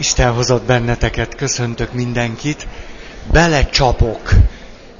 Isten 0.00 0.32
hozott 0.32 0.62
benneteket, 0.64 1.34
köszöntök 1.34 1.92
mindenkit. 1.92 2.66
Belecsapok. 3.32 4.30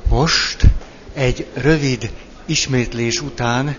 Most 0.08 0.66
egy 1.14 1.46
rövid 1.54 2.10
ismétlés 2.46 3.20
után 3.20 3.76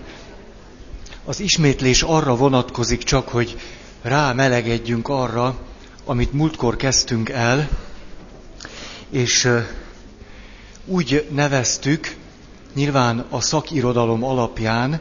az 1.24 1.40
ismétlés 1.40 2.02
arra 2.02 2.36
vonatkozik 2.36 3.02
csak, 3.02 3.28
hogy 3.28 3.58
rámelegedjünk 4.02 5.08
arra, 5.08 5.58
amit 6.04 6.32
múltkor 6.32 6.76
kezdtünk 6.76 7.28
el, 7.28 7.68
és 9.10 9.48
úgy 10.86 11.26
neveztük, 11.30 12.16
nyilván 12.74 13.26
a 13.30 13.40
szakirodalom 13.40 14.24
alapján, 14.24 15.00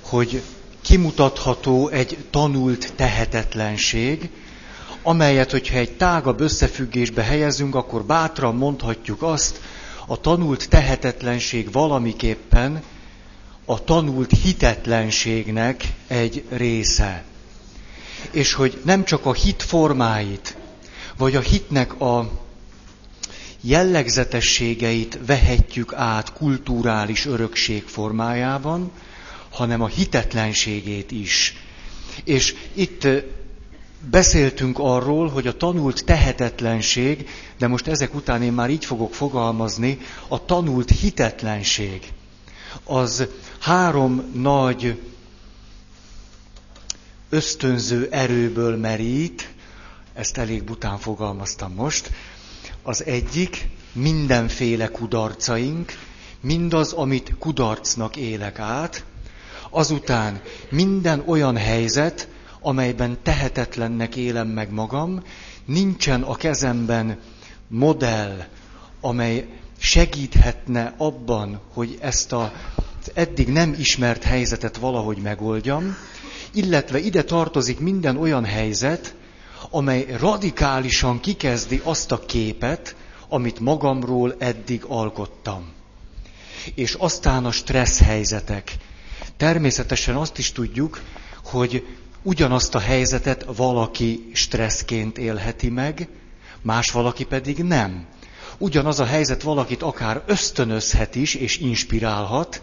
hogy 0.00 0.42
kimutatható 0.82 1.88
egy 1.88 2.18
tanult 2.30 2.92
tehetetlenség, 2.96 4.30
amelyet, 5.02 5.50
hogyha 5.50 5.76
egy 5.78 5.92
tágabb 5.96 6.40
összefüggésbe 6.40 7.22
helyezünk, 7.22 7.74
akkor 7.74 8.04
bátran 8.04 8.54
mondhatjuk 8.54 9.22
azt, 9.22 9.60
a 10.06 10.20
tanult 10.20 10.68
tehetetlenség 10.68 11.72
valamiképpen 11.72 12.82
a 13.64 13.84
tanult 13.84 14.30
hitetlenségnek 14.42 15.84
egy 16.06 16.44
része. 16.48 17.24
És 18.30 18.52
hogy 18.52 18.80
nem 18.84 19.04
csak 19.04 19.26
a 19.26 19.32
hit 19.32 19.62
formáit, 19.62 20.56
vagy 21.16 21.36
a 21.36 21.40
hitnek 21.40 22.00
a 22.00 22.30
jellegzetességeit 23.60 25.18
vehetjük 25.26 25.92
át 25.94 26.32
kulturális 26.32 27.26
örökség 27.26 27.82
formájában, 27.82 28.90
hanem 29.50 29.80
a 29.82 29.86
hitetlenségét 29.86 31.10
is. 31.10 31.54
És 32.24 32.54
itt 32.74 33.06
beszéltünk 34.10 34.78
arról, 34.78 35.28
hogy 35.28 35.46
a 35.46 35.56
tanult 35.56 36.04
tehetetlenség, 36.04 37.28
de 37.58 37.66
most 37.66 37.86
ezek 37.86 38.14
után 38.14 38.42
én 38.42 38.52
már 38.52 38.70
így 38.70 38.84
fogok 38.84 39.14
fogalmazni, 39.14 39.98
a 40.28 40.44
tanult 40.44 40.90
hitetlenség, 40.90 42.12
az 42.84 43.26
három 43.58 44.30
nagy 44.34 45.00
ösztönző 47.28 48.08
erőből 48.10 48.76
merít, 48.76 49.48
ezt 50.14 50.38
elég 50.38 50.64
bután 50.64 50.98
fogalmaztam 50.98 51.74
most, 51.74 52.10
az 52.82 53.04
egyik 53.04 53.68
mindenféle 53.92 54.88
kudarcaink, 54.88 55.92
mindaz, 56.40 56.92
amit 56.92 57.34
kudarcnak 57.38 58.16
élek 58.16 58.58
át, 58.58 59.04
azután 59.70 60.40
minden 60.70 61.22
olyan 61.26 61.56
helyzet, 61.56 62.28
amelyben 62.60 63.18
tehetetlennek 63.22 64.16
élem 64.16 64.48
meg 64.48 64.70
magam, 64.72 65.22
nincsen 65.64 66.22
a 66.22 66.34
kezemben 66.34 67.18
modell, 67.68 68.44
amely 69.00 69.46
segíthetne 69.78 70.94
abban, 70.96 71.60
hogy 71.72 71.98
ezt 72.00 72.32
a 72.32 72.52
eddig 73.14 73.48
nem 73.48 73.74
ismert 73.78 74.22
helyzetet 74.22 74.76
valahogy 74.76 75.16
megoldjam, 75.18 75.96
illetve 76.52 76.98
ide 76.98 77.22
tartozik 77.24 77.78
minden 77.80 78.16
olyan 78.16 78.44
helyzet, 78.44 79.14
amely 79.70 80.06
radikálisan 80.18 81.20
kikezdi 81.20 81.80
azt 81.84 82.12
a 82.12 82.18
képet, 82.18 82.96
amit 83.28 83.60
magamról 83.60 84.34
eddig 84.38 84.84
alkottam. 84.88 85.72
És 86.74 86.94
aztán 86.94 87.44
a 87.44 87.50
stressz 87.50 88.00
helyzetek. 88.00 88.76
Természetesen 89.36 90.16
azt 90.16 90.38
is 90.38 90.52
tudjuk, 90.52 91.00
hogy 91.44 91.86
ugyanazt 92.22 92.74
a 92.74 92.78
helyzetet 92.78 93.46
valaki 93.56 94.30
stresszként 94.32 95.18
élheti 95.18 95.68
meg, 95.68 96.08
más 96.62 96.90
valaki 96.90 97.24
pedig 97.24 97.62
nem. 97.62 98.06
Ugyanaz 98.58 99.00
a 99.00 99.04
helyzet 99.04 99.42
valakit 99.42 99.82
akár 99.82 100.22
ösztönözhet 100.26 101.14
is, 101.14 101.34
és 101.34 101.58
inspirálhat, 101.58 102.62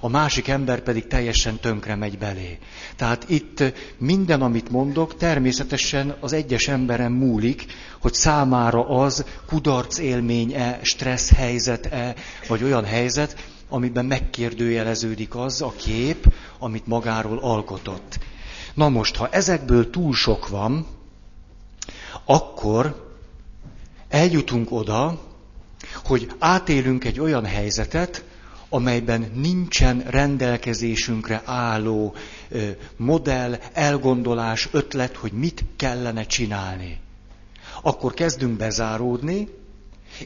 a 0.00 0.08
másik 0.08 0.48
ember 0.48 0.80
pedig 0.80 1.06
teljesen 1.06 1.60
tönkre 1.60 1.94
megy 1.94 2.18
belé. 2.18 2.58
Tehát 2.96 3.24
itt 3.28 3.62
minden, 3.98 4.42
amit 4.42 4.70
mondok, 4.70 5.16
természetesen 5.16 6.16
az 6.20 6.32
egyes 6.32 6.68
emberen 6.68 7.12
múlik, 7.12 7.64
hogy 8.00 8.14
számára 8.14 8.88
az 8.88 9.24
kudarc 9.46 9.98
élmény-e, 9.98 10.78
stressz 10.82 11.32
helyzet-e, 11.32 12.14
vagy 12.48 12.62
olyan 12.62 12.84
helyzet, 12.84 13.36
amiben 13.68 14.04
megkérdőjeleződik 14.04 15.34
az 15.34 15.62
a 15.62 15.72
kép, 15.76 16.32
amit 16.58 16.86
magáról 16.86 17.38
alkotott. 17.38 18.18
Na 18.78 18.88
most, 18.88 19.16
ha 19.16 19.28
ezekből 19.28 19.90
túl 19.90 20.14
sok 20.14 20.48
van, 20.48 20.86
akkor 22.24 23.12
eljutunk 24.08 24.72
oda, 24.72 25.20
hogy 26.04 26.30
átélünk 26.38 27.04
egy 27.04 27.20
olyan 27.20 27.44
helyzetet, 27.44 28.24
amelyben 28.68 29.30
nincsen 29.34 30.00
rendelkezésünkre 30.06 31.42
álló 31.44 32.14
modell, 32.96 33.58
elgondolás, 33.72 34.68
ötlet, 34.72 35.16
hogy 35.16 35.32
mit 35.32 35.64
kellene 35.76 36.24
csinálni. 36.24 37.00
Akkor 37.82 38.14
kezdünk 38.14 38.56
bezáródni, 38.56 39.48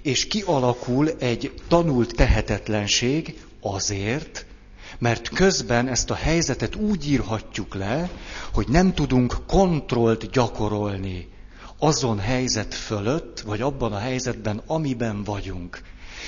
és 0.03 0.27
kialakul 0.27 1.11
egy 1.19 1.53
tanult 1.69 2.15
tehetetlenség 2.15 3.41
azért, 3.61 4.47
mert 4.99 5.29
közben 5.29 5.89
ezt 5.89 6.11
a 6.11 6.15
helyzetet 6.15 6.75
úgy 6.75 7.11
írhatjuk 7.11 7.75
le, 7.75 8.11
hogy 8.53 8.69
nem 8.69 8.95
tudunk 8.95 9.37
kontrollt 9.47 10.31
gyakorolni 10.31 11.29
azon 11.79 12.19
helyzet 12.19 12.75
fölött, 12.75 13.41
vagy 13.41 13.61
abban 13.61 13.93
a 13.93 13.99
helyzetben, 13.99 14.63
amiben 14.67 15.25
vagyunk. 15.25 15.83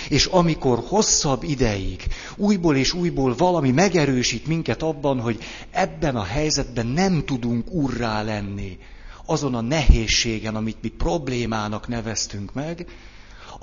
És 0.09 0.27
amikor 0.27 0.83
hosszabb 0.87 1.43
ideig 1.43 2.07
újból 2.37 2.77
és 2.77 2.93
újból 2.93 3.35
valami 3.35 3.71
megerősít 3.71 4.47
minket 4.47 4.83
abban, 4.83 5.21
hogy 5.21 5.39
ebben 5.71 6.17
a 6.17 6.23
helyzetben 6.23 6.87
nem 6.87 7.25
tudunk 7.25 7.67
urrá 7.71 8.23
lenni, 8.23 8.79
azon 9.27 9.55
a 9.55 9.61
nehézségen, 9.61 10.57
amit 10.57 10.83
mi 10.83 10.89
problémának 10.89 11.89
neveztünk 11.89 12.53
meg, 12.53 12.87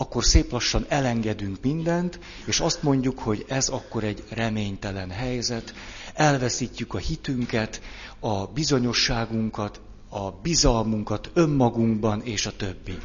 akkor 0.01 0.23
szép 0.25 0.51
lassan 0.51 0.85
elengedünk 0.87 1.57
mindent, 1.61 2.19
és 2.45 2.59
azt 2.59 2.83
mondjuk, 2.83 3.19
hogy 3.19 3.45
ez 3.47 3.69
akkor 3.69 4.03
egy 4.03 4.23
reménytelen 4.29 5.09
helyzet, 5.09 5.73
elveszítjük 6.13 6.93
a 6.93 6.97
hitünket, 6.97 7.81
a 8.19 8.45
bizonyosságunkat, 8.45 9.81
a 10.09 10.31
bizalmunkat 10.31 11.29
önmagunkban, 11.33 12.21
és 12.23 12.45
a 12.45 12.55
többi. 12.55 12.97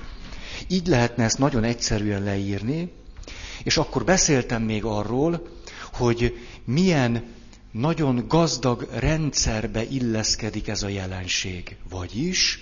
Így 0.68 0.86
lehetne 0.86 1.24
ezt 1.24 1.38
nagyon 1.38 1.64
egyszerűen 1.64 2.22
leírni, 2.22 2.92
és 3.62 3.76
akkor 3.76 4.04
beszéltem 4.04 4.62
még 4.62 4.84
arról, 4.84 5.46
hogy 5.92 6.38
milyen 6.64 7.24
nagyon 7.72 8.24
gazdag 8.28 8.88
rendszerbe 8.92 9.84
illeszkedik 9.84 10.68
ez 10.68 10.82
a 10.82 10.88
jelenség. 10.88 11.76
Vagyis, 11.88 12.60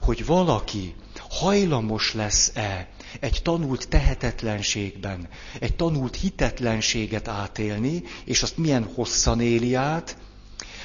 hogy 0.00 0.26
valaki 0.26 0.94
hajlamos 1.28 2.14
lesz-e 2.14 2.88
egy 3.20 3.40
tanult 3.42 3.88
tehetetlenségben, 3.88 5.28
egy 5.60 5.76
tanult 5.76 6.16
hitetlenséget 6.16 7.28
átélni, 7.28 8.02
és 8.24 8.42
azt 8.42 8.56
milyen 8.56 8.84
hosszan 8.94 9.40
éli 9.40 9.74
át, 9.74 10.16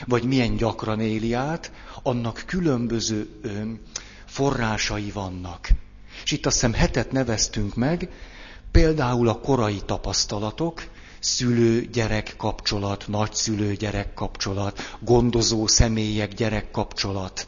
vagy 0.05 0.23
milyen 0.23 0.55
gyakran 0.55 0.99
éli 1.01 1.33
át, 1.33 1.71
annak 2.03 2.43
különböző 2.45 3.29
forrásai 4.25 5.11
vannak. 5.11 5.69
És 6.23 6.31
itt 6.31 6.45
azt 6.45 6.55
hiszem 6.55 6.73
hetet 6.73 7.11
neveztünk 7.11 7.75
meg, 7.75 8.09
például 8.71 9.29
a 9.29 9.39
korai 9.39 9.81
tapasztalatok, 9.85 10.83
szülő-gyerek 11.19 12.33
kapcsolat, 12.37 13.07
nagyszülő-gyerek 13.07 14.13
kapcsolat, 14.13 14.97
gondozó 14.99 15.67
személyek 15.67 16.33
gyerek 16.33 16.71
kapcsolat. 16.71 17.47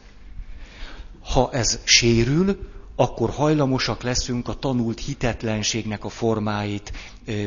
Ha 1.24 1.52
ez 1.52 1.78
sérül, 1.84 2.58
akkor 3.00 3.30
hajlamosak 3.30 4.02
leszünk 4.02 4.48
a 4.48 4.54
tanult 4.54 5.00
hitetlenségnek 5.00 6.04
a 6.04 6.08
formáit 6.08 6.92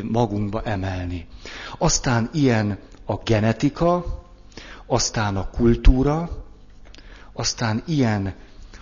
magunkba 0.03 0.62
emelni. 0.62 1.27
Aztán 1.77 2.30
ilyen 2.33 2.80
a 3.06 3.15
genetika, 3.15 4.06
aztán 4.86 5.38
a 5.38 5.50
kultúra, 5.50 6.45
aztán 7.33 7.83
ilyen 7.88 8.36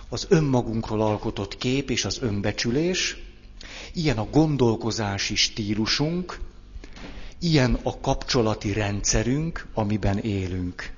az 0.08 0.26
önmagunkról 0.28 1.00
alkotott 1.00 1.56
kép 1.56 1.90
és 1.90 2.04
az 2.04 2.18
önbecsülés, 2.22 3.16
ilyen 3.92 4.18
a 4.18 4.26
gondolkozási 4.30 5.34
stílusunk, 5.34 6.40
ilyen 7.40 7.78
a 7.82 8.00
kapcsolati 8.00 8.72
rendszerünk, 8.72 9.66
amiben 9.74 10.18
élünk. 10.18 10.92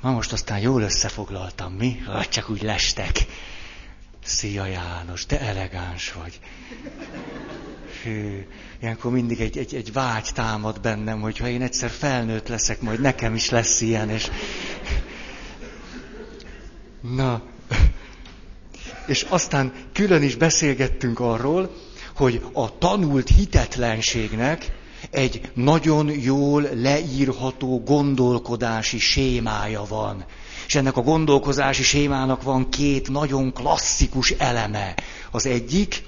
Na 0.00 0.10
most 0.10 0.32
aztán 0.32 0.58
jól 0.58 0.82
összefoglaltam, 0.82 1.72
mi? 1.72 2.02
Vagy 2.06 2.28
csak 2.28 2.50
úgy 2.50 2.62
lestek. 2.62 3.26
Szia 4.26 4.66
János, 4.66 5.26
te 5.26 5.40
elegáns 5.40 6.12
vagy. 6.12 6.40
Hű, 8.02 8.46
ilyenkor 8.80 9.12
mindig 9.12 9.40
egy, 9.40 9.58
egy, 9.58 9.74
egy 9.74 9.92
vágy 9.92 10.28
támad 10.34 10.80
bennem, 10.80 11.20
hogy 11.20 11.38
ha 11.38 11.48
én 11.48 11.62
egyszer 11.62 11.90
felnőtt 11.90 12.48
leszek, 12.48 12.80
majd 12.80 13.00
nekem 13.00 13.34
is 13.34 13.50
lesz 13.50 13.80
ilyen, 13.80 14.10
és... 14.10 14.30
Na, 17.00 17.42
És 19.06 19.22
aztán 19.28 19.72
külön 19.92 20.22
is 20.22 20.34
beszélgettünk 20.34 21.20
arról, 21.20 21.74
hogy 22.16 22.42
a 22.52 22.78
tanult 22.78 23.28
hitetlenségnek 23.28 24.72
egy 25.10 25.50
nagyon 25.54 26.10
jól 26.20 26.62
leírható 26.74 27.82
gondolkodási 27.84 28.98
sémája 28.98 29.84
van. 29.88 30.24
És 30.66 30.74
ennek 30.74 30.96
a 30.96 31.02
gondolkozási 31.02 31.82
sémának 31.82 32.42
van 32.42 32.68
két 32.68 33.08
nagyon 33.08 33.52
klasszikus 33.52 34.30
eleme. 34.30 34.94
Az 35.30 35.46
egyik, 35.46 36.02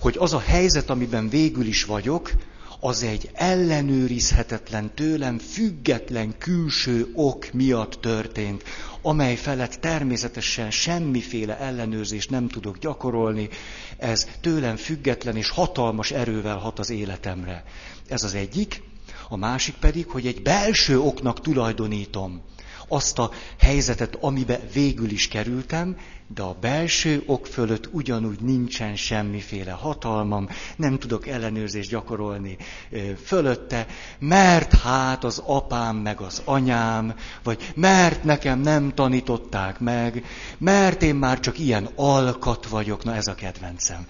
hogy 0.00 0.16
az 0.18 0.32
a 0.32 0.40
helyzet, 0.40 0.90
amiben 0.90 1.28
végül 1.28 1.66
is 1.66 1.84
vagyok, 1.84 2.30
az 2.80 3.02
egy 3.02 3.30
ellenőrizhetetlen, 3.32 4.94
tőlem 4.94 5.38
független 5.38 6.38
külső 6.38 7.10
ok 7.14 7.52
miatt 7.52 8.00
történt, 8.00 8.62
amely 9.02 9.36
felett 9.36 9.72
természetesen 9.72 10.70
semmiféle 10.70 11.58
ellenőrzést 11.58 12.30
nem 12.30 12.48
tudok 12.48 12.78
gyakorolni, 12.78 13.48
ez 13.96 14.26
tőlem 14.40 14.76
független 14.76 15.36
és 15.36 15.50
hatalmas 15.50 16.10
erővel 16.10 16.56
hat 16.56 16.78
az 16.78 16.90
életemre. 16.90 17.64
Ez 18.08 18.22
az 18.22 18.34
egyik. 18.34 18.82
A 19.28 19.36
másik 19.36 19.74
pedig, 19.74 20.06
hogy 20.06 20.26
egy 20.26 20.42
belső 20.42 21.00
oknak 21.00 21.40
tulajdonítom 21.40 22.42
azt 22.88 23.18
a 23.18 23.30
helyzetet, 23.58 24.16
amibe 24.20 24.60
végül 24.72 25.10
is 25.10 25.28
kerültem, 25.28 25.96
de 26.34 26.42
a 26.42 26.56
belső 26.60 27.22
ok 27.26 27.46
fölött 27.46 27.88
ugyanúgy 27.92 28.40
nincsen 28.40 28.96
semmiféle 28.96 29.70
hatalmam, 29.70 30.48
nem 30.76 30.98
tudok 30.98 31.26
ellenőrzést 31.26 31.90
gyakorolni 31.90 32.56
fölötte, 33.24 33.86
mert 34.18 34.74
hát 34.74 35.24
az 35.24 35.42
apám 35.46 35.96
meg 35.96 36.20
az 36.20 36.42
anyám, 36.44 37.14
vagy 37.42 37.72
mert 37.74 38.24
nekem 38.24 38.60
nem 38.60 38.94
tanították 38.94 39.80
meg, 39.80 40.24
mert 40.58 41.02
én 41.02 41.14
már 41.14 41.40
csak 41.40 41.58
ilyen 41.58 41.88
alkat 41.94 42.66
vagyok, 42.66 43.04
na 43.04 43.14
ez 43.14 43.26
a 43.26 43.34
kedvencem. 43.34 44.06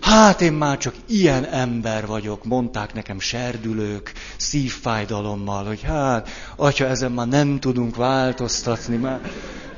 Hát 0.00 0.40
én 0.40 0.52
már 0.52 0.78
csak 0.78 0.94
ilyen 1.06 1.44
ember 1.44 2.06
vagyok, 2.06 2.44
mondták 2.44 2.94
nekem 2.94 3.20
serdülők, 3.20 4.12
szívfájdalommal, 4.36 5.64
hogy 5.64 5.82
hát, 5.82 6.28
atya, 6.56 6.86
ezen 6.86 7.12
már 7.12 7.28
nem 7.28 7.60
tudunk 7.60 7.96
változtatni, 7.96 8.96
már 8.96 9.20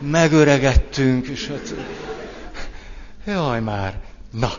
megöregettünk, 0.00 1.26
és 1.26 1.46
hát... 1.46 1.65
Jaj 3.26 3.60
már! 3.60 4.04
Na! 4.30 4.52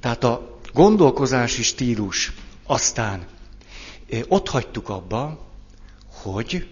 Tehát 0.00 0.24
a 0.24 0.58
gondolkozási 0.72 1.62
stílus 1.62 2.32
aztán 2.66 3.26
ott 4.28 4.48
hagytuk 4.48 4.88
abba, 4.88 5.46
hogy 6.22 6.68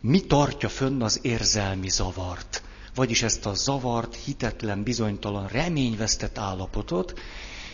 mi 0.00 0.20
tartja 0.20 0.68
fönn 0.68 1.02
az 1.02 1.18
érzelmi 1.22 1.88
zavart. 1.88 2.62
Vagyis 2.94 3.22
ezt 3.22 3.46
a 3.46 3.54
zavart, 3.54 4.16
hitetlen, 4.16 4.82
bizonytalan, 4.82 5.46
reményvesztett 5.46 6.38
állapotot, 6.38 7.18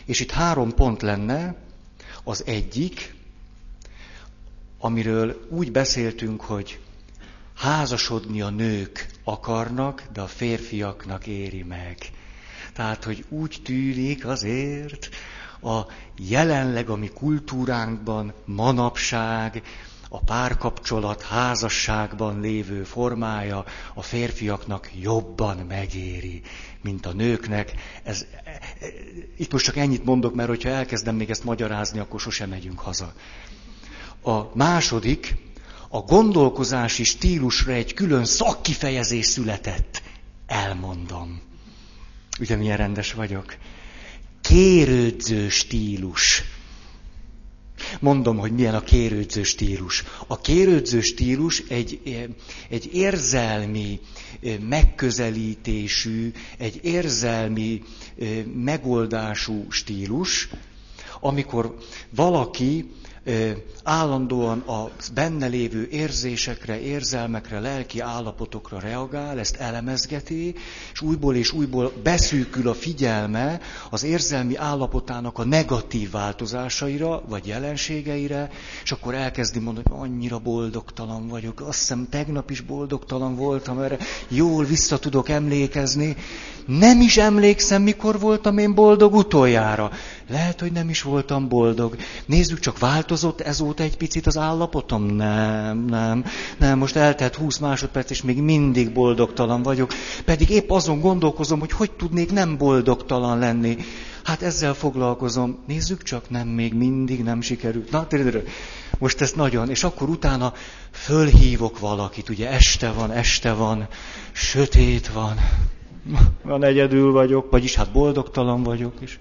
és 0.04 0.20
itt 0.20 0.30
három 0.30 0.74
pont 0.74 1.02
lenne, 1.02 1.54
az 2.24 2.42
egyik, 2.46 3.14
amiről 4.78 5.46
úgy 5.48 5.72
beszéltünk, 5.72 6.40
hogy 6.40 6.80
házasodni 7.60 8.40
a 8.40 8.50
nők 8.50 9.06
akarnak, 9.24 10.02
de 10.12 10.20
a 10.20 10.26
férfiaknak 10.26 11.26
éri 11.26 11.62
meg. 11.62 11.96
Tehát, 12.74 13.04
hogy 13.04 13.24
úgy 13.28 13.60
tűnik 13.64 14.26
azért 14.26 15.08
a 15.62 15.80
jelenleg 16.16 16.88
a 16.88 16.96
mi 16.96 17.08
kultúránkban 17.08 18.32
manapság, 18.44 19.62
a 20.08 20.18
párkapcsolat 20.18 21.22
házasságban 21.22 22.40
lévő 22.40 22.82
formája 22.84 23.64
a 23.94 24.02
férfiaknak 24.02 24.90
jobban 25.00 25.56
megéri, 25.56 26.42
mint 26.82 27.06
a 27.06 27.12
nőknek. 27.12 27.72
Ez, 28.02 28.26
itt 29.36 29.52
most 29.52 29.64
csak 29.64 29.76
ennyit 29.76 30.04
mondok, 30.04 30.34
mert 30.34 30.48
hogyha 30.48 30.68
elkezdem 30.68 31.16
még 31.16 31.30
ezt 31.30 31.44
magyarázni, 31.44 31.98
akkor 31.98 32.20
sosem 32.20 32.48
megyünk 32.48 32.80
haza. 32.80 33.12
A 34.22 34.56
második, 34.56 35.49
a 35.92 36.00
gondolkozási 36.00 37.04
stílusra 37.04 37.72
egy 37.72 37.94
külön 37.94 38.24
szakkifejezés 38.24 39.26
született. 39.26 40.02
Elmondom. 40.46 41.40
Ugye 42.40 42.56
milyen 42.56 42.76
rendes 42.76 43.12
vagyok? 43.12 43.56
Kérődző 44.40 45.48
stílus. 45.48 46.42
Mondom, 48.00 48.38
hogy 48.38 48.52
milyen 48.52 48.74
a 48.74 48.80
kérődző 48.80 49.42
stílus. 49.42 50.04
A 50.26 50.40
kérődző 50.40 51.00
stílus 51.00 51.62
egy, 51.68 52.00
egy 52.68 52.90
érzelmi 52.92 54.00
megközelítésű, 54.68 56.32
egy 56.58 56.80
érzelmi 56.82 57.82
megoldású 58.54 59.66
stílus, 59.70 60.48
amikor 61.20 61.76
valaki 62.10 62.90
állandóan 63.84 64.58
a 64.58 64.90
benne 65.14 65.46
lévő 65.46 65.88
érzésekre, 65.90 66.80
érzelmekre, 66.80 67.60
lelki 67.60 68.00
állapotokra 68.00 68.80
reagál, 68.80 69.38
ezt 69.38 69.56
elemezgeti, 69.56 70.54
és 70.92 71.00
újból 71.00 71.36
és 71.36 71.52
újból 71.52 71.92
beszűkül 72.02 72.68
a 72.68 72.74
figyelme 72.74 73.60
az 73.90 74.04
érzelmi 74.04 74.56
állapotának 74.56 75.38
a 75.38 75.44
negatív 75.44 76.10
változásaira, 76.10 77.22
vagy 77.28 77.46
jelenségeire, 77.46 78.50
és 78.82 78.92
akkor 78.92 79.14
elkezdi 79.14 79.58
mondani, 79.58 79.86
hogy 79.90 80.08
annyira 80.08 80.38
boldogtalan 80.38 81.28
vagyok, 81.28 81.60
azt 81.60 81.78
hiszem 81.78 82.06
tegnap 82.10 82.50
is 82.50 82.60
boldogtalan 82.60 83.36
voltam, 83.36 83.78
erre. 83.78 83.98
Jól 84.28 84.64
vissza 84.64 84.98
tudok 84.98 85.28
emlékezni, 85.28 86.16
nem 86.78 87.00
is 87.00 87.16
emlékszem, 87.16 87.82
mikor 87.82 88.20
voltam 88.20 88.58
én 88.58 88.74
boldog 88.74 89.14
utoljára. 89.14 89.90
Lehet, 90.28 90.60
hogy 90.60 90.72
nem 90.72 90.88
is 90.88 91.02
voltam 91.02 91.48
boldog. 91.48 91.96
Nézzük, 92.26 92.58
csak 92.58 92.78
változott 92.78 93.40
ezóta 93.40 93.82
egy 93.82 93.96
picit 93.96 94.26
az 94.26 94.36
állapotom? 94.36 95.04
Nem, 95.04 95.84
nem, 95.84 96.24
nem. 96.58 96.78
Most 96.78 96.96
eltelt 96.96 97.34
20 97.34 97.58
másodperc, 97.58 98.10
és 98.10 98.22
még 98.22 98.42
mindig 98.42 98.92
boldogtalan 98.92 99.62
vagyok. 99.62 99.92
Pedig 100.24 100.50
épp 100.50 100.70
azon 100.70 101.00
gondolkozom, 101.00 101.58
hogy 101.58 101.72
hogy 101.72 101.90
tudnék 101.90 102.32
nem 102.32 102.56
boldogtalan 102.56 103.38
lenni. 103.38 103.76
Hát 104.24 104.42
ezzel 104.42 104.74
foglalkozom. 104.74 105.58
Nézzük 105.66 106.02
csak, 106.02 106.30
nem, 106.30 106.48
még 106.48 106.74
mindig 106.74 107.22
nem 107.22 107.40
sikerült. 107.40 107.90
Na, 107.90 108.06
most 108.98 109.20
ez 109.20 109.32
nagyon. 109.32 109.70
És 109.70 109.84
akkor 109.84 110.08
utána 110.08 110.52
fölhívok 110.90 111.78
valakit, 111.78 112.28
ugye 112.28 112.50
este 112.50 112.90
van, 112.90 113.12
este 113.12 113.52
van, 113.52 113.88
sötét 114.32 115.08
van 115.08 115.36
van 116.42 116.64
egyedül 116.64 117.12
vagyok, 117.12 117.50
vagyis 117.50 117.74
hát 117.74 117.92
boldogtalan 117.92 118.62
vagyok, 118.62 118.94
és 119.00 119.18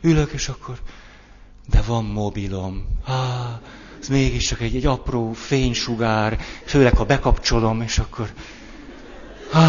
ülök, 0.00 0.32
és 0.32 0.48
akkor, 0.48 0.78
de 1.70 1.82
van 1.86 2.04
mobilom. 2.04 2.86
Há, 3.04 3.60
ez 4.00 4.08
mégiscsak 4.08 4.60
egy, 4.60 4.76
egy 4.76 4.86
apró 4.86 5.32
fénysugár, 5.32 6.38
főleg 6.64 6.96
ha 6.96 7.04
bekapcsolom, 7.04 7.80
és 7.80 7.98
akkor, 7.98 8.32
há, 9.52 9.68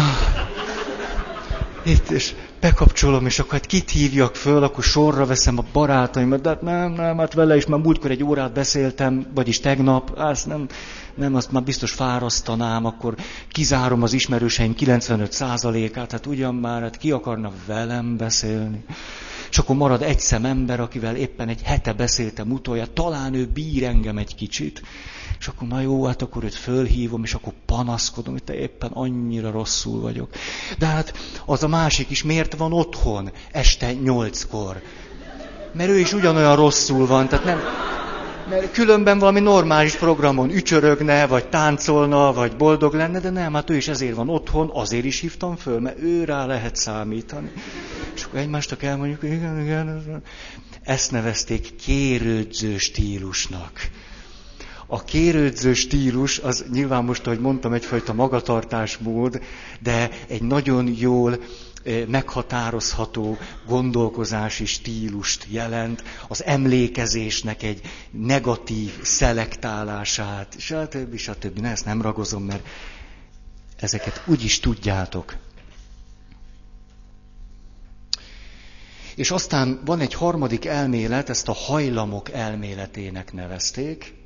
itt, 1.84 2.10
és 2.10 2.34
bekapcsolom, 2.62 3.26
és 3.26 3.38
akkor 3.38 3.52
hát 3.52 3.66
kit 3.66 3.90
hívjak 3.90 4.36
föl, 4.36 4.62
akkor 4.62 4.84
sorra 4.84 5.26
veszem 5.26 5.58
a 5.58 5.64
barátaimat, 5.72 6.40
de 6.40 6.48
hát 6.48 6.62
nem, 6.62 6.92
nem, 6.92 7.18
hát 7.18 7.34
vele 7.34 7.56
is 7.56 7.66
már 7.66 7.80
múltkor 7.80 8.10
egy 8.10 8.24
órát 8.24 8.52
beszéltem, 8.52 9.26
vagyis 9.34 9.60
tegnap, 9.60 10.12
azt 10.16 10.46
nem, 10.46 10.66
nem, 11.14 11.34
azt 11.34 11.52
már 11.52 11.62
biztos 11.62 11.92
fárasztanám, 11.92 12.84
akkor 12.84 13.14
kizárom 13.48 14.02
az 14.02 14.12
ismerőseim 14.12 14.74
95%-át, 14.78 16.12
hát 16.12 16.26
ugyan 16.26 16.54
már, 16.54 16.82
hát 16.82 16.96
ki 16.96 17.10
akarna 17.10 17.52
velem 17.66 18.16
beszélni. 18.16 18.84
És 19.50 19.58
akkor 19.58 19.76
marad 19.76 20.02
egy 20.02 20.20
szem 20.20 20.44
ember, 20.44 20.80
akivel 20.80 21.16
éppen 21.16 21.48
egy 21.48 21.62
hete 21.62 21.92
beszéltem 21.92 22.50
utoljára, 22.50 22.92
talán 22.92 23.34
ő 23.34 23.46
bír 23.46 23.84
engem 23.84 24.18
egy 24.18 24.34
kicsit, 24.34 24.82
és 25.42 25.48
akkor 25.48 25.68
na 25.68 25.80
jó, 25.80 26.04
hát 26.04 26.22
akkor 26.22 26.44
őt 26.44 26.54
fölhívom, 26.54 27.22
és 27.22 27.34
akkor 27.34 27.52
panaszkodom, 27.66 28.32
hogy 28.32 28.42
te 28.42 28.54
éppen 28.54 28.90
annyira 28.90 29.50
rosszul 29.50 30.00
vagyok. 30.00 30.30
De 30.78 30.86
hát 30.86 31.14
az 31.46 31.62
a 31.62 31.68
másik 31.68 32.10
is 32.10 32.22
miért 32.22 32.56
van 32.56 32.72
otthon 32.72 33.30
este 33.52 33.92
nyolckor? 33.92 34.82
Mert 35.72 35.90
ő 35.90 35.98
is 35.98 36.12
ugyanolyan 36.12 36.56
rosszul 36.56 37.06
van, 37.06 37.28
tehát 37.28 37.44
nem, 37.44 37.60
mert 38.48 38.72
különben 38.72 39.18
valami 39.18 39.40
normális 39.40 39.94
programon 39.94 40.50
ücsörögne, 40.50 41.26
vagy 41.26 41.48
táncolna, 41.48 42.32
vagy 42.32 42.56
boldog 42.56 42.94
lenne, 42.94 43.20
de 43.20 43.30
nem, 43.30 43.54
hát 43.54 43.70
ő 43.70 43.76
is 43.76 43.88
ezért 43.88 44.14
van 44.14 44.28
otthon, 44.28 44.70
azért 44.72 45.04
is 45.04 45.20
hívtam 45.20 45.56
föl, 45.56 45.80
mert 45.80 45.98
ő 46.00 46.24
rá 46.24 46.46
lehet 46.46 46.76
számítani. 46.76 47.50
És 48.14 48.24
akkor 48.24 48.38
egymástak 48.38 48.82
elmondjuk, 48.82 49.22
igen, 49.22 49.60
igen, 49.60 50.22
ezt 50.82 51.10
nevezték 51.10 51.76
kérődző 51.76 52.78
stílusnak. 52.78 53.72
A 54.92 55.04
kérődző 55.04 55.74
stílus, 55.74 56.38
az 56.38 56.64
nyilván 56.72 57.04
most, 57.04 57.26
ahogy 57.26 57.40
mondtam, 57.40 57.72
egyfajta 57.72 58.12
magatartásmód, 58.12 59.42
de 59.80 60.10
egy 60.26 60.42
nagyon 60.42 60.94
jól 60.98 61.42
meghatározható 62.06 63.38
gondolkozási 63.66 64.64
stílust 64.64 65.46
jelent, 65.48 66.02
az 66.28 66.44
emlékezésnek 66.44 67.62
egy 67.62 67.80
negatív 68.10 69.02
szelektálását, 69.02 70.54
stb. 70.58 71.16
stb. 71.16 71.58
Ne, 71.58 71.70
ezt 71.70 71.84
nem 71.84 72.02
ragozom, 72.02 72.42
mert 72.42 72.66
ezeket 73.76 74.22
úgy 74.26 74.44
is 74.44 74.60
tudjátok. 74.60 75.36
És 79.14 79.30
aztán 79.30 79.80
van 79.84 80.00
egy 80.00 80.14
harmadik 80.14 80.64
elmélet, 80.64 81.28
ezt 81.28 81.48
a 81.48 81.52
hajlamok 81.52 82.30
elméletének 82.30 83.32
nevezték. 83.32 84.20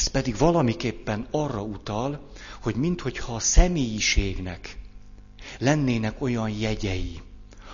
Ez 0.00 0.06
pedig 0.06 0.36
valamiképpen 0.38 1.26
arra 1.30 1.62
utal, 1.62 2.30
hogy 2.60 2.74
minthogyha 2.74 3.34
a 3.34 3.38
személyiségnek 3.38 4.78
lennének 5.58 6.22
olyan 6.22 6.50
jegyei, 6.50 7.20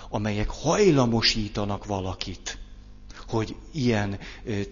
amelyek 0.09 0.49
hajlamosítanak 0.49 1.85
valakit, 1.85 2.57
hogy 3.27 3.55
ilyen 3.71 4.19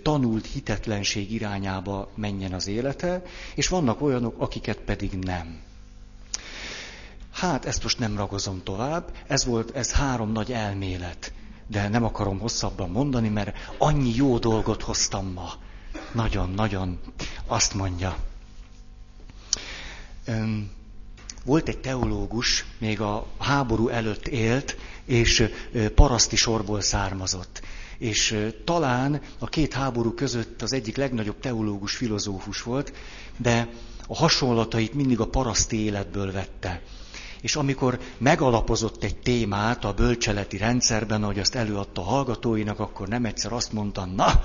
tanult 0.02 0.46
hitetlenség 0.46 1.32
irányába 1.32 2.10
menjen 2.16 2.54
az 2.54 2.68
élete, 2.68 3.24
és 3.56 3.68
vannak 3.68 4.02
olyanok, 4.02 4.36
akiket 4.38 4.78
pedig 4.78 5.12
nem. 5.12 5.62
Hát 7.32 7.66
ezt 7.66 7.84
most 7.84 8.00
nem 8.00 8.18
ragozom 8.18 8.64
tovább, 8.64 9.12
ez 9.28 9.46
volt, 9.46 9.76
ez 9.76 9.92
három 9.92 10.32
nagy 10.32 10.52
elmélet, 10.52 11.34
de 11.68 11.88
nem 11.88 12.04
akarom 12.04 12.40
hosszabban 12.40 12.90
mondani, 12.90 13.30
mert 13.30 13.58
annyi 13.78 14.16
jó 14.16 14.38
dolgot 14.38 14.82
hoztam 14.82 15.32
ma. 15.34 15.52
Nagyon-nagyon 16.12 17.00
azt 17.48 17.74
mondja. 17.74 18.18
Volt 21.46 21.68
egy 21.68 21.78
teológus, 21.78 22.66
még 22.78 23.02
a 23.02 23.26
háború 23.40 23.88
előtt 23.88 24.28
élt, 24.28 24.78
és 25.06 25.50
paraszti 25.96 26.36
sorból 26.36 26.82
származott. 26.82 27.62
És 27.98 28.52
talán 28.64 29.22
a 29.40 29.46
két 29.46 29.74
háború 29.74 30.14
között 30.14 30.62
az 30.62 30.74
egyik 30.74 30.98
legnagyobb 30.98 31.40
teológus, 31.40 31.96
filozófus 31.96 32.62
volt, 32.62 32.94
de 33.38 33.68
a 34.08 34.16
hasonlatait 34.16 34.94
mindig 34.94 35.20
a 35.20 35.28
paraszti 35.28 35.84
életből 35.84 36.32
vette. 36.32 36.82
És 37.42 37.56
amikor 37.56 38.00
megalapozott 38.18 39.04
egy 39.04 39.18
témát 39.18 39.86
a 39.86 39.94
bölcseleti 39.94 40.58
rendszerben, 40.58 41.24
ahogy 41.24 41.40
azt 41.40 41.56
előadta 41.56 42.02
a 42.02 42.06
hallgatóinak, 42.06 42.80
akkor 42.80 43.08
nem 43.08 43.26
egyszer 43.26 43.54
azt 43.54 43.72
mondta, 43.72 44.06
na, 44.06 44.44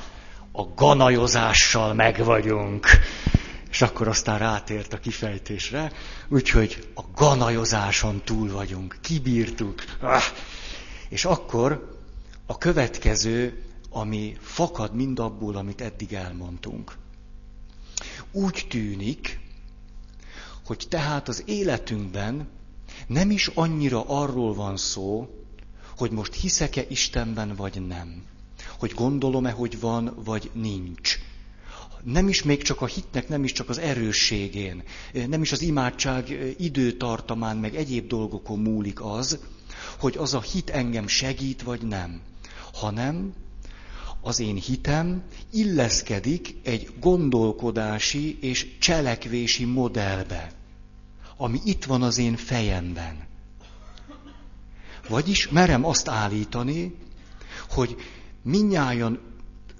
a 0.52 0.62
ganajozással 0.74 1.94
meg 1.94 2.24
vagyunk. 2.24 2.86
És 3.70 3.82
akkor 3.82 4.08
aztán 4.08 4.38
rátért 4.38 4.92
a 4.92 4.98
kifejtésre, 4.98 5.92
úgyhogy 6.28 6.88
a 6.94 7.02
ganajozáson 7.14 8.20
túl 8.24 8.52
vagyunk, 8.52 8.98
kibírtuk. 9.00 9.84
Ah! 10.00 10.22
És 11.08 11.24
akkor 11.24 11.98
a 12.46 12.58
következő, 12.58 13.62
ami 13.90 14.36
fakad 14.40 14.94
mindabból, 14.94 15.56
amit 15.56 15.80
eddig 15.80 16.12
elmondtunk. 16.12 16.96
Úgy 18.32 18.66
tűnik, 18.68 19.38
hogy 20.64 20.86
tehát 20.88 21.28
az 21.28 21.42
életünkben 21.46 22.48
nem 23.06 23.30
is 23.30 23.46
annyira 23.46 24.04
arról 24.06 24.54
van 24.54 24.76
szó, 24.76 25.28
hogy 25.96 26.10
most 26.10 26.34
hiszek-e 26.34 26.84
Istenben, 26.88 27.54
vagy 27.54 27.86
nem. 27.86 28.24
Hogy 28.80 28.92
gondolom-e, 28.94 29.50
hogy 29.50 29.80
van, 29.80 30.14
vagy 30.24 30.50
nincs. 30.52 31.18
Nem 32.02 32.28
is 32.28 32.42
még 32.42 32.62
csak 32.62 32.80
a 32.80 32.86
hitnek, 32.86 33.28
nem 33.28 33.44
is 33.44 33.52
csak 33.52 33.68
az 33.68 33.78
erősségén, 33.78 34.82
nem 35.28 35.42
is 35.42 35.52
az 35.52 35.62
imádság 35.62 36.54
időtartamán, 36.58 37.56
meg 37.56 37.74
egyéb 37.74 38.06
dolgokon 38.06 38.58
múlik 38.58 39.04
az, 39.04 39.38
hogy 39.98 40.16
az 40.16 40.34
a 40.34 40.40
hit 40.40 40.70
engem 40.70 41.06
segít, 41.06 41.62
vagy 41.62 41.82
nem. 41.82 42.20
Hanem 42.72 43.32
az 44.20 44.40
én 44.40 44.56
hitem 44.56 45.22
illeszkedik 45.52 46.54
egy 46.62 46.90
gondolkodási 47.00 48.38
és 48.40 48.66
cselekvési 48.78 49.64
modellbe 49.64 50.58
ami 51.40 51.60
itt 51.64 51.84
van 51.84 52.02
az 52.02 52.18
én 52.18 52.36
fejemben. 52.36 53.26
Vagyis 55.08 55.48
merem 55.48 55.84
azt 55.84 56.08
állítani, 56.08 56.94
hogy 57.68 57.96
minnyáján 58.42 59.18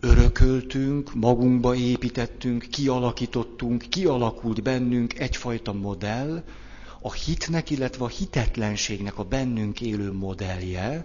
örököltünk, 0.00 1.14
magunkba 1.14 1.74
építettünk, 1.74 2.66
kialakítottunk, 2.70 3.84
kialakult 3.88 4.62
bennünk 4.62 5.18
egyfajta 5.18 5.72
modell, 5.72 6.42
a 7.02 7.12
hitnek, 7.12 7.70
illetve 7.70 8.04
a 8.04 8.08
hitetlenségnek 8.08 9.18
a 9.18 9.24
bennünk 9.24 9.80
élő 9.80 10.12
modellje, 10.12 11.04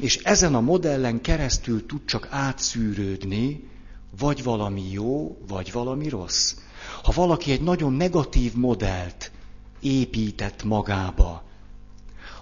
és 0.00 0.16
ezen 0.16 0.54
a 0.54 0.60
modellen 0.60 1.20
keresztül 1.20 1.86
tud 1.86 2.04
csak 2.04 2.28
átszűrődni, 2.30 3.68
vagy 4.18 4.42
valami 4.42 4.90
jó, 4.90 5.38
vagy 5.48 5.72
valami 5.72 6.08
rossz. 6.08 6.54
Ha 7.02 7.12
valaki 7.14 7.52
egy 7.52 7.62
nagyon 7.62 7.92
negatív 7.92 8.54
modellt 8.54 9.30
épített 9.80 10.64
magába 10.64 11.45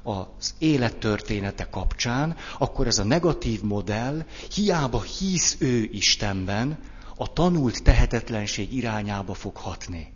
az 0.04 0.54
élettörténete 0.58 1.68
kapcsán, 1.68 2.36
akkor 2.58 2.86
ez 2.86 2.98
a 2.98 3.04
negatív 3.04 3.62
modell 3.62 4.24
hiába 4.54 5.02
hisz 5.02 5.56
ő 5.58 5.88
Istenben, 5.92 6.78
a 7.16 7.32
tanult 7.32 7.82
tehetetlenség 7.82 8.74
irányába 8.74 9.34
fog 9.34 9.56
hatni. 9.56 10.12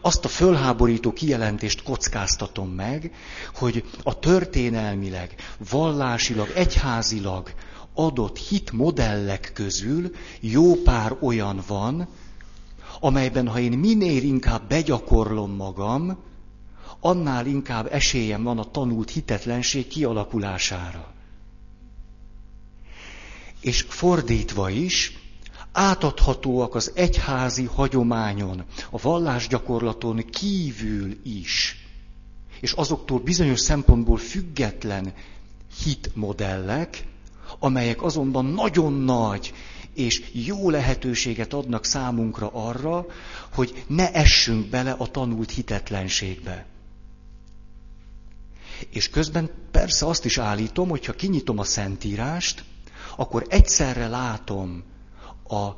Azt 0.00 0.24
a 0.24 0.28
fölháborító 0.28 1.12
kijelentést 1.12 1.82
kockáztatom 1.82 2.68
meg, 2.68 3.14
hogy 3.54 3.84
a 4.02 4.18
történelmileg, 4.18 5.34
vallásilag, 5.70 6.48
egyházilag 6.54 7.52
adott 7.94 8.38
hitmodellek 8.38 9.50
közül 9.54 10.10
jó 10.40 10.74
pár 10.74 11.16
olyan 11.20 11.62
van, 11.66 12.08
amelyben 13.00 13.48
ha 13.48 13.58
én 13.58 13.72
minél 13.72 14.22
inkább 14.22 14.68
begyakorlom 14.68 15.50
magam, 15.50 16.18
annál 17.00 17.46
inkább 17.46 17.92
esélyem 17.92 18.42
van 18.42 18.58
a 18.58 18.70
tanult 18.70 19.10
hitetlenség 19.10 19.86
kialakulására. 19.86 21.12
És 23.60 23.84
fordítva 23.88 24.70
is, 24.70 25.18
átadhatóak 25.72 26.74
az 26.74 26.92
egyházi 26.94 27.64
hagyományon, 27.64 28.64
a 28.90 28.98
vallásgyakorlaton 29.00 30.24
kívül 30.30 31.16
is, 31.22 31.76
és 32.60 32.72
azoktól 32.72 33.18
bizonyos 33.18 33.60
szempontból 33.60 34.16
független 34.16 35.12
hitmodellek, 35.84 37.04
amelyek 37.58 38.02
azonban 38.02 38.44
nagyon 38.44 38.92
nagy 38.92 39.52
és 39.94 40.30
jó 40.32 40.70
lehetőséget 40.70 41.52
adnak 41.52 41.84
számunkra 41.84 42.50
arra, 42.52 43.06
hogy 43.54 43.84
ne 43.86 44.12
essünk 44.12 44.66
bele 44.66 44.90
a 44.90 45.06
tanult 45.06 45.50
hitetlenségbe. 45.50 46.66
És 48.90 49.10
közben 49.10 49.50
persze 49.70 50.06
azt 50.06 50.24
is 50.24 50.38
állítom, 50.38 50.88
hogy 50.88 51.04
ha 51.04 51.12
kinyitom 51.12 51.58
a 51.58 51.64
Szentírást, 51.64 52.64
akkor 53.16 53.46
egyszerre 53.48 54.08
látom 54.08 54.84
a 55.48 55.70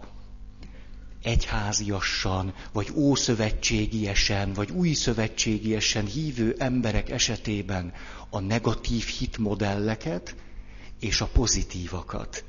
egyháziassan, 1.22 2.54
vagy 2.72 2.92
ószövetségiesen, 2.94 4.52
vagy 4.52 4.70
új 4.70 4.92
szövetségiesen 4.92 6.06
hívő 6.06 6.54
emberek 6.58 7.10
esetében 7.10 7.92
a 8.30 8.40
negatív 8.40 9.04
hitmodelleket 9.04 10.34
és 11.00 11.20
a 11.20 11.26
pozitívakat. 11.32 12.44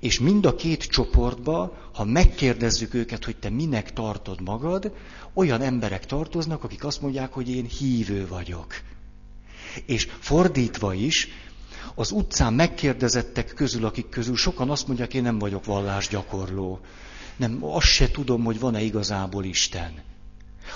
És 0.00 0.18
mind 0.20 0.46
a 0.46 0.54
két 0.54 0.82
csoportba, 0.84 1.90
ha 1.94 2.04
megkérdezzük 2.04 2.94
őket, 2.94 3.24
hogy 3.24 3.36
te 3.36 3.50
minek 3.50 3.92
tartod 3.92 4.40
magad, 4.40 4.92
olyan 5.34 5.62
emberek 5.62 6.06
tartoznak, 6.06 6.64
akik 6.64 6.84
azt 6.84 7.00
mondják, 7.00 7.32
hogy 7.32 7.48
én 7.48 7.64
hívő 7.64 8.26
vagyok. 8.26 8.74
És 9.86 10.08
fordítva 10.20 10.94
is, 10.94 11.28
az 11.94 12.10
utcán 12.10 12.54
megkérdezettek 12.54 13.54
közül, 13.54 13.84
akik 13.84 14.08
közül 14.08 14.36
sokan 14.36 14.70
azt 14.70 14.86
mondják, 14.86 15.14
én 15.14 15.22
nem 15.22 15.38
vagyok 15.38 15.64
vallásgyakorló. 15.64 16.80
Nem, 17.36 17.58
azt 17.60 17.86
se 17.86 18.10
tudom, 18.10 18.44
hogy 18.44 18.60
van-e 18.60 18.82
igazából 18.82 19.44
Isten. 19.44 19.92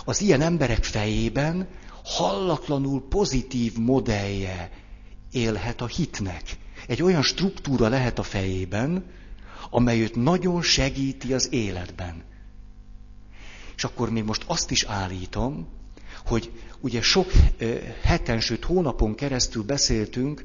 Az 0.05 0.21
ilyen 0.21 0.41
emberek 0.41 0.85
fejében 0.85 1.69
hallatlanul 2.05 3.09
pozitív 3.09 3.77
modellje 3.77 4.71
élhet 5.31 5.81
a 5.81 5.87
hitnek 5.87 6.43
egy 6.87 7.03
olyan 7.03 7.23
struktúra 7.23 7.89
lehet 7.89 8.19
a 8.19 8.23
fejében, 8.23 9.05
amely 9.71 10.01
őt 10.01 10.15
nagyon 10.15 10.63
segíti 10.63 11.33
az 11.33 11.53
életben. 11.53 12.23
És 13.77 13.85
akkor 13.85 14.11
még 14.11 14.25
most 14.25 14.45
azt 14.47 14.71
is 14.71 14.85
állítom, 14.85 15.69
hogy 16.27 16.51
ugye 16.81 17.03
sok 17.03 17.33
heten, 18.03 18.41
sőt 18.41 18.65
hónapon 18.65 19.15
keresztül 19.15 19.63
beszéltünk 19.63 20.43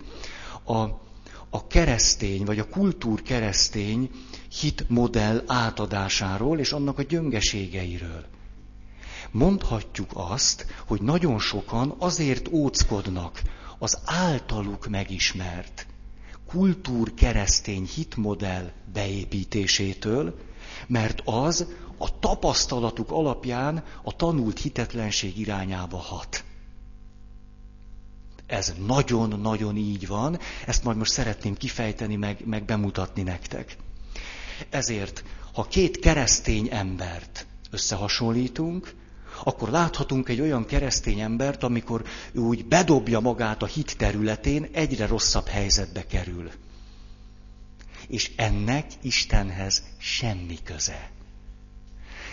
a, 0.64 0.74
a 1.50 1.68
keresztény, 1.68 2.46
vagy 2.46 2.60
a 2.60 2.70
kultúr 2.70 3.22
keresztény 3.22 4.10
hitmodell 4.60 5.44
átadásáról 5.48 6.60
és 6.60 6.72
annak 6.72 7.00
a 7.00 7.04
gyöngeségeiről. 7.04 8.26
Mondhatjuk 9.32 10.12
azt, 10.14 10.66
hogy 10.88 11.02
nagyon 11.02 11.40
sokan 11.40 11.96
azért 11.98 12.48
óckodnak 12.52 13.42
az 13.80 13.98
általuk 14.06 14.88
megismert, 14.88 15.88
kultúr 16.48 17.14
keresztény 17.14 17.86
hitmodell 17.96 18.72
beépítésétől, 18.94 20.40
mert 20.88 21.22
az 21.26 21.68
a 21.98 22.20
tapasztalatuk 22.20 23.12
alapján 23.12 23.84
a 24.04 24.16
tanult 24.16 24.60
hitetlenség 24.60 25.40
irányába 25.40 25.98
hat. 25.98 26.44
Ez 28.48 28.74
nagyon-nagyon 28.86 29.76
így 29.76 30.08
van, 30.08 30.40
ezt 30.66 30.84
majd 30.84 30.98
most 30.98 31.12
szeretném 31.12 31.56
kifejteni, 31.56 32.16
meg, 32.16 32.42
meg 32.46 32.66
bemutatni 32.66 33.22
nektek. 33.22 33.78
Ezért, 34.70 35.24
ha 35.54 35.64
két 35.64 36.00
keresztény 36.00 36.68
embert 36.72 37.46
összehasonlítunk, 37.72 38.96
akkor 39.44 39.70
láthatunk 39.70 40.30
egy 40.30 40.42
olyan 40.42 40.66
keresztény 40.66 41.20
embert, 41.20 41.64
amikor 41.64 42.04
ő 42.32 42.40
úgy 42.40 42.66
bedobja 42.66 43.20
magát 43.20 43.62
a 43.62 43.66
hit 43.66 43.98
területén, 43.98 44.70
egyre 44.72 45.08
rosszabb 45.08 45.48
helyzetbe 45.48 46.06
kerül. 46.06 46.52
És 48.08 48.32
ennek 48.36 48.86
Istenhez 49.02 49.84
semmi 49.98 50.58
köze. 50.64 51.15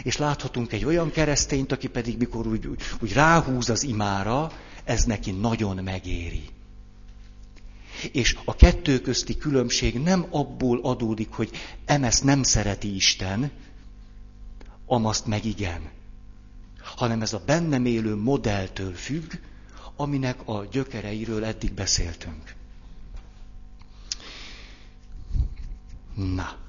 És 0.03 0.17
láthatunk 0.17 0.73
egy 0.73 0.85
olyan 0.85 1.11
keresztényt, 1.11 1.73
aki 1.73 1.89
pedig 1.89 2.19
mikor 2.19 2.47
úgy, 2.47 2.67
úgy, 2.67 2.83
úgy 3.01 3.13
ráhúz 3.13 3.69
az 3.69 3.83
imára, 3.83 4.53
ez 4.85 5.05
neki 5.05 5.31
nagyon 5.31 5.77
megéri. 5.85 6.49
És 8.13 8.37
a 8.45 8.57
kettő 8.57 9.01
közti 9.01 9.37
különbség 9.37 9.99
nem 9.99 10.27
abból 10.31 10.81
adódik, 10.83 11.31
hogy 11.31 11.51
emes 11.85 12.21
nem 12.21 12.43
szereti 12.43 12.95
Isten, 12.95 13.51
amaszt 14.87 15.27
meg 15.27 15.45
igen, 15.45 15.91
hanem 16.97 17.23
ez 17.23 17.33
a 17.33 17.43
bennem 17.47 17.85
élő 17.85 18.17
modelltől 18.17 18.93
függ, 18.93 19.33
aminek 19.97 20.49
a 20.49 20.65
gyökereiről 20.71 21.45
eddig 21.45 21.73
beszéltünk. 21.73 22.55
Na. 26.15 26.62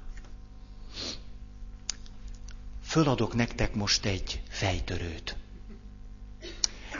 Föladok 2.93 3.33
nektek 3.33 3.75
most 3.75 4.05
egy 4.05 4.41
fejtörőt. 4.49 5.37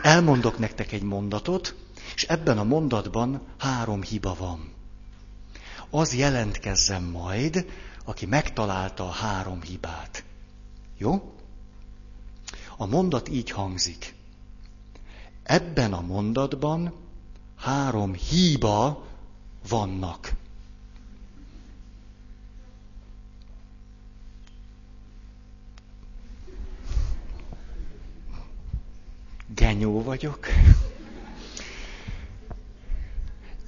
Elmondok 0.01 0.57
nektek 0.57 0.91
egy 0.91 1.01
mondatot, 1.01 1.75
és 2.15 2.23
ebben 2.23 2.57
a 2.57 2.63
mondatban 2.63 3.41
három 3.57 4.01
hiba 4.01 4.35
van. 4.39 4.73
Az 5.89 6.15
jelentkezzen 6.15 7.03
majd, 7.03 7.65
aki 8.05 8.25
megtalálta 8.25 9.03
a 9.07 9.11
három 9.11 9.61
hibát. 9.61 10.23
Jó? 10.97 11.33
A 12.77 12.85
mondat 12.85 13.29
így 13.29 13.49
hangzik. 13.49 14.15
Ebben 15.43 15.93
a 15.93 16.01
mondatban 16.01 16.93
három 17.55 18.13
hiba 18.13 19.05
vannak. 19.67 20.31
Genyó 29.55 30.03
vagyok. 30.03 30.47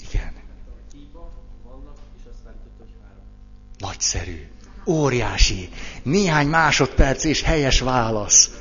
Igen. 0.10 0.34
Nagyszerű. 3.78 4.48
Óriási. 4.88 5.70
Néhány 6.04 6.48
másodperc 6.48 7.24
és 7.24 7.42
helyes 7.42 7.80
válasz. 7.80 8.52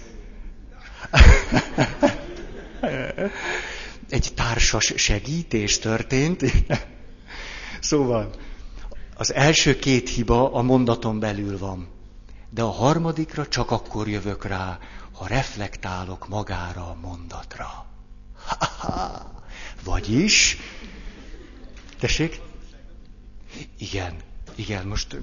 Egy 4.09 4.33
társas 4.35 4.93
segítés 4.97 5.79
történt. 5.79 6.43
Szóval, 7.81 8.31
az 9.17 9.35
első 9.35 9.79
két 9.79 10.09
hiba 10.09 10.53
a 10.53 10.63
mondaton 10.63 11.19
belül 11.21 11.59
van. 11.59 11.89
De 12.51 12.63
a 12.63 12.71
harmadikra 12.71 13.47
csak 13.47 13.71
akkor 13.71 14.09
jövök 14.09 14.45
rá, 14.45 14.79
ha 15.15 15.27
reflektálok 15.27 16.29
magára 16.29 16.87
a 16.87 16.97
mondatra. 17.03 17.87
Vagyis, 19.85 20.57
tessék? 21.99 22.41
Igen, 23.79 24.15
igen, 24.55 24.87
most, 24.87 25.17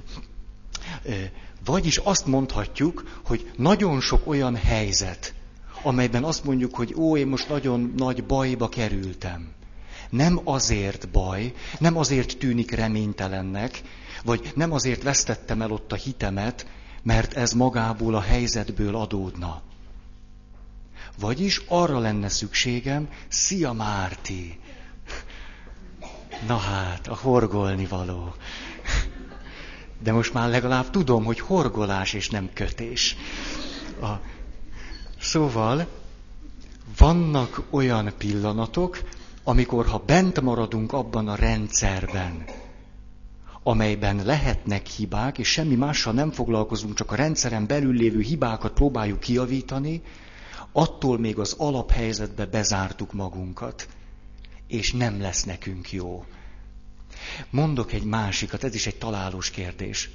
vagyis 1.65 1.97
azt 1.97 2.25
mondhatjuk, 2.25 3.21
hogy 3.25 3.51
nagyon 3.55 4.01
sok 4.01 4.27
olyan 4.27 4.55
helyzet, 4.55 5.33
amelyben 5.83 6.23
azt 6.23 6.43
mondjuk, 6.43 6.75
hogy 6.75 6.93
ó, 6.97 7.17
én 7.17 7.27
most 7.27 7.49
nagyon 7.49 7.93
nagy 7.97 8.23
bajba 8.23 8.69
kerültem. 8.69 9.53
Nem 10.09 10.41
azért 10.43 11.09
baj, 11.09 11.53
nem 11.79 11.97
azért 11.97 12.37
tűnik 12.37 12.71
reménytelennek, 12.71 13.81
vagy 14.23 14.51
nem 14.55 14.71
azért 14.71 15.03
vesztettem 15.03 15.61
el 15.61 15.71
ott 15.71 15.91
a 15.91 15.95
hitemet, 15.95 16.67
mert 17.03 17.33
ez 17.33 17.51
magából 17.51 18.15
a 18.15 18.21
helyzetből 18.21 18.95
adódna. 18.95 19.61
Vagyis 21.21 21.61
arra 21.67 21.99
lenne 21.99 22.29
szükségem, 22.29 23.09
szia 23.27 23.71
Márti! 23.73 24.59
Na 26.47 26.57
hát, 26.57 27.07
a 27.07 27.15
horgolni 27.15 27.85
való. 27.85 28.33
De 30.03 30.11
most 30.11 30.33
már 30.33 30.49
legalább 30.49 30.89
tudom, 30.89 31.23
hogy 31.23 31.39
horgolás 31.39 32.13
és 32.13 32.29
nem 32.29 32.49
kötés. 32.53 33.15
A... 34.01 34.07
Szóval 35.19 35.87
vannak 36.97 37.61
olyan 37.69 38.11
pillanatok, 38.17 39.01
amikor 39.43 39.85
ha 39.85 40.03
bent 40.05 40.41
maradunk 40.41 40.93
abban 40.93 41.27
a 41.27 41.35
rendszerben, 41.35 42.45
amelyben 43.63 44.25
lehetnek 44.25 44.87
hibák, 44.87 45.37
és 45.37 45.47
semmi 45.47 45.75
mással 45.75 46.13
nem 46.13 46.31
foglalkozunk, 46.31 46.95
csak 46.95 47.11
a 47.11 47.15
rendszeren 47.15 47.67
belül 47.67 47.93
lévő 47.93 48.19
hibákat 48.21 48.73
próbáljuk 48.73 49.19
kiavítani, 49.19 50.01
attól 50.71 51.19
még 51.19 51.39
az 51.39 51.55
alaphelyzetbe 51.57 52.45
bezártuk 52.45 53.13
magunkat, 53.13 53.87
és 54.67 54.91
nem 54.91 55.21
lesz 55.21 55.43
nekünk 55.43 55.91
jó. 55.91 56.25
Mondok 57.49 57.93
egy 57.93 58.03
másikat, 58.03 58.63
ez 58.63 58.75
is 58.75 58.87
egy 58.87 58.97
találós 58.97 59.49
kérdés. 59.49 60.09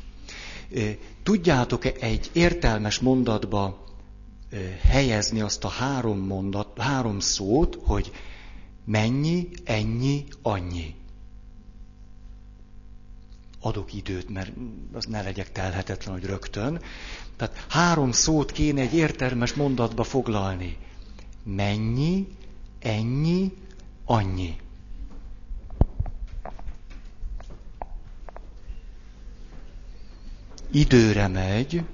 Tudjátok-e 1.22 1.92
egy 2.00 2.30
értelmes 2.32 2.98
mondatba 2.98 3.84
helyezni 4.82 5.40
azt 5.40 5.64
a 5.64 5.68
három 5.68 6.18
mondat, 6.18 6.78
három 6.78 7.20
szót, 7.20 7.78
hogy 7.84 8.12
mennyi, 8.84 9.48
ennyi, 9.64 10.24
annyi? 10.42 10.94
Adok 13.66 13.94
időt, 13.94 14.28
mert 14.28 14.52
az 14.92 15.04
ne 15.04 15.22
legyek 15.22 15.52
telhetetlen, 15.52 16.14
hogy 16.14 16.24
rögtön. 16.24 16.80
Tehát 17.36 17.64
három 17.68 18.12
szót 18.12 18.52
kéne 18.52 18.80
egy 18.80 18.94
értelmes 18.94 19.54
mondatba 19.54 20.04
foglalni. 20.04 20.76
Mennyi, 21.42 22.26
ennyi, 22.78 23.52
annyi. 24.04 24.56
Időre 30.70 31.28
megy. 31.28 31.84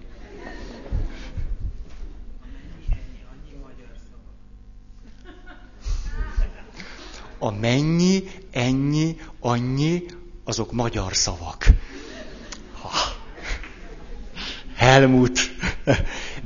A 7.38 7.50
mennyi, 7.50 8.22
ennyi, 8.50 9.16
annyi, 9.40 10.04
azok 10.44 10.72
magyar 10.72 11.16
szavak. 11.16 11.66
Helmut, 14.76 15.38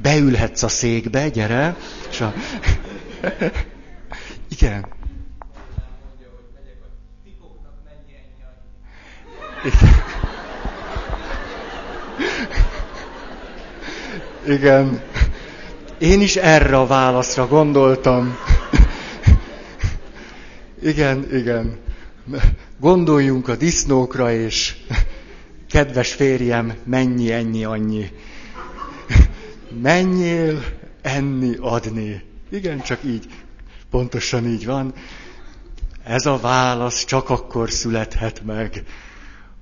beülhetsz 0.02 0.62
a 0.62 0.68
székbe, 0.68 1.28
gyere. 1.28 1.76
És 2.10 2.20
a... 2.20 2.32
Igen. 4.48 4.86
Igen. 14.46 15.02
Én 15.98 16.20
is 16.20 16.36
erre 16.36 16.78
a 16.78 16.86
válaszra 16.86 17.46
gondoltam. 17.46 18.36
Igen, 20.82 21.36
igen. 21.36 21.85
Gondoljunk 22.80 23.48
a 23.48 23.56
disznókra, 23.56 24.32
és 24.32 24.76
kedves 25.68 26.12
férjem, 26.12 26.74
mennyi, 26.84 27.32
ennyi, 27.32 27.64
annyi. 27.64 28.10
Menjél 29.82 30.64
enni, 31.02 31.56
adni. 31.60 32.22
Igen, 32.50 32.80
csak 32.80 33.04
így, 33.04 33.26
pontosan 33.90 34.46
így 34.46 34.66
van. 34.66 34.94
Ez 36.04 36.26
a 36.26 36.38
válasz 36.38 37.04
csak 37.04 37.30
akkor 37.30 37.70
születhet 37.70 38.44
meg, 38.44 38.84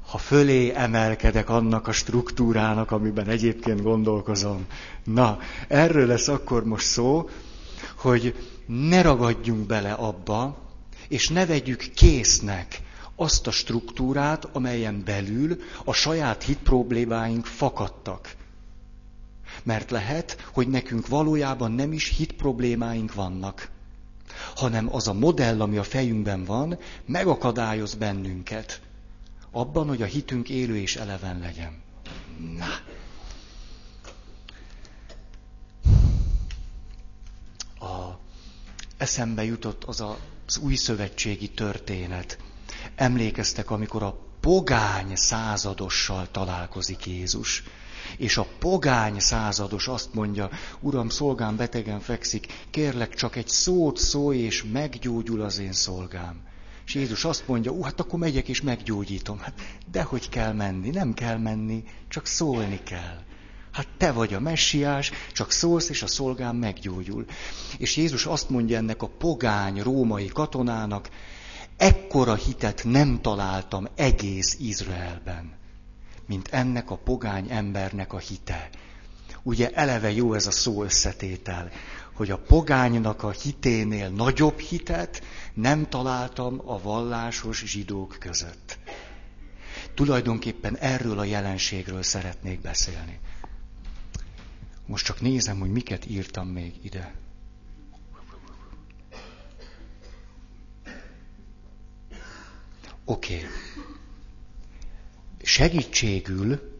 ha 0.07 0.19
fölé 0.19 0.73
emelkedek 0.75 1.49
annak 1.49 1.89
a 1.89 1.93
struktúrának, 1.93 2.91
amiben 2.91 3.29
egyébként 3.29 3.83
gondolkozom. 3.83 4.67
Na, 5.05 5.39
erről 5.69 6.07
lesz 6.07 6.29
akkor 6.29 6.65
most 6.65 6.87
szó, 6.87 7.29
hogy 7.97 8.35
ne 8.67 9.03
ragadjunk 9.03 9.67
bele 9.67 9.93
abba, 9.93 10.64
és 11.09 11.29
ne 11.29 11.47
vegyük 11.47 11.91
késznek 11.95 12.81
azt 13.17 13.47
a 13.47 13.51
struktúrát, 13.51 14.45
amelyen 14.45 15.03
belül 15.05 15.61
a 15.85 15.93
saját 15.93 16.43
hit 16.43 16.59
problémáink 16.59 17.47
fakadtak. 17.47 18.35
Mert 19.63 19.91
lehet, 19.91 20.49
hogy 20.53 20.69
nekünk 20.69 21.09
valójában 21.09 21.73
nem 21.73 21.93
is 21.93 22.17
hit 22.17 22.33
problémáink 22.33 23.15
vannak, 23.15 23.71
hanem 24.55 24.95
az 24.95 25.09
a 25.09 25.13
modell, 25.13 25.61
ami 25.61 25.77
a 25.77 25.83
fejünkben 25.83 26.45
van, 26.45 26.79
megakadályoz 27.07 27.95
bennünket 27.95 28.81
abban, 29.51 29.89
hogy 29.89 30.03
a 30.03 30.07
hitünk 30.07 30.49
élő 30.49 30.77
és 30.77 30.97
eleven 30.97 31.39
legyen. 31.39 31.83
Na. 32.57 32.67
A, 37.87 38.19
eszembe 38.97 39.45
jutott 39.45 39.85
az 39.85 40.01
a, 40.01 40.19
az 40.47 40.59
új 40.59 40.75
szövetségi 40.75 41.51
történet. 41.51 42.39
Emlékeztek, 42.95 43.71
amikor 43.71 44.03
a 44.03 44.19
pogány 44.41 45.17
századossal 45.17 46.29
találkozik 46.31 47.07
Jézus. 47.07 47.63
És 48.17 48.37
a 48.37 48.47
pogány 48.59 49.19
százados 49.19 49.89
azt 49.89 50.15
mondja, 50.15 50.51
Uram, 50.81 51.09
szolgám 51.09 51.57
betegen 51.57 52.01
fekszik, 52.01 52.47
kérlek 52.71 53.15
csak 53.15 53.37
egy 53.37 53.49
szót 53.49 53.99
szólj, 53.99 54.39
és 54.39 54.65
meggyógyul 54.73 55.41
az 55.43 55.59
én 55.59 55.73
szolgám. 55.73 56.43
És 56.87 56.95
Jézus 56.95 57.25
azt 57.25 57.49
mondja, 57.49 57.71
ú, 57.71 57.83
hát 57.83 58.01
akkor 58.01 58.19
megyek 58.19 58.49
és 58.49 58.61
meggyógyítom. 58.61 59.39
Hát 59.39 59.61
dehogy 59.91 60.29
kell 60.29 60.53
menni, 60.53 60.91
nem 60.91 61.15
kell 61.15 61.37
menni, 61.37 61.85
csak 62.09 62.27
szólni 62.27 62.81
kell. 62.83 63.23
Hát 63.75 63.89
te 63.99 64.13
vagy 64.13 64.35
a 64.35 64.41
messiás, 64.41 65.11
csak 65.33 65.51
szólsz, 65.51 65.89
és 65.89 66.03
a 66.03 66.07
szolgám 66.07 66.57
meggyógyul. 66.57 67.25
És 67.79 67.97
Jézus 67.97 68.27
azt 68.27 68.49
mondja 68.49 68.77
ennek 68.77 69.03
a 69.03 69.09
pogány 69.09 69.83
római 69.83 70.27
katonának, 70.27 71.09
ekkora 71.77 72.35
hitet 72.35 72.85
nem 72.85 73.21
találtam 73.21 73.89
egész 73.95 74.57
Izraelben, 74.61 75.53
mint 76.27 76.49
ennek 76.49 76.91
a 76.91 76.97
pogány 76.97 77.51
embernek 77.51 78.13
a 78.13 78.19
hite. 78.19 78.71
Ugye 79.43 79.71
eleve 79.71 80.13
jó 80.13 80.35
ez 80.35 80.47
a 80.47 80.51
szó 80.51 80.83
összetétel, 80.83 81.71
hogy 82.13 82.31
a 82.31 82.39
pogánynak 82.39 83.23
a 83.23 83.31
hiténél 83.31 84.09
nagyobb 84.09 84.59
hitet 84.59 85.23
nem 85.55 85.89
találtam 85.89 86.61
a 86.65 86.83
vallásos 86.83 87.65
zsidók 87.67 88.17
között. 88.21 88.79
Tulajdonképpen 89.95 90.77
erről 90.77 91.19
a 91.19 91.25
jelenségről 91.25 92.03
szeretnék 92.03 92.61
beszélni. 92.61 93.21
Most 94.87 95.05
csak 95.05 95.21
nézem, 95.21 95.59
hogy 95.59 95.71
miket 95.71 96.07
írtam 96.07 96.49
még 96.49 96.75
ide. 96.83 97.15
Oké. 103.05 103.35
Okay. 103.35 103.49
Segítségül, 105.43 106.73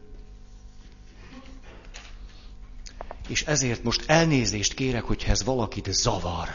és 3.27 3.43
ezért 3.43 3.83
most 3.83 4.03
elnézést 4.09 4.73
kérek, 4.73 5.03
hogyha 5.03 5.31
ez 5.31 5.43
valakit 5.43 5.93
zavar, 5.93 6.49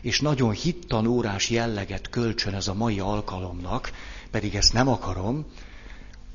és 0.00 0.20
nagyon 0.20 0.52
hittanórás 0.52 1.50
jelleget 1.50 2.08
kölcsön 2.08 2.54
ez 2.54 2.68
a 2.68 2.74
mai 2.74 3.00
alkalomnak, 3.00 3.92
pedig 4.30 4.54
ezt 4.54 4.72
nem 4.72 4.88
akarom, 4.88 5.46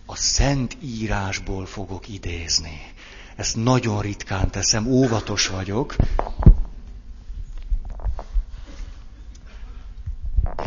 a 0.05 0.15
Szent 0.15 0.77
Írásból 0.81 1.65
fogok 1.65 2.07
idézni. 2.07 2.93
Ezt 3.37 3.55
nagyon 3.55 4.01
ritkán 4.01 4.51
teszem, 4.51 4.87
óvatos 4.87 5.47
vagyok, 5.47 5.95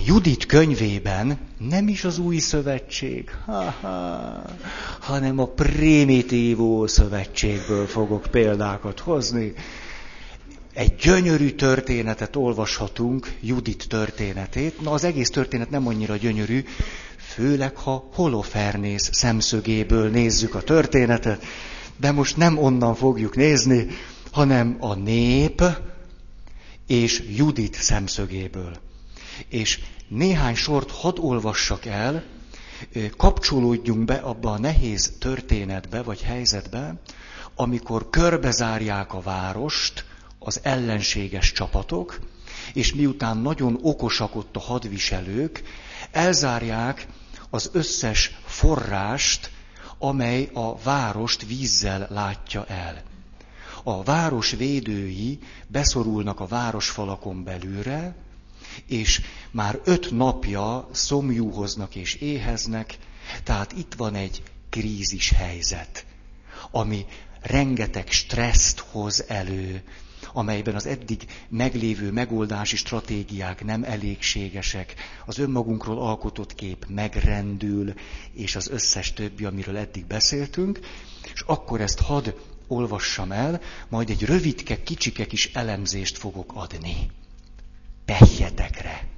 Judit 0.06 0.46
könyvében 0.46 1.38
nem 1.58 1.88
is 1.88 2.04
az 2.04 2.18
új 2.18 2.38
szövetség, 2.38 3.30
ha-ha, 3.44 4.42
hanem 5.00 5.38
a 5.38 5.46
primitívó 5.46 6.86
szövetségből 6.86 7.86
fogok 7.86 8.22
példákat 8.30 9.00
hozni. 9.00 9.52
Egy 10.74 10.94
gyönyörű 10.94 11.50
történetet 11.50 12.36
olvashatunk, 12.36 13.32
Judit 13.40 13.88
történetét. 13.88 14.80
Na, 14.80 14.90
az 14.90 15.04
egész 15.04 15.30
történet 15.30 15.70
nem 15.70 15.86
annyira 15.86 16.16
gyönyörű, 16.16 16.64
főleg 17.16 17.76
ha 17.76 18.08
Holofernész 18.12 19.08
szemszögéből 19.12 20.10
nézzük 20.10 20.54
a 20.54 20.62
történetet, 20.62 21.44
de 22.00 22.12
most 22.12 22.36
nem 22.36 22.58
onnan 22.58 22.94
fogjuk 22.94 23.36
nézni, 23.36 23.86
hanem 24.30 24.76
a 24.80 24.94
nép 24.94 25.62
és 26.86 27.22
Judit 27.36 27.74
szemszögéből. 27.74 28.76
És 29.48 29.80
néhány 30.08 30.54
sort 30.54 30.90
hadd 30.90 31.18
olvassak 31.18 31.86
el, 31.86 32.24
kapcsolódjunk 33.16 34.04
be 34.04 34.14
abba 34.14 34.50
a 34.52 34.58
nehéz 34.58 35.12
történetbe 35.18 36.02
vagy 36.02 36.22
helyzetbe, 36.22 36.94
amikor 37.54 38.10
körbezárják 38.10 39.14
a 39.14 39.20
várost 39.20 40.04
az 40.38 40.60
ellenséges 40.62 41.52
csapatok, 41.52 42.18
és 42.72 42.94
miután 42.94 43.36
nagyon 43.36 43.78
okosak 43.82 44.36
ott 44.36 44.56
a 44.56 44.60
hadviselők, 44.60 45.62
elzárják 46.10 47.06
az 47.50 47.70
összes 47.72 48.38
forrást, 48.44 49.50
amely 50.02 50.50
a 50.52 50.78
várost 50.78 51.46
vízzel 51.46 52.06
látja 52.10 52.66
el. 52.66 53.02
A 53.82 54.02
város 54.02 54.50
védői 54.50 55.38
beszorulnak 55.66 56.40
a 56.40 56.46
városfalakon 56.46 57.44
belőle, 57.44 58.14
és 58.86 59.20
már 59.50 59.80
öt 59.84 60.10
napja 60.10 60.88
szomjúhoznak 60.92 61.94
és 61.94 62.14
éheznek, 62.14 62.98
tehát 63.44 63.72
itt 63.72 63.94
van 63.94 64.14
egy 64.14 64.42
krízis 64.70 65.30
helyzet, 65.30 66.06
ami 66.70 67.06
rengeteg 67.40 68.10
stresszt 68.10 68.78
hoz 68.78 69.24
elő, 69.28 69.82
amelyben 70.32 70.74
az 70.74 70.86
eddig 70.86 71.26
meglévő 71.48 72.10
megoldási 72.12 72.76
stratégiák 72.76 73.64
nem 73.64 73.84
elégségesek, 73.84 74.94
az 75.26 75.38
önmagunkról 75.38 75.98
alkotott 75.98 76.54
kép 76.54 76.86
megrendül, 76.88 77.92
és 78.32 78.56
az 78.56 78.68
összes 78.68 79.12
többi, 79.12 79.44
amiről 79.44 79.76
eddig 79.76 80.06
beszéltünk, 80.06 80.80
és 81.34 81.40
akkor 81.40 81.80
ezt 81.80 82.00
hadd 82.00 82.32
olvassam 82.66 83.32
el, 83.32 83.60
majd 83.88 84.10
egy 84.10 84.24
rövidke, 84.24 84.82
kicsike 84.82 85.26
kis 85.26 85.50
elemzést 85.52 86.18
fogok 86.18 86.52
adni 86.54 87.10
pehjetekre. 88.04 89.08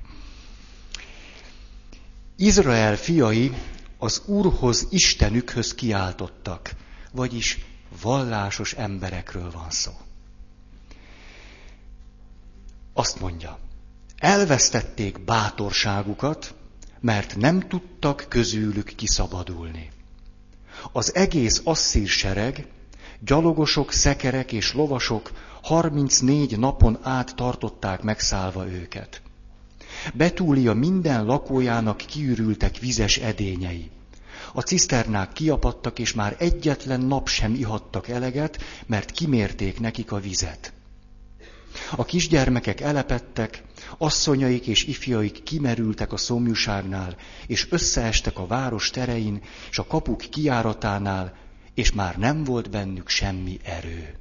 Izrael 2.37 2.97
fiai 2.97 3.53
az 3.99 4.23
Úrhoz, 4.27 4.87
Istenükhöz 4.91 5.75
kiáltottak, 5.75 6.75
vagyis 7.13 7.59
vallásos 8.03 8.73
emberekről 8.73 9.51
van 9.51 9.71
szó. 9.71 9.93
Azt 12.93 13.21
mondja, 13.21 13.59
elvesztették 14.17 15.25
bátorságukat, 15.25 16.55
mert 17.01 17.37
nem 17.37 17.61
tudtak 17.61 18.27
közülük 18.29 18.93
kiszabadulni. 18.97 19.91
Az 20.93 21.15
egész 21.15 21.61
asszír 21.65 22.09
sereg, 22.09 22.67
gyalogosok, 23.21 23.93
szekerek 23.93 24.53
és 24.53 24.75
lovasok 24.75 25.33
34 25.63 26.59
napon 26.59 26.99
át 27.03 27.35
tartották 27.35 28.03
megszállva 28.03 28.69
őket. 28.69 29.23
Betúlia 30.15 30.75
minden 30.75 31.25
lakójának 31.25 31.97
kiürültek 31.97 32.79
vizes 32.79 33.17
edényei. 33.17 33.91
A 34.53 34.61
ciszternák 34.61 35.33
kiapadtak, 35.33 35.99
és 35.99 36.13
már 36.13 36.37
egyetlen 36.39 37.01
nap 37.01 37.29
sem 37.29 37.55
ihattak 37.55 38.09
eleget, 38.09 38.63
mert 38.87 39.11
kimérték 39.11 39.81
nekik 39.81 40.13
a 40.13 40.21
vizet. 40.21 40.73
A 41.97 42.05
kisgyermekek 42.05 42.81
elepettek, 42.81 43.63
asszonyaik 43.99 44.67
és 44.67 44.85
ifjaik 44.85 45.43
kimerültek 45.43 46.13
a 46.13 46.17
szomjúságnál, 46.17 47.17
és 47.47 47.67
összeestek 47.71 48.39
a 48.39 48.47
város 48.47 48.91
terein, 48.91 49.43
és 49.71 49.79
a 49.79 49.87
kapuk 49.87 50.19
kiáratánál, 50.19 51.37
és 51.75 51.93
már 51.93 52.19
nem 52.19 52.45
volt 52.45 52.71
bennük 52.71 53.09
semmi 53.09 53.59
erő. 53.63 54.17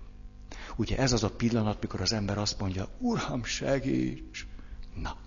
Ugye 0.75 0.97
ez 0.97 1.11
az 1.11 1.23
a 1.23 1.29
pillanat, 1.29 1.81
mikor 1.81 2.01
az 2.01 2.13
ember 2.13 2.37
azt 2.37 2.59
mondja, 2.59 2.89
Uram, 2.99 3.43
segíts! 3.43 4.45
Na, 5.01 5.17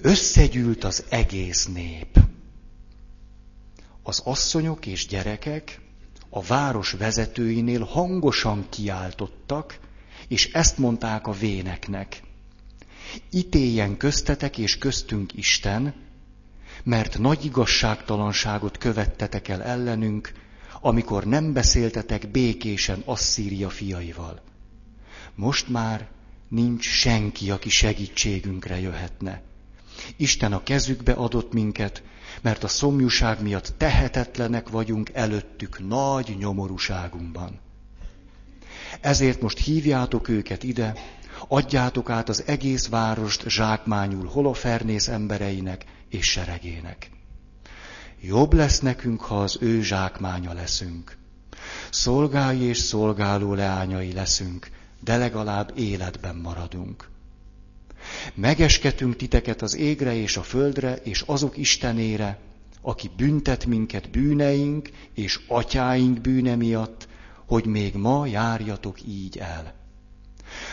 összegyűlt 0.00 0.84
az 0.84 1.04
egész 1.08 1.66
nép. 1.66 2.18
Az 4.02 4.20
asszonyok 4.24 4.86
és 4.86 5.06
gyerekek 5.06 5.80
a 6.28 6.42
város 6.42 6.92
vezetőinél 6.92 7.84
hangosan 7.84 8.66
kiáltottak, 8.68 9.78
és 10.28 10.52
ezt 10.52 10.78
mondták 10.78 11.26
a 11.26 11.32
véneknek. 11.32 12.22
Ítéljen 13.30 13.96
köztetek 13.96 14.58
és 14.58 14.78
köztünk 14.78 15.34
Isten, 15.34 15.94
mert 16.84 17.18
nagy 17.18 17.44
igazságtalanságot 17.44 18.78
követtetek 18.78 19.48
el 19.48 19.62
ellenünk, 19.62 20.32
amikor 20.80 21.24
nem 21.24 21.52
beszéltetek 21.52 22.30
békésen 22.30 23.02
Asszíria 23.04 23.68
fiaival. 23.68 24.42
Most 25.34 25.68
már 25.68 26.08
nincs 26.48 26.84
senki, 26.84 27.50
aki 27.50 27.68
segítségünkre 27.68 28.80
jöhetne. 28.80 29.42
Isten 30.16 30.52
a 30.52 30.62
kezükbe 30.62 31.12
adott 31.12 31.52
minket, 31.52 32.02
mert 32.40 32.64
a 32.64 32.68
szomjúság 32.68 33.42
miatt 33.42 33.74
tehetetlenek 33.76 34.68
vagyunk 34.68 35.10
előttük 35.12 35.88
nagy 35.88 36.36
nyomorúságunkban. 36.38 37.60
Ezért 39.00 39.40
most 39.40 39.58
hívjátok 39.58 40.28
őket 40.28 40.62
ide, 40.62 40.94
Adjátok 41.48 42.10
át 42.10 42.28
az 42.28 42.42
egész 42.46 42.88
várost 42.88 43.48
zsákmányul 43.48 44.26
holofernész 44.26 45.08
embereinek 45.08 45.84
és 46.08 46.26
seregének. 46.26 47.10
Jobb 48.20 48.52
lesz 48.52 48.80
nekünk, 48.80 49.20
ha 49.20 49.40
az 49.40 49.56
ő 49.60 49.82
zsákmánya 49.82 50.52
leszünk. 50.52 51.16
Szolgái 51.90 52.60
és 52.60 52.78
szolgáló 52.78 53.54
leányai 53.54 54.12
leszünk, 54.12 54.68
de 55.04 55.16
legalább 55.16 55.72
életben 55.76 56.36
maradunk. 56.36 57.08
Megesketünk 58.34 59.16
titeket 59.16 59.62
az 59.62 59.76
égre 59.76 60.14
és 60.14 60.36
a 60.36 60.42
földre 60.42 60.96
és 60.96 61.20
azok 61.26 61.56
Istenére, 61.56 62.38
aki 62.82 63.10
büntet 63.16 63.66
minket 63.66 64.10
bűneink 64.10 64.88
és 65.14 65.40
atyáink 65.46 66.20
bűne 66.20 66.54
miatt, 66.54 67.08
hogy 67.48 67.66
még 67.66 67.94
ma 67.94 68.26
járjatok 68.26 69.02
így 69.06 69.38
el. 69.38 69.74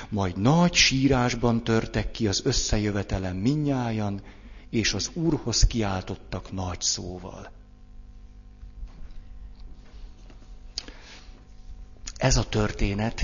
Majd 0.10 0.38
nagy 0.38 0.74
sírásban 0.74 1.64
törtek 1.64 2.12
ki 2.12 2.28
az 2.28 2.42
összejövetelen 2.46 3.36
minnyájan, 3.36 4.22
és 4.70 4.94
az 4.94 5.12
Úrhoz 5.14 5.68
kiáltottak 5.68 6.52
nagy 6.52 6.82
szóval. 6.82 7.52
Ez 12.16 12.38
a 12.38 12.50
történet 12.50 13.22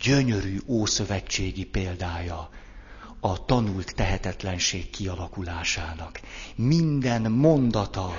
gyönyörű 0.00 0.58
ószövetségi 0.66 1.64
példája 1.64 2.50
a 3.20 3.44
tanult 3.44 3.94
tehetetlenség 3.94 4.90
kialakulásának. 4.90 6.20
Minden 6.54 7.32
mondata 7.32 8.12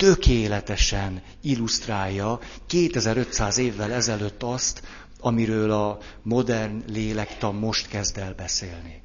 tökéletesen 0.00 1.22
illusztrálja 1.42 2.38
2500 2.66 3.58
évvel 3.58 3.92
ezelőtt 3.92 4.42
azt, 4.42 4.82
amiről 5.18 5.70
a 5.70 5.98
modern 6.22 6.82
lélektan 6.86 7.54
most 7.54 7.88
kezd 7.88 8.18
el 8.18 8.34
beszélni. 8.34 9.02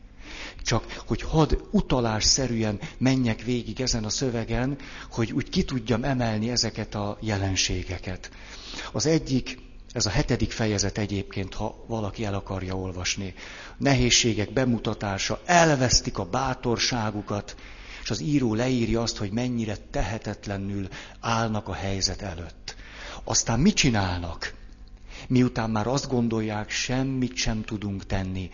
Csak 0.63 1.03
hogy 1.08 1.21
hadd 1.21 1.58
utalásszerűen 1.71 2.79
menjek 2.97 3.41
végig 3.41 3.81
ezen 3.81 4.03
a 4.03 4.10
szövegen, 4.10 4.77
hogy 5.12 5.31
úgy 5.31 5.49
ki 5.49 5.63
tudjam 5.63 6.03
emelni 6.03 6.49
ezeket 6.49 6.95
a 6.95 7.17
jelenségeket. 7.21 8.31
Az 8.91 9.05
egyik, 9.05 9.58
ez 9.91 10.05
a 10.05 10.10
hetedik 10.10 10.51
fejezet 10.51 10.97
egyébként, 10.97 11.53
ha 11.53 11.86
valaki 11.88 12.25
el 12.25 12.34
akarja 12.34 12.75
olvasni. 12.75 13.34
Nehézségek 13.77 14.53
bemutatása, 14.53 15.41
elvesztik 15.45 16.17
a 16.17 16.25
bátorságukat, 16.25 17.55
és 18.06 18.12
az 18.12 18.22
író 18.22 18.54
leírja 18.54 19.02
azt, 19.02 19.18
hogy 19.18 19.32
mennyire 19.32 19.76
tehetetlenül 19.91 20.88
állnak 21.20 21.68
a 21.68 21.74
helyzet 21.74 22.22
előtt. 22.22 22.76
Aztán 23.24 23.60
mit 23.60 23.76
csinálnak? 23.76 24.54
Miután 25.28 25.70
már 25.70 25.88
azt 25.88 26.08
gondolják, 26.08 26.70
semmit 26.70 27.36
sem 27.36 27.63
tudunk 27.63 28.06
tenni. 28.06 28.50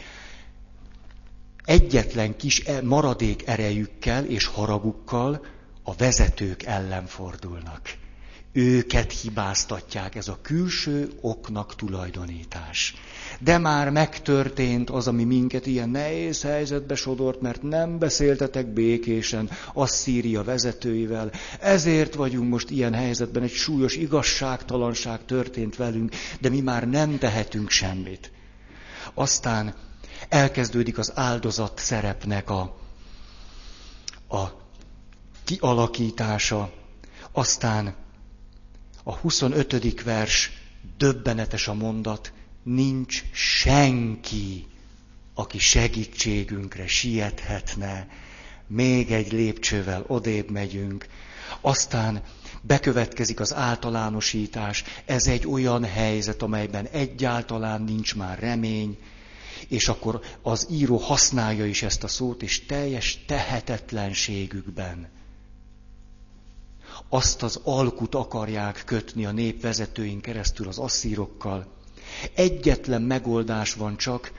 Egyetlen 1.63 2.35
kis 2.35 2.59
e- 2.59 2.81
maradék 2.81 3.47
erejükkel 3.47 4.25
és 4.25 4.45
haragukkal 4.45 5.45
a 5.83 5.95
vezetők 5.95 6.63
ellen 6.63 7.05
fordulnak 7.05 7.97
őket 8.53 9.11
hibáztatják, 9.11 10.15
ez 10.15 10.27
a 10.27 10.39
külső 10.41 11.09
oknak 11.21 11.75
tulajdonítás. 11.75 12.95
De 13.39 13.57
már 13.57 13.89
megtörtént 13.89 14.89
az, 14.89 15.07
ami 15.07 15.23
minket 15.23 15.65
ilyen 15.65 15.89
nehéz 15.89 16.41
helyzetbe 16.41 16.95
sodort, 16.95 17.41
mert 17.41 17.61
nem 17.61 17.99
beszéltetek 17.99 18.67
békésen 18.67 19.49
Asszíria 19.73 20.43
vezetőivel. 20.43 21.31
Ezért 21.59 22.15
vagyunk 22.15 22.49
most 22.49 22.69
ilyen 22.69 22.93
helyzetben, 22.93 23.43
egy 23.43 23.51
súlyos 23.51 23.95
igazságtalanság 23.95 25.25
történt 25.25 25.75
velünk, 25.75 26.15
de 26.39 26.49
mi 26.49 26.59
már 26.59 26.87
nem 26.89 27.17
tehetünk 27.17 27.69
semmit. 27.69 28.31
Aztán 29.13 29.73
elkezdődik 30.29 30.97
az 30.97 31.11
áldozat 31.15 31.79
szerepnek 31.79 32.49
a, 32.49 32.77
a 34.29 34.43
kialakítása, 35.43 36.71
aztán 37.31 37.95
a 39.03 39.15
25. 39.15 40.03
vers 40.03 40.51
döbbenetes 40.97 41.67
a 41.67 41.73
mondat, 41.73 42.33
nincs 42.63 43.23
senki, 43.31 44.65
aki 45.33 45.57
segítségünkre 45.59 46.87
siethetne, 46.87 48.07
még 48.67 49.11
egy 49.11 49.31
lépcsővel 49.31 50.03
odébb 50.07 50.49
megyünk, 50.49 51.05
aztán 51.61 52.21
bekövetkezik 52.61 53.39
az 53.39 53.53
általánosítás, 53.53 54.83
ez 55.05 55.27
egy 55.27 55.47
olyan 55.47 55.83
helyzet, 55.83 56.41
amelyben 56.41 56.85
egyáltalán 56.87 57.81
nincs 57.81 58.15
már 58.15 58.39
remény, 58.39 58.97
és 59.67 59.87
akkor 59.87 60.21
az 60.41 60.67
író 60.71 60.97
használja 60.97 61.65
is 61.65 61.83
ezt 61.83 62.03
a 62.03 62.07
szót, 62.07 62.41
és 62.43 62.65
teljes 62.65 63.23
tehetetlenségükben 63.25 65.09
azt 67.13 67.43
az 67.43 67.59
alkut 67.63 68.15
akarják 68.15 68.81
kötni 68.85 69.25
a 69.25 69.31
népvezetőink 69.31 70.21
keresztül 70.21 70.67
az 70.67 70.77
asszírokkal. 70.77 71.67
Egyetlen 72.35 73.01
megoldás 73.01 73.73
van 73.73 73.97
csak, 73.97 74.31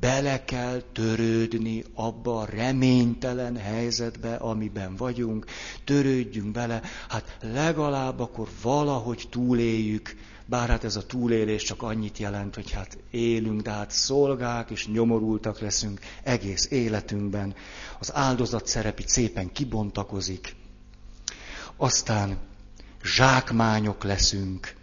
bele 0.00 0.44
kell 0.44 0.82
törődni 0.92 1.84
abba 1.94 2.40
a 2.40 2.44
reménytelen 2.44 3.56
helyzetbe, 3.56 4.34
amiben 4.34 4.96
vagyunk, 4.96 5.44
törődjünk 5.84 6.52
bele, 6.52 6.80
hát 7.08 7.36
legalább 7.40 8.20
akkor 8.20 8.48
valahogy 8.62 9.26
túléljük, 9.30 10.16
bár 10.46 10.68
hát 10.68 10.84
ez 10.84 10.96
a 10.96 11.06
túlélés 11.06 11.62
csak 11.62 11.82
annyit 11.82 12.18
jelent, 12.18 12.54
hogy 12.54 12.70
hát 12.70 12.98
élünk, 13.10 13.60
de 13.60 13.70
hát 13.70 13.90
szolgák 13.90 14.70
és 14.70 14.88
nyomorultak 14.88 15.60
leszünk 15.60 16.00
egész 16.22 16.70
életünkben. 16.70 17.54
Az 17.98 18.14
áldozat 18.14 18.66
szerep 18.66 19.00
szépen 19.06 19.52
kibontakozik, 19.52 20.56
aztán 21.78 22.38
zsákmányok 23.02 24.04
leszünk. 24.04 24.74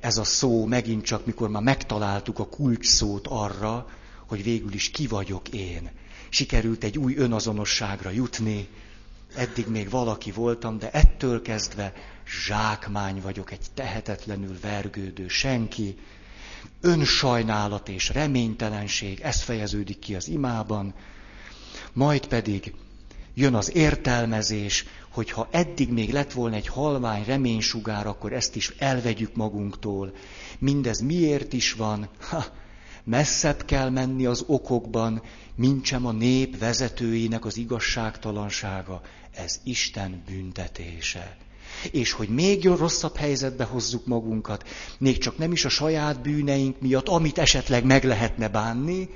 Ez 0.00 0.16
a 0.16 0.24
szó 0.24 0.66
megint 0.66 1.04
csak, 1.04 1.26
mikor 1.26 1.48
már 1.48 1.62
megtaláltuk 1.62 2.38
a 2.38 2.48
kulcs 2.48 2.86
szót 2.86 3.26
arra, 3.26 3.88
hogy 4.26 4.42
végül 4.42 4.72
is 4.72 4.90
ki 4.90 5.06
vagyok 5.06 5.48
én. 5.48 5.90
Sikerült 6.28 6.84
egy 6.84 6.98
új 6.98 7.16
önazonosságra 7.16 8.10
jutni, 8.10 8.68
eddig 9.34 9.66
még 9.66 9.90
valaki 9.90 10.30
voltam, 10.30 10.78
de 10.78 10.90
ettől 10.90 11.42
kezdve 11.42 11.92
zsákmány 12.46 13.20
vagyok, 13.20 13.52
egy 13.52 13.66
tehetetlenül 13.74 14.58
vergődő 14.60 15.28
senki. 15.28 15.98
Önsajnálat 16.80 17.88
és 17.88 18.08
reménytelenség, 18.08 19.20
ez 19.20 19.42
fejeződik 19.42 19.98
ki 19.98 20.14
az 20.14 20.28
imában, 20.28 20.94
majd 21.92 22.26
pedig 22.26 22.74
jön 23.34 23.54
az 23.54 23.74
értelmezés, 23.74 24.84
hogyha 25.12 25.48
eddig 25.50 25.90
még 25.92 26.12
lett 26.12 26.32
volna 26.32 26.56
egy 26.56 26.66
halvány 26.66 27.24
reménysugár, 27.24 28.06
akkor 28.06 28.32
ezt 28.32 28.56
is 28.56 28.68
elvegyük 28.78 29.34
magunktól. 29.34 30.12
Mindez 30.58 31.00
miért 31.00 31.52
is 31.52 31.72
van? 31.72 32.08
Ha, 32.20 32.44
messzebb 33.04 33.64
kell 33.64 33.90
menni 33.90 34.26
az 34.26 34.44
okokban, 34.46 35.22
mint 35.54 35.84
sem 35.84 36.06
a 36.06 36.12
nép 36.12 36.58
vezetőinek 36.58 37.44
az 37.44 37.56
igazságtalansága. 37.56 39.00
Ez 39.34 39.60
Isten 39.64 40.22
büntetése. 40.26 41.36
És 41.90 42.12
hogy 42.12 42.28
még 42.28 42.64
rosszabb 42.64 43.16
helyzetbe 43.16 43.64
hozzuk 43.64 44.06
magunkat, 44.06 44.68
még 44.98 45.18
csak 45.18 45.38
nem 45.38 45.52
is 45.52 45.64
a 45.64 45.68
saját 45.68 46.22
bűneink 46.22 46.80
miatt, 46.80 47.08
amit 47.08 47.38
esetleg 47.38 47.84
meg 47.84 48.04
lehetne 48.04 48.48
bánni, 48.48 49.08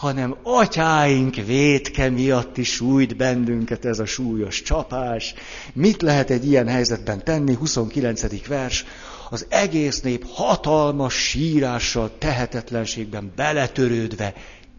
hanem 0.00 0.36
atyáink 0.42 1.34
védke 1.34 2.10
miatt 2.10 2.56
is 2.56 2.72
sújt 2.72 3.16
bennünket 3.16 3.84
ez 3.84 3.98
a 3.98 4.04
súlyos 4.06 4.62
csapás. 4.62 5.34
Mit 5.72 6.02
lehet 6.02 6.30
egy 6.30 6.46
ilyen 6.46 6.68
helyzetben 6.68 7.24
tenni? 7.24 7.54
29. 7.54 8.46
vers. 8.46 8.84
Az 9.30 9.46
egész 9.48 10.00
nép 10.00 10.24
hatalmas 10.26 11.14
sírással, 11.14 12.10
tehetetlenségben 12.18 13.32
beletörődve 13.36 14.34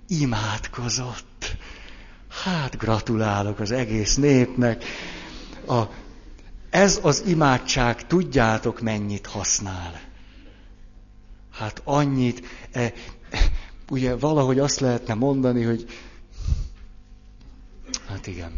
imádkozott. 0.08 1.56
Hát 2.44 2.78
gratulálok 2.78 3.60
az 3.60 3.72
egész 3.72 4.16
népnek. 4.16 4.84
A, 5.68 5.82
ez 6.70 7.00
az 7.02 7.24
imádság, 7.28 8.08
tudjátok 8.08 8.82
mennyit 8.82 9.28
használ. 9.28 10.02
Hát 11.52 11.82
annyit, 11.84 12.46
e, 12.72 12.94
ugye 13.92 14.16
valahogy 14.16 14.60
azt 14.60 14.80
lehetne 14.80 15.14
mondani, 15.14 15.64
hogy 15.64 15.86
hát 18.08 18.28
igen. 18.28 18.52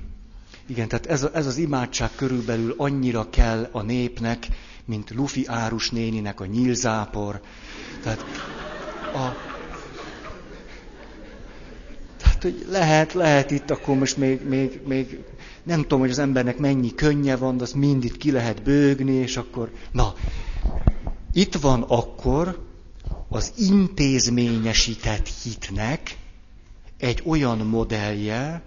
Igen, 0.68 0.88
tehát 0.88 1.06
ez, 1.06 1.28
ez 1.34 1.46
az 1.46 1.58
imádság 1.58 2.10
körülbelül 2.16 2.74
annyira 2.78 3.30
kell 3.30 3.70
a 3.72 3.82
népnek, 3.82 4.48
mint 4.86 5.10
Lufi 5.10 5.46
Árus 5.48 5.92
néninek 5.92 6.40
a 6.40 6.46
nyílzápor. 6.46 7.42
Tehát, 8.04 8.26
a, 9.14 9.52
hogy 12.42 12.66
lehet, 12.70 13.14
lehet 13.14 13.52
itt 13.52 13.70
akkor 13.70 13.98
most 13.98 14.18
még, 14.18 14.48
még, 14.48 14.82
még 14.88 15.24
nem 15.64 15.82
tudom, 15.82 16.00
hogy 16.00 16.10
az 16.10 16.20
embernek 16.20 16.58
mennyi 16.58 16.96
könnye 16.96 17.36
van, 17.36 17.58
de 17.58 17.64
azt 17.64 17.76
mind 17.76 18.04
itt 18.04 18.18
ki 18.18 18.32
lehet 18.32 18.64
bőgni, 18.64 19.14
és 19.14 19.38
akkor, 19.38 19.72
na, 19.92 20.14
itt 21.34 21.56
van 21.56 21.82
akkor 21.82 22.73
az 23.34 23.54
intézményesített 23.58 25.28
hitnek 25.44 26.18
egy 26.98 27.22
olyan 27.26 27.58
modellje, 27.58 28.62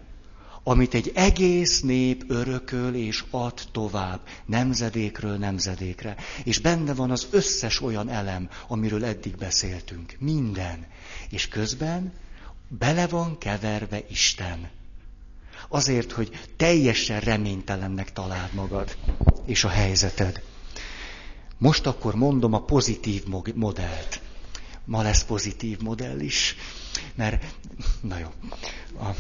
amit 0.62 0.94
egy 0.94 1.12
egész 1.14 1.81
nép 1.81 2.24
örököl 2.29 2.94
és 2.94 3.24
ad 3.31 3.61
tovább, 3.72 4.20
nemzedékről 4.46 5.37
nemzedékre. 5.37 6.16
És 6.44 6.59
benne 6.59 6.94
van 6.94 7.11
az 7.11 7.26
összes 7.31 7.83
olyan 7.83 8.09
elem, 8.09 8.48
amiről 8.68 9.05
eddig 9.05 9.37
beszéltünk. 9.37 10.16
Minden. 10.18 10.87
És 11.31 11.48
közben 11.48 12.12
bele 12.68 13.07
van 13.07 13.38
keverve 13.38 14.02
Isten. 14.11 14.70
Azért, 15.68 16.12
hogy 16.12 16.40
teljesen 16.57 17.20
reménytelennek 17.20 18.12
találd 18.12 18.55
magad 18.55 18.96
és 19.44 19.64
a 19.64 19.68
helyzeted. 19.68 20.42
Most 21.59 21.87
akkor 21.87 22.14
mondom 22.14 22.52
a 22.52 22.64
pozitív 22.64 23.24
modellt. 23.55 24.20
Ma 24.87 25.03
lesz 25.03 25.25
pozitív 25.25 25.81
modell 25.81 26.20
is, 26.20 26.57
mert, 27.14 27.44
na 28.01 28.18
jó. 28.18 28.33
A 29.01 29.14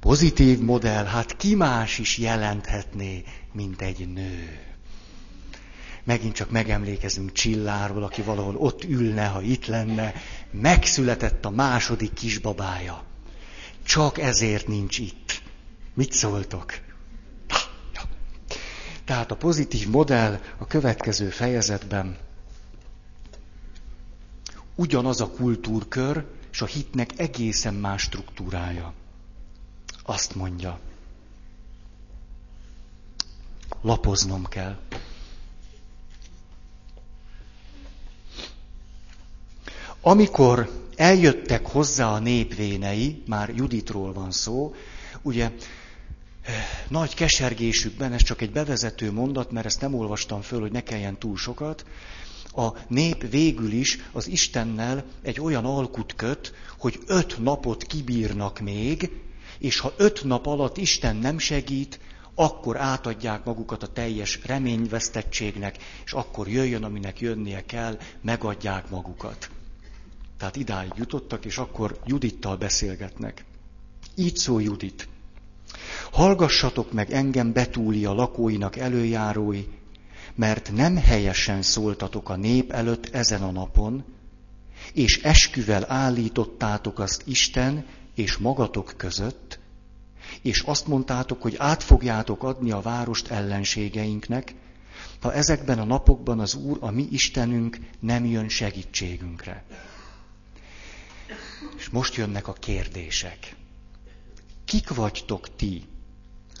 pozitív 0.00 0.58
modell, 0.58 1.04
hát 1.04 1.36
ki 1.36 1.54
más 1.54 1.98
is 1.98 2.18
jelenthetné, 2.18 3.24
mint 3.52 3.82
egy 3.82 4.12
nő. 4.12 4.60
Megint 6.04 6.34
csak 6.34 6.50
megemlékezünk 6.50 7.32
Csillárról, 7.32 8.02
aki 8.02 8.22
valahol 8.22 8.56
ott 8.56 8.84
ülne, 8.84 9.26
ha 9.26 9.42
itt 9.42 9.66
lenne. 9.66 10.14
Megszületett 10.50 11.44
a 11.44 11.50
második 11.50 12.12
kisbabája. 12.12 13.04
Csak 13.84 14.18
ezért 14.18 14.66
nincs 14.66 14.98
itt. 14.98 15.42
Mit 15.94 16.12
szóltok? 16.12 16.85
Tehát 19.06 19.30
a 19.30 19.36
pozitív 19.36 19.88
modell 19.88 20.40
a 20.58 20.66
következő 20.66 21.28
fejezetben 21.28 22.16
ugyanaz 24.74 25.20
a 25.20 25.30
kultúrkör, 25.30 26.24
és 26.52 26.60
a 26.62 26.66
hitnek 26.66 27.18
egészen 27.18 27.74
más 27.74 28.02
struktúrája. 28.02 28.92
Azt 30.02 30.34
mondja, 30.34 30.80
lapoznom 33.82 34.44
kell. 34.44 34.78
Amikor 40.00 40.70
eljöttek 40.96 41.66
hozzá 41.66 42.10
a 42.12 42.18
népvénei, 42.18 43.22
már 43.26 43.48
Juditról 43.48 44.12
van 44.12 44.30
szó, 44.30 44.74
ugye 45.22 45.52
nagy 46.88 47.14
kesergésükben, 47.14 48.12
ez 48.12 48.22
csak 48.22 48.40
egy 48.40 48.52
bevezető 48.52 49.12
mondat, 49.12 49.50
mert 49.50 49.66
ezt 49.66 49.80
nem 49.80 49.94
olvastam 49.94 50.40
föl, 50.40 50.60
hogy 50.60 50.72
ne 50.72 50.82
kelljen 50.82 51.18
túl 51.18 51.36
sokat, 51.36 51.84
a 52.56 52.76
nép 52.88 53.30
végül 53.30 53.72
is 53.72 53.98
az 54.12 54.28
Istennel 54.28 55.04
egy 55.22 55.40
olyan 55.40 55.64
alkut 55.64 56.14
köt, 56.16 56.54
hogy 56.78 56.98
öt 57.06 57.38
napot 57.38 57.82
kibírnak 57.82 58.60
még, 58.60 59.10
és 59.58 59.78
ha 59.78 59.94
öt 59.96 60.24
nap 60.24 60.46
alatt 60.46 60.76
Isten 60.76 61.16
nem 61.16 61.38
segít, 61.38 62.00
akkor 62.34 62.76
átadják 62.76 63.44
magukat 63.44 63.82
a 63.82 63.92
teljes 63.92 64.40
reményvesztettségnek, 64.44 65.76
és 66.04 66.12
akkor 66.12 66.48
jöjjön, 66.48 66.84
aminek 66.84 67.20
jönnie 67.20 67.64
kell, 67.64 67.98
megadják 68.20 68.90
magukat. 68.90 69.50
Tehát 70.38 70.56
idáig 70.56 70.92
jutottak, 70.96 71.44
és 71.44 71.58
akkor 71.58 72.00
Judittal 72.04 72.56
beszélgetnek. 72.56 73.44
Így 74.14 74.36
szól 74.36 74.62
Judit. 74.62 75.08
Hallgassatok 76.10 76.92
meg 76.92 77.10
engem 77.10 77.52
Betúlia 77.52 78.12
lakóinak 78.12 78.76
előjárói, 78.76 79.64
mert 80.34 80.72
nem 80.72 80.96
helyesen 80.96 81.62
szóltatok 81.62 82.28
a 82.28 82.36
nép 82.36 82.72
előtt 82.72 83.14
ezen 83.14 83.42
a 83.42 83.50
napon, 83.50 84.04
és 84.92 85.22
esküvel 85.22 85.84
állítottátok 85.92 86.98
azt 86.98 87.22
Isten 87.24 87.86
és 88.14 88.36
magatok 88.36 88.94
között, 88.96 89.58
és 90.42 90.60
azt 90.60 90.86
mondtátok, 90.86 91.42
hogy 91.42 91.54
át 91.58 91.82
fogjátok 91.82 92.42
adni 92.42 92.70
a 92.70 92.80
várost 92.80 93.30
ellenségeinknek, 93.30 94.54
ha 95.20 95.32
ezekben 95.32 95.78
a 95.78 95.84
napokban 95.84 96.40
az 96.40 96.54
Úr, 96.54 96.76
a 96.80 96.90
mi 96.90 97.08
Istenünk 97.10 97.78
nem 98.00 98.24
jön 98.24 98.48
segítségünkre. 98.48 99.64
És 101.76 101.88
most 101.88 102.14
jönnek 102.14 102.48
a 102.48 102.52
kérdések. 102.52 103.56
Kik 104.66 104.94
vagytok 104.94 105.56
ti, 105.56 105.82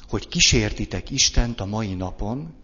hogy 0.08 0.28
kísértitek 0.28 1.10
Istent 1.10 1.60
a 1.60 1.64
mai 1.64 1.94
napon, 1.94 2.54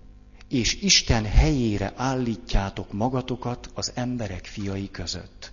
és 0.48 0.74
Isten 0.74 1.24
helyére 1.24 1.92
állítjátok 1.96 2.92
magatokat 2.92 3.70
az 3.74 3.92
emberek 3.94 4.44
fiai 4.44 4.90
között. 4.90 5.50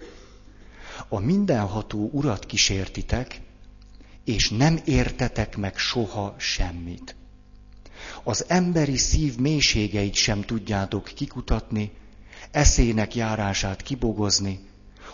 A 1.08 1.20
mindenható 1.20 2.10
urat 2.12 2.46
kísértitek, 2.46 3.42
és 4.26 4.50
nem 4.50 4.80
értetek 4.86 5.58
meg 5.58 5.78
soha 5.78 6.36
semmit. 6.38 7.16
Az 8.24 8.46
emberi 8.48 8.98
szív 8.98 9.38
mélységeit 9.38 10.16
sem 10.16 10.42
tudjátok 10.42 11.04
kikutatni, 11.04 11.92
eszének 12.52 13.16
járását 13.16 13.82
kibogozni. 13.82 14.60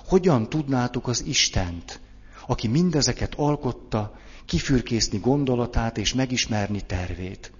Hogyan 0.07 0.49
tudnátok 0.49 1.07
az 1.07 1.23
Istent, 1.25 1.99
aki 2.47 2.67
mindezeket 2.67 3.33
alkotta, 3.35 4.23
kifürkészni 4.45 5.17
gondolatát 5.17 5.97
és 5.97 6.13
megismerni 6.13 6.81
tervét? 6.81 7.51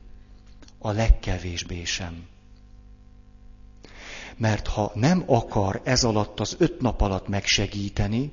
A 0.78 0.92
legkevésbé 0.92 1.84
sem. 1.84 2.26
Mert 4.38 4.68
ha 4.68 4.92
nem 4.94 5.24
akar 5.26 5.82
ez 5.84 6.04
alatt 6.04 6.40
az 6.40 6.56
öt 6.60 6.82
nap 6.82 7.02
alatt 7.02 7.28
megsegíteni, 7.28 8.32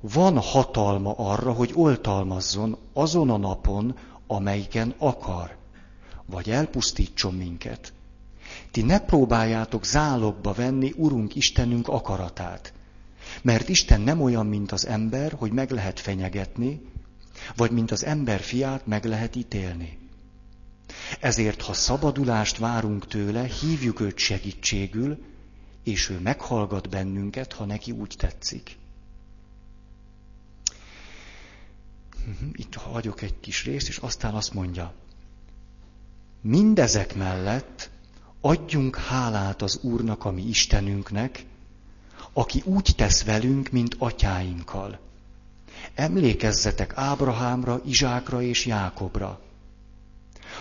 van 0.00 0.38
hatalma 0.38 1.14
arra, 1.16 1.52
hogy 1.52 1.70
oltalmazzon 1.74 2.76
azon 2.92 3.30
a 3.30 3.36
napon, 3.36 3.96
amelyiken 4.26 4.94
akar, 4.98 5.56
vagy 6.26 6.50
elpusztítson 6.50 7.34
minket. 7.34 7.92
Ti 8.70 8.82
ne 8.82 8.98
próbáljátok 9.00 9.84
zálogba 9.84 10.52
venni 10.52 10.92
Urunk 10.96 11.34
Istenünk 11.34 11.88
akaratát, 11.88 12.72
mert 13.42 13.68
Isten 13.68 14.00
nem 14.00 14.20
olyan, 14.20 14.46
mint 14.46 14.72
az 14.72 14.86
ember, 14.86 15.32
hogy 15.32 15.52
meg 15.52 15.70
lehet 15.70 16.00
fenyegetni, 16.00 16.80
vagy 17.56 17.70
mint 17.70 17.90
az 17.90 18.04
ember 18.04 18.40
fiát 18.40 18.86
meg 18.86 19.04
lehet 19.04 19.36
ítélni. 19.36 19.98
Ezért, 21.20 21.62
ha 21.62 21.72
szabadulást 21.72 22.58
várunk 22.58 23.06
tőle, 23.06 23.44
hívjuk 23.44 24.00
őt 24.00 24.18
segítségül, 24.18 25.24
és 25.82 26.08
ő 26.08 26.20
meghallgat 26.20 26.88
bennünket, 26.88 27.52
ha 27.52 27.64
neki 27.64 27.90
úgy 27.90 28.14
tetszik. 28.18 28.76
Mhm, 32.26 32.48
itt 32.52 32.74
hagyok 32.74 33.22
egy 33.22 33.40
kis 33.40 33.64
részt, 33.64 33.88
és 33.88 33.96
aztán 33.96 34.34
azt 34.34 34.54
mondja, 34.54 34.94
mindezek 36.40 37.14
mellett 37.14 37.90
adjunk 38.40 38.96
hálát 38.96 39.62
az 39.62 39.78
Úrnak, 39.82 40.24
ami 40.24 40.42
Istenünknek, 40.42 41.44
aki 42.32 42.62
úgy 42.64 42.92
tesz 42.96 43.24
velünk, 43.24 43.70
mint 43.70 43.94
atyáinkkal. 43.98 45.03
Emlékezzetek 45.94 46.92
Ábrahámra, 46.96 47.80
Izsákra 47.84 48.42
és 48.42 48.66
Jákobra, 48.66 49.40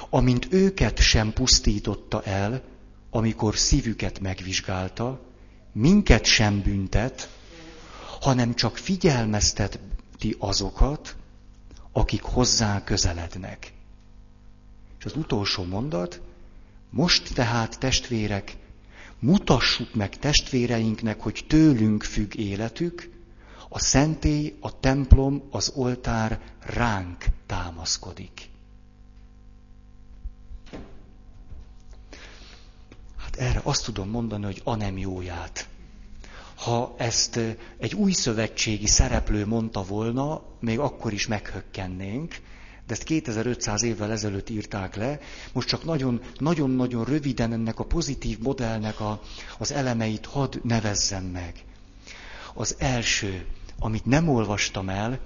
amint 0.10 0.48
őket 0.50 1.00
sem 1.00 1.34
pusztította 1.34 2.24
el, 2.24 2.62
amikor 3.10 3.58
szívüket 3.58 4.20
megvizsgálta, 4.20 5.22
minket 5.72 6.26
sem 6.26 6.62
büntet, 6.62 7.30
hanem 8.20 8.54
csak 8.54 8.78
figyelmezteti 8.78 10.36
azokat, 10.38 11.16
akik 11.92 12.22
hozzá 12.22 12.84
közelednek. 12.84 13.74
És 15.00 15.06
az 15.06 15.16
utolsó 15.16 15.64
mondat, 15.64 16.22
most 16.90 17.34
tehát 17.34 17.80
testvérek, 17.80 18.56
mutassuk 19.20 19.94
meg 19.94 20.18
testvéreinknek, 20.18 21.22
hogy 21.22 21.46
tőlünk 21.48 22.04
függ 22.04 22.36
életük, 22.36 23.13
a 23.76 23.80
szentély, 23.80 24.56
a 24.60 24.80
templom, 24.80 25.44
az 25.52 25.72
oltár 25.76 26.40
ránk 26.60 27.26
támaszkodik. 27.46 28.50
Hát 33.18 33.36
erre 33.36 33.62
azt 33.64 33.84
tudom 33.86 34.10
mondani, 34.10 34.44
hogy 34.44 34.62
a 34.64 34.76
nem 34.76 34.98
jóját. 34.98 35.68
Ha 36.56 36.96
ezt 36.98 37.40
egy 37.78 37.94
új 37.94 38.12
szövetségi 38.12 38.88
szereplő 38.88 39.46
mondta 39.46 39.84
volna, 39.84 40.42
még 40.60 40.80
akkor 40.80 41.14
is 41.14 41.28
meghökkennénk, 41.28 42.36
de 42.88 42.94
ezt 42.94 43.04
2500 43.04 43.84
évvel 43.84 44.12
ezelőtt 44.12 44.50
írták 44.50 44.96
le, 44.96 45.20
most 45.54 45.68
csak 45.68 45.84
nagyon-nagyon 46.40 47.04
röviden 47.06 47.54
ennek 47.54 47.80
a 47.80 47.86
pozitív 47.86 48.40
modellnek 48.40 49.00
a, 49.00 49.22
az 49.58 49.72
elemeit 49.72 50.26
hadd 50.26 50.56
nevezzem 50.64 51.24
meg. 51.24 51.64
Az 52.54 52.76
első, 52.80 53.46
amit 53.80 54.06
nem 54.06 54.30
olvastam 54.30 54.90
el, 54.90 55.20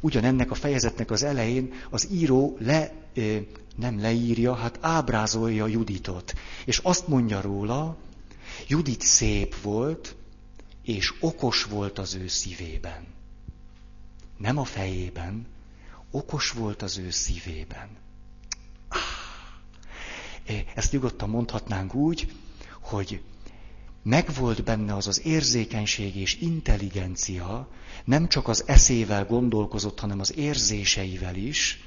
ugyanennek 0.00 0.50
a 0.50 0.54
fejezetnek 0.54 1.10
az 1.10 1.22
elején 1.22 1.72
az 1.90 2.08
író 2.10 2.56
le, 2.60 2.92
nem 3.76 4.00
leírja, 4.00 4.54
hát 4.54 4.78
ábrázolja 4.80 5.66
Juditot. 5.66 6.34
És 6.64 6.78
azt 6.78 7.08
mondja 7.08 7.40
róla, 7.40 7.96
Judit 8.68 9.00
szép 9.00 9.60
volt, 9.62 10.16
és 10.82 11.14
okos 11.20 11.64
volt 11.64 11.98
az 11.98 12.14
ő 12.14 12.28
szívében. 12.28 13.06
Nem 14.38 14.58
a 14.58 14.64
fejében, 14.64 15.46
okos 16.10 16.50
volt 16.50 16.82
az 16.82 16.98
ő 16.98 17.10
szívében. 17.10 17.88
Ezt 20.74 20.92
nyugodtan 20.92 21.28
mondhatnánk 21.28 21.94
úgy, 21.94 22.32
hogy 22.80 23.22
megvolt 24.02 24.64
benne 24.64 24.94
az 24.94 25.06
az 25.06 25.24
érzékenység 25.24 26.16
és 26.16 26.36
intelligencia, 26.40 27.68
nem 28.04 28.28
csak 28.28 28.48
az 28.48 28.64
eszével 28.66 29.24
gondolkozott, 29.24 30.00
hanem 30.00 30.20
az 30.20 30.36
érzéseivel 30.36 31.36
is, 31.36 31.84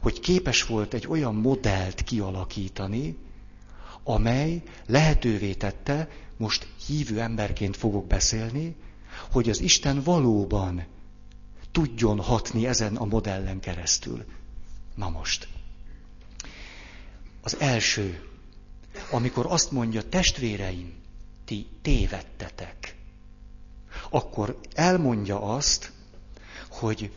hogy 0.00 0.20
képes 0.20 0.64
volt 0.64 0.94
egy 0.94 1.06
olyan 1.06 1.34
modellt 1.34 2.02
kialakítani, 2.02 3.16
amely 4.02 4.62
lehetővé 4.86 5.54
tette, 5.54 6.08
most 6.36 6.66
hívő 6.86 7.20
emberként 7.20 7.76
fogok 7.76 8.06
beszélni, 8.06 8.76
hogy 9.30 9.48
az 9.48 9.60
Isten 9.60 10.02
valóban 10.02 10.86
tudjon 11.72 12.20
hatni 12.20 12.66
ezen 12.66 12.96
a 12.96 13.04
modellen 13.04 13.60
keresztül. 13.60 14.24
Na 14.94 15.08
most. 15.08 15.48
Az 17.42 17.56
első, 17.60 18.28
amikor 19.10 19.46
azt 19.48 19.70
mondja, 19.70 20.08
testvéreim, 20.08 20.94
ti 21.44 21.66
tévedtetek, 21.82 22.97
akkor 24.10 24.58
elmondja 24.74 25.42
azt, 25.42 25.92
hogy 26.68 27.10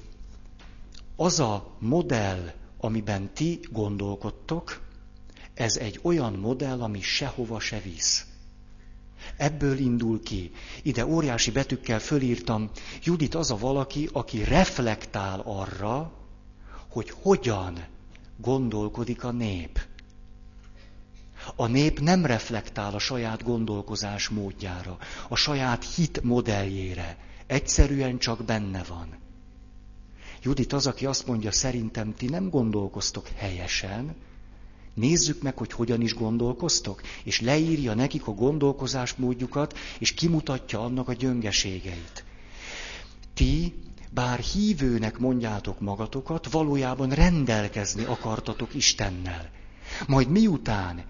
az 1.16 1.40
a 1.40 1.76
modell, 1.80 2.52
amiben 2.78 3.34
ti 3.34 3.60
gondolkodtok, 3.72 4.82
ez 5.54 5.78
egy 5.78 6.00
olyan 6.02 6.34
modell, 6.34 6.82
ami 6.82 7.02
sehova 7.02 7.60
se 7.60 7.80
visz. 7.80 8.26
Ebből 9.38 9.78
indul 9.78 10.24
ki. 10.24 10.52
Ide 10.84 11.06
óriási 11.06 11.52
betűkkel 11.52 12.00
fölírtam, 12.00 12.70
Judit 13.04 13.36
az 13.36 13.52
a 13.52 13.58
valaki, 13.58 14.10
aki 14.12 14.44
reflektál 14.44 15.40
arra, 15.40 16.12
hogy 16.90 17.10
hogyan 17.22 17.86
gondolkodik 18.38 19.24
a 19.24 19.32
nép. 19.32 19.80
A 21.56 21.68
nép 21.68 22.00
nem 22.00 22.26
reflektál 22.26 22.94
a 22.94 23.00
saját 23.00 23.44
gondolkozás 23.44 24.30
módjára, 24.30 24.98
a 25.30 25.36
saját 25.36 25.94
hit 25.96 26.24
modelljére. 26.24 27.18
Egyszerűen 27.48 28.18
csak 28.18 28.44
benne 28.44 28.84
van. 28.84 29.20
Judit 30.42 30.74
az, 30.74 30.88
aki 30.88 31.06
azt 31.06 31.28
mondja, 31.28 31.52
szerintem 31.52 32.14
ti 32.14 32.26
nem 32.26 32.50
gondolkoztok 32.50 33.28
helyesen, 33.36 34.16
Nézzük 34.94 35.42
meg, 35.42 35.58
hogy 35.58 35.72
hogyan 35.72 36.02
is 36.02 36.14
gondolkoztok, 36.14 37.02
és 37.24 37.42
leírja 37.42 37.94
nekik 37.94 38.28
a 38.28 38.32
gondolkozásmódjukat, 38.32 39.78
és 40.00 40.14
kimutatja 40.14 40.84
annak 40.84 41.08
a 41.08 41.14
gyöngeségeit. 41.14 42.24
Ti, 43.34 43.74
bár 44.10 44.40
hívőnek 44.40 45.18
mondjátok 45.18 45.80
magatokat, 45.80 46.52
valójában 46.52 47.10
rendelkezni 47.10 48.04
akartatok 48.04 48.74
Istennel. 48.74 49.50
Majd 50.08 50.30
miután 50.30 51.04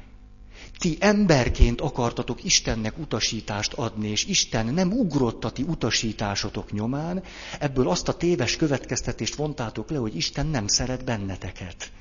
ti 0.80 0.98
emberként 1.00 1.82
akartatok 1.82 2.44
Istennek 2.44 2.98
utasítást 2.98 3.74
adni, 3.74 4.08
és 4.10 4.26
Isten 4.26 4.66
nem 4.66 4.92
ugrott 4.92 5.46
a 5.46 5.52
ti 5.52 5.64
utasításotok 5.64 6.72
nyomán, 6.72 7.24
ebből 7.60 7.90
azt 7.90 8.08
a 8.08 8.18
téves 8.18 8.56
következtetést 8.56 9.36
vontátok 9.36 9.90
le, 9.90 9.98
hogy 9.98 10.16
Isten 10.16 10.48
nem 10.48 10.68
szeret 10.68 11.04
benneteket 11.04 11.92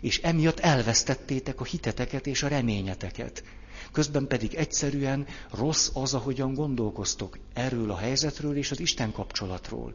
és 0.00 0.20
emiatt 0.22 0.60
elvesztettétek 0.60 1.60
a 1.60 1.64
hiteteket 1.64 2.26
és 2.26 2.42
a 2.42 2.48
reményeteket. 2.48 3.44
Közben 3.92 4.26
pedig 4.26 4.54
egyszerűen 4.54 5.26
rossz 5.50 5.90
az, 5.92 6.14
ahogyan 6.14 6.54
gondolkoztok 6.54 7.38
erről 7.52 7.90
a 7.90 7.96
helyzetről 7.96 8.56
és 8.56 8.70
az 8.70 8.80
Isten 8.80 9.12
kapcsolatról. 9.12 9.92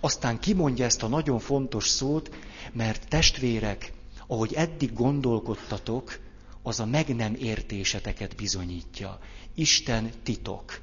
Aztán 0.00 0.38
kimondja 0.38 0.84
ezt 0.84 1.02
a 1.02 1.08
nagyon 1.08 1.38
fontos 1.38 1.88
szót, 1.88 2.30
mert 2.72 3.08
testvérek, 3.08 3.92
ahogy 4.26 4.52
eddig 4.54 4.92
gondolkodtatok, 4.92 6.18
az 6.62 6.80
a 6.80 6.86
meg 6.86 7.16
nem 7.16 7.34
értéseteket 7.38 8.36
bizonyítja. 8.36 9.18
Isten 9.54 10.10
titok. 10.22 10.80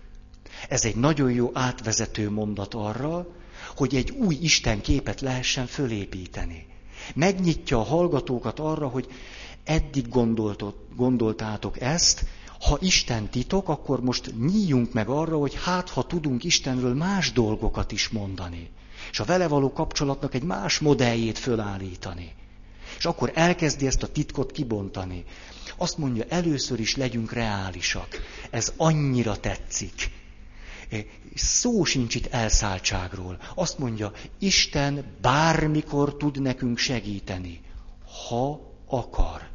Ez 0.69 0.85
egy 0.85 0.95
nagyon 0.95 1.31
jó 1.31 1.49
átvezető 1.53 2.29
mondat 2.29 2.73
arra, 2.73 3.27
hogy 3.75 3.95
egy 3.95 4.09
új 4.09 4.37
Isten 4.41 4.81
képet 4.81 5.21
lehessen 5.21 5.65
fölépíteni. 5.65 6.65
Megnyitja 7.15 7.79
a 7.79 7.83
hallgatókat 7.83 8.59
arra, 8.59 8.87
hogy 8.87 9.07
eddig 9.63 10.07
gondoltátok 10.95 11.81
ezt, 11.81 12.25
ha 12.59 12.77
Isten 12.81 13.29
titok, 13.29 13.69
akkor 13.69 14.01
most 14.01 14.33
nyíljunk 14.39 14.93
meg 14.93 15.09
arra, 15.09 15.37
hogy 15.37 15.57
hát, 15.63 15.89
ha 15.89 16.03
tudunk 16.03 16.43
Istenről 16.43 16.93
más 16.93 17.31
dolgokat 17.31 17.91
is 17.91 18.09
mondani. 18.09 18.69
És 19.11 19.19
a 19.19 19.23
vele 19.23 19.47
való 19.47 19.73
kapcsolatnak 19.73 20.33
egy 20.33 20.43
más 20.43 20.79
modelljét 20.79 21.37
fölállítani. 21.37 22.33
És 23.01 23.07
akkor 23.07 23.31
elkezdi 23.35 23.87
ezt 23.87 24.03
a 24.03 24.07
titkot 24.11 24.51
kibontani. 24.51 25.23
Azt 25.77 25.97
mondja, 25.97 26.25
először 26.29 26.79
is 26.79 26.95
legyünk 26.95 27.31
reálisak. 27.31 28.07
Ez 28.49 28.73
annyira 28.77 29.39
tetszik. 29.39 30.11
Szó 31.35 31.83
sincs 31.83 32.15
itt 32.15 32.25
elszálltságról. 32.25 33.37
Azt 33.55 33.77
mondja, 33.77 34.11
Isten 34.39 35.05
bármikor 35.21 36.17
tud 36.17 36.41
nekünk 36.41 36.77
segíteni, 36.77 37.61
ha 38.27 38.73
akar. 38.87 39.49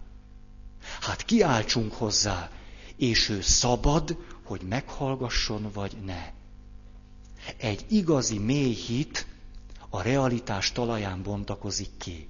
Hát 1.00 1.22
kiáltsunk 1.24 1.92
hozzá, 1.92 2.50
és 2.96 3.28
ő 3.28 3.40
szabad, 3.40 4.16
hogy 4.44 4.60
meghallgasson 4.62 5.70
vagy 5.72 5.96
ne. 6.04 6.32
Egy 7.56 7.84
igazi 7.88 8.38
mély 8.38 8.74
hit 8.74 9.26
a 9.90 10.02
realitás 10.02 10.72
talaján 10.72 11.22
bontakozik 11.22 11.90
ki. 11.98 12.28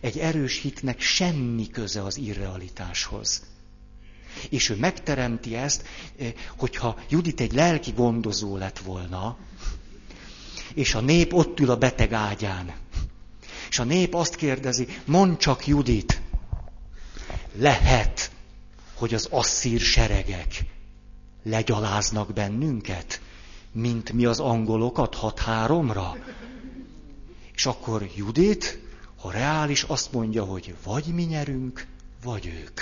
Egy 0.00 0.18
erős 0.18 0.60
hitnek 0.60 1.00
semmi 1.00 1.66
köze 1.66 2.02
az 2.02 2.16
irrealitáshoz. 2.16 3.42
És 4.50 4.68
ő 4.68 4.76
megteremti 4.76 5.56
ezt, 5.56 5.86
eh, 6.18 6.32
hogyha 6.56 6.98
Judit 7.08 7.40
egy 7.40 7.52
lelki 7.52 7.92
gondozó 7.92 8.56
lett 8.56 8.78
volna, 8.78 9.36
és 10.74 10.94
a 10.94 11.00
nép 11.00 11.32
ott 11.32 11.60
ül 11.60 11.70
a 11.70 11.76
beteg 11.76 12.12
ágyán. 12.12 12.72
És 13.68 13.78
a 13.78 13.84
nép 13.84 14.14
azt 14.14 14.34
kérdezi, 14.34 14.86
mondd 15.04 15.36
csak 15.36 15.66
Judit, 15.66 16.20
lehet, 17.58 18.30
hogy 18.94 19.14
az 19.14 19.28
asszír 19.30 19.80
seregek 19.80 20.64
legyaláznak 21.42 22.32
bennünket, 22.32 23.20
mint 23.72 24.12
mi 24.12 24.24
az 24.24 24.40
angolokat 24.40 25.14
hat 25.14 25.38
háromra. 25.38 26.16
És 27.54 27.66
akkor 27.66 28.08
Judit, 28.16 28.83
ha 29.24 29.30
reális, 29.30 29.82
azt 29.82 30.12
mondja, 30.12 30.44
hogy 30.44 30.74
vagy 30.82 31.04
mi 31.04 31.22
nyerünk, 31.22 31.86
vagy 32.22 32.46
ők. 32.46 32.80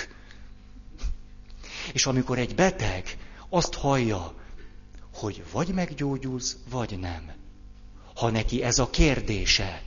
És 1.93 2.05
amikor 2.05 2.37
egy 2.37 2.55
beteg 2.55 3.17
azt 3.49 3.73
hallja, 3.73 4.33
hogy 5.13 5.43
vagy 5.51 5.67
meggyógyulsz, 5.67 6.57
vagy 6.69 6.99
nem, 6.99 7.31
ha 8.15 8.29
neki 8.29 8.63
ez 8.63 8.79
a 8.79 8.89
kérdése, 8.89 9.83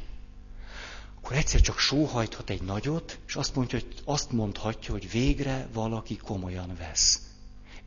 akkor 1.17 1.37
egyszer 1.37 1.61
csak 1.61 1.79
sóhajthat 1.79 2.51
egy 2.51 2.63
nagyot, 2.63 3.19
és 3.27 3.37
azt, 3.37 3.55
mondja, 3.55 3.79
hogy 3.79 3.95
azt 4.05 4.33
mondhatja, 4.33 4.93
hogy 4.93 5.11
végre 5.11 5.69
valaki 5.73 6.17
komolyan 6.17 6.77
vesz. 6.79 7.21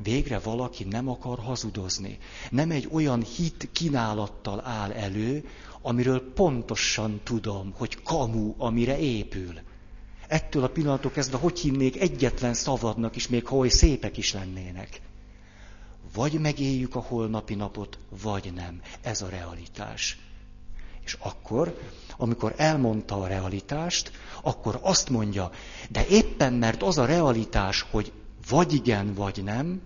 Végre 0.04 0.40
valaki 0.40 0.84
nem 0.84 1.10
akar 1.10 1.40
hazudozni. 1.40 2.18
Nem 2.50 2.72
egy 2.72 2.88
olyan 2.92 3.24
hit 3.24 3.70
kínálattal 3.72 4.66
áll 4.66 4.92
elő, 4.92 5.50
amiről 5.82 6.34
pontosan 6.34 7.22
tudom, 7.24 7.74
hogy 7.78 8.02
kamu, 8.04 8.54
amire 8.58 9.00
épül. 9.00 9.60
Ettől 10.28 10.64
a 10.64 10.70
pillanatok 10.70 11.12
kezdve 11.14 11.38
hogy 11.38 11.60
hinnék 11.60 12.02
egyetlen 12.02 12.54
szavadnak 12.54 13.16
is, 13.16 13.28
még 13.28 13.46
ha 13.46 13.56
oly 13.56 13.70
szépek 13.70 14.18
is 14.18 14.34
lennének. 14.34 15.02
Vagy 16.14 16.40
megéljük 16.40 16.96
a 16.96 17.00
holnapi 17.00 17.56
napot, 17.56 17.98
vagy 18.24 18.52
nem. 18.56 18.82
Ez 19.02 19.22
a 19.22 19.30
realitás. 19.30 20.18
És 21.06 21.18
akkor, 21.20 21.80
amikor 22.18 22.54
elmondta 22.58 23.22
a 23.22 23.28
realitást, 23.28 24.12
akkor 24.42 24.80
azt 24.82 25.10
mondja, 25.10 25.52
de 25.90 26.08
éppen 26.08 26.54
mert 26.54 26.84
az 26.84 26.98
a 26.98 27.06
realitás, 27.06 27.86
hogy 27.92 28.12
vagy 28.50 28.74
igen, 28.74 29.14
vagy 29.14 29.44
nem, 29.44 29.82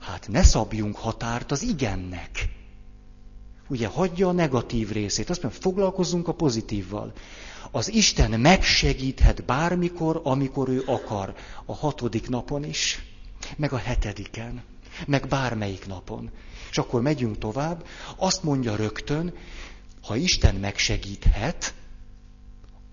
hát 0.00 0.28
ne 0.28 0.42
szabjunk 0.42 0.96
határt 0.96 1.50
az 1.50 1.62
igennek. 1.62 2.48
Ugye 3.68 3.86
hagyja 3.86 4.28
a 4.28 4.32
negatív 4.32 4.90
részét, 4.90 5.30
azt 5.30 5.42
mondja, 5.42 5.60
foglalkozzunk 5.60 6.28
a 6.28 6.34
pozitívval. 6.34 7.12
Az 7.70 7.92
Isten 7.92 8.40
megsegíthet 8.40 9.44
bármikor, 9.44 10.20
amikor 10.24 10.68
ő 10.68 10.82
akar. 10.86 11.34
A 11.64 11.74
hatodik 11.74 12.28
napon 12.28 12.64
is, 12.64 13.02
meg 13.56 13.72
a 13.72 13.76
hetediken, 13.76 14.62
meg 15.06 15.28
bármelyik 15.28 15.86
napon. 15.86 16.30
És 16.70 16.78
akkor 16.78 17.02
megyünk 17.02 17.38
tovább, 17.38 17.86
azt 18.16 18.42
mondja 18.42 18.76
rögtön, 18.76 19.34
ha 20.02 20.16
Isten 20.16 20.54
megsegíthet, 20.54 21.74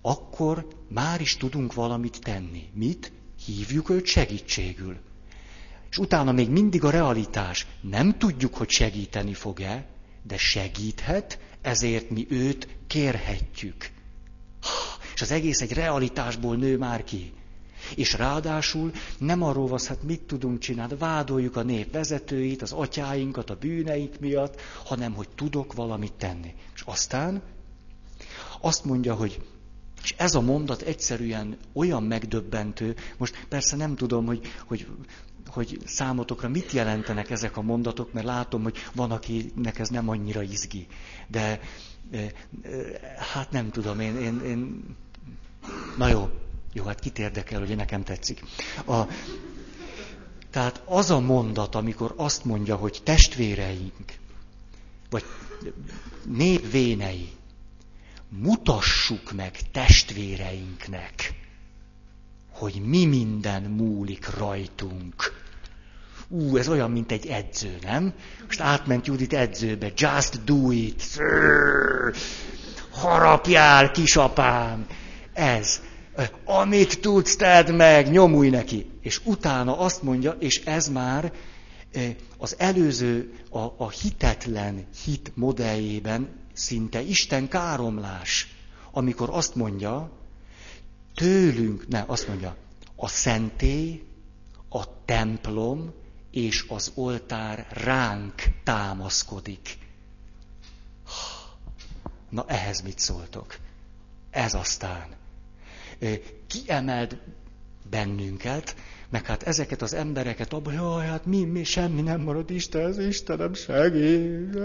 akkor 0.01 0.67
már 0.87 1.21
is 1.21 1.37
tudunk 1.37 1.73
valamit 1.73 2.19
tenni. 2.21 2.69
Mit? 2.73 3.11
Hívjuk 3.45 3.89
őt 3.89 4.05
segítségül. 4.05 4.97
És 5.89 5.97
utána 5.97 6.31
még 6.31 6.49
mindig 6.49 6.83
a 6.83 6.89
realitás. 6.89 7.67
Nem 7.81 8.17
tudjuk, 8.17 8.55
hogy 8.55 8.69
segíteni 8.69 9.33
fog-e, 9.33 9.85
de 10.23 10.37
segíthet, 10.37 11.39
ezért 11.61 12.09
mi 12.09 12.25
őt 12.29 12.67
kérhetjük. 12.87 13.89
És 15.13 15.21
az 15.21 15.31
egész 15.31 15.61
egy 15.61 15.73
realitásból 15.73 16.55
nő 16.55 16.77
már 16.77 17.03
ki. 17.03 17.33
És 17.95 18.13
ráadásul 18.13 18.91
nem 19.17 19.43
arról 19.43 19.67
van, 19.67 19.79
hát 19.87 20.03
mit 20.03 20.21
tudunk 20.21 20.59
csinálni, 20.59 20.95
vádoljuk 20.95 21.55
a 21.55 21.63
nép 21.63 21.91
vezetőit, 21.91 22.61
az 22.61 22.71
atyáinkat 22.71 23.49
a 23.49 23.55
bűneik 23.55 24.19
miatt, 24.19 24.61
hanem 24.83 25.13
hogy 25.13 25.29
tudok 25.29 25.73
valamit 25.73 26.13
tenni. 26.13 26.53
És 26.73 26.81
aztán 26.85 27.41
azt 28.61 28.85
mondja, 28.85 29.13
hogy 29.13 29.41
és 30.03 30.13
ez 30.17 30.35
a 30.35 30.41
mondat 30.41 30.81
egyszerűen 30.81 31.57
olyan 31.73 32.03
megdöbbentő, 32.03 32.95
most 33.17 33.45
persze 33.49 33.75
nem 33.75 33.95
tudom, 33.95 34.25
hogy, 34.25 34.41
hogy, 34.65 34.87
hogy 35.51 35.79
számotokra 35.85 36.49
mit 36.49 36.71
jelentenek 36.71 37.29
ezek 37.29 37.57
a 37.57 37.61
mondatok, 37.61 38.13
mert 38.13 38.25
látom, 38.25 38.63
hogy 38.63 38.77
van, 38.95 39.11
akinek 39.11 39.79
ez 39.79 39.89
nem 39.89 40.09
annyira 40.09 40.41
izgi. 40.41 40.87
De 41.27 41.59
hát 43.33 43.51
nem 43.51 43.69
tudom, 43.69 43.99
én, 43.99 44.15
én, 44.15 44.41
én 44.45 44.83
na 45.97 46.07
jó, 46.07 46.29
jó, 46.73 46.83
hát 46.83 46.99
kit 46.99 47.19
érdekel, 47.19 47.59
hogy 47.59 47.75
nekem 47.75 48.03
tetszik. 48.03 48.43
A, 48.85 49.01
tehát 50.49 50.81
az 50.85 51.09
a 51.09 51.19
mondat, 51.19 51.75
amikor 51.75 52.13
azt 52.17 52.45
mondja, 52.45 52.75
hogy 52.75 53.01
testvéreink, 53.03 54.13
vagy 55.09 55.23
népvénei, 56.25 57.29
mutassuk 58.29 59.31
meg 59.31 59.59
testvéreinknek, 59.71 61.33
hogy 62.61 62.81
mi 62.85 63.05
minden 63.05 63.63
múlik 63.63 64.37
rajtunk. 64.37 65.15
Ú, 66.27 66.57
ez 66.57 66.67
olyan, 66.67 66.91
mint 66.91 67.11
egy 67.11 67.27
edző, 67.27 67.77
nem? 67.81 68.13
Most 68.45 68.59
átment 68.59 69.07
Judit 69.07 69.33
edzőbe, 69.33 69.91
just 69.95 70.43
do 70.43 70.71
it. 70.71 71.03
Harapjál, 72.91 73.91
kisapám. 73.91 74.85
Ez. 75.33 75.81
Amit 76.45 76.99
tudsz, 76.99 77.35
tedd 77.35 77.73
meg, 77.73 78.11
nyomulj 78.11 78.49
neki. 78.49 78.85
És 79.01 79.21
utána 79.23 79.77
azt 79.77 80.01
mondja, 80.01 80.31
és 80.39 80.65
ez 80.65 80.87
már 80.87 81.31
az 82.37 82.55
előző, 82.57 83.33
a, 83.49 83.59
a 83.59 83.89
hitetlen 83.89 84.87
hit 85.03 85.31
modelljében 85.35 86.29
szinte 86.53 87.01
Isten 87.01 87.47
káromlás, 87.47 88.55
amikor 88.91 89.29
azt 89.31 89.55
mondja, 89.55 90.20
tőlünk, 91.15 91.87
ne, 91.87 92.03
azt 92.07 92.27
mondja, 92.27 92.55
a 92.95 93.07
szentély, 93.07 94.03
a 94.69 95.05
templom 95.05 95.93
és 96.31 96.65
az 96.67 96.91
oltár 96.95 97.67
ránk 97.69 98.43
támaszkodik. 98.63 99.77
Na 102.29 102.45
ehhez 102.47 102.81
mit 102.81 102.99
szóltok? 102.99 103.57
Ez 104.29 104.53
aztán 104.53 105.19
kiemelt 106.47 107.17
bennünket, 107.89 108.75
meg 109.09 109.25
hát 109.25 109.43
ezeket 109.43 109.81
az 109.81 109.93
embereket 109.93 110.53
abban, 110.53 110.73
jaj, 110.73 111.05
hát 111.05 111.25
mi, 111.25 111.43
mi, 111.43 111.63
semmi 111.63 112.01
nem 112.01 112.21
marad, 112.21 112.49
Isten, 112.51 112.85
az 112.85 112.97
Istenem 112.97 113.53
segít. 113.53 114.57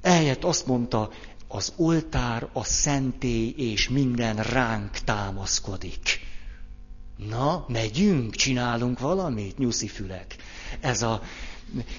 Eljött 0.00 0.44
azt 0.44 0.66
mondta, 0.66 1.10
az 1.54 1.72
oltár, 1.76 2.48
a 2.52 2.64
szentély 2.64 3.54
és 3.56 3.88
minden 3.88 4.36
ránk 4.36 4.90
támaszkodik. 4.90 6.20
Na, 7.28 7.64
megyünk, 7.68 8.34
csinálunk 8.34 8.98
valamit, 8.98 9.58
nyuszifülek. 9.58 10.36
Ez 10.80 11.02
a... 11.02 11.22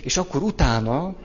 És 0.01 0.17
akkor 0.17 0.41
utána 0.43 1.15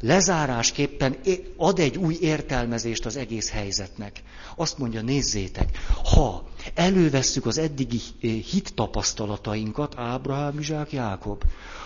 lezárásképpen 0.00 1.16
ad 1.56 1.78
egy 1.78 1.96
új 1.96 2.16
értelmezést 2.20 3.06
az 3.06 3.16
egész 3.16 3.50
helyzetnek. 3.50 4.22
Azt 4.56 4.78
mondja, 4.78 5.02
nézzétek, 5.02 5.78
ha 6.04 6.48
elővesszük 6.74 7.46
az 7.46 7.58
eddigi 7.58 8.00
hit 8.20 8.74
tapasztalatainkat, 8.74 9.94
Ábrahám, 9.96 10.58
Izsák, 10.58 10.92
Jákob, 10.92 11.42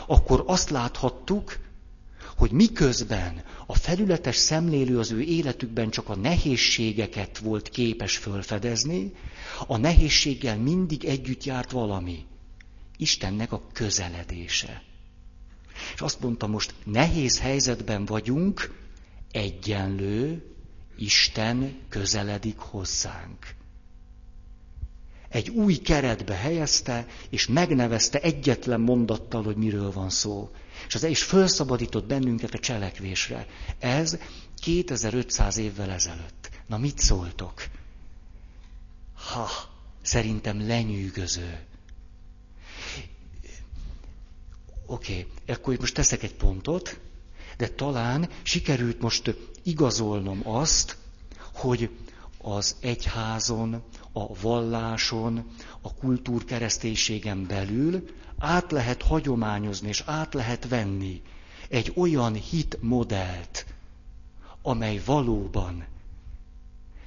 akkor 0.07 0.45
azt 0.47 0.71
láthattuk, 0.71 1.59
hogy 2.41 2.51
miközben 2.51 3.43
a 3.67 3.75
felületes 3.75 4.37
szemlélő 4.37 4.99
az 4.99 5.11
ő 5.11 5.21
életükben 5.21 5.91
csak 5.91 6.09
a 6.09 6.17
nehézségeket 6.17 7.39
volt 7.39 7.69
képes 7.69 8.17
fölfedezni, 8.17 9.13
a 9.67 9.77
nehézséggel 9.77 10.59
mindig 10.59 11.05
együtt 11.05 11.45
járt 11.45 11.71
valami. 11.71 12.25
Istennek 12.97 13.53
a 13.53 13.63
közeledése. 13.73 14.83
És 15.95 16.01
azt 16.01 16.21
mondta, 16.21 16.47
most 16.47 16.75
nehéz 16.85 17.41
helyzetben 17.41 18.05
vagyunk, 18.05 18.75
egyenlő, 19.31 20.45
Isten 20.97 21.79
közeledik 21.89 22.59
hozzánk. 22.59 23.55
Egy 25.29 25.49
új 25.49 25.75
keretbe 25.75 26.35
helyezte, 26.35 27.07
és 27.31 27.47
megnevezte 27.47 28.21
egyetlen 28.21 28.81
mondattal, 28.81 29.43
hogy 29.43 29.57
miről 29.57 29.93
van 29.93 30.11
szó. 30.11 30.51
És 30.87 30.95
az 30.95 31.05
is 31.05 31.23
felszabadított 31.23 32.07
bennünket 32.07 32.55
a 32.55 32.59
cselekvésre. 32.59 33.47
Ez 33.79 34.19
2500 34.61 35.57
évvel 35.57 35.91
ezelőtt. 35.91 36.51
Na 36.67 36.79
mit 36.79 36.99
szóltok? 36.99 37.65
Ha, 39.15 39.49
szerintem 40.03 40.67
lenyűgöző. 40.67 41.59
Oké, 44.87 45.27
okay, 45.47 45.55
akkor 45.55 45.77
most 45.79 45.95
teszek 45.95 46.23
egy 46.23 46.35
pontot, 46.35 47.01
de 47.57 47.69
talán 47.69 48.29
sikerült 48.43 49.01
most 49.01 49.35
igazolnom 49.63 50.41
azt, 50.49 50.97
hogy 51.55 51.91
az 52.43 52.77
egyházon, 52.81 53.83
a 54.13 54.35
valláson, 54.41 55.51
a 55.81 55.95
kultúrkereszténységen 55.95 57.47
belül 57.47 58.09
át 58.41 58.71
lehet 58.73 59.03
hagyományozni, 59.03 59.89
és 59.89 60.03
át 60.07 60.35
lehet 60.35 60.69
venni 60.69 61.23
egy 61.69 61.93
olyan 61.97 62.35
hitmodellt, 62.35 63.67
amely 64.63 65.01
valóban 65.05 65.87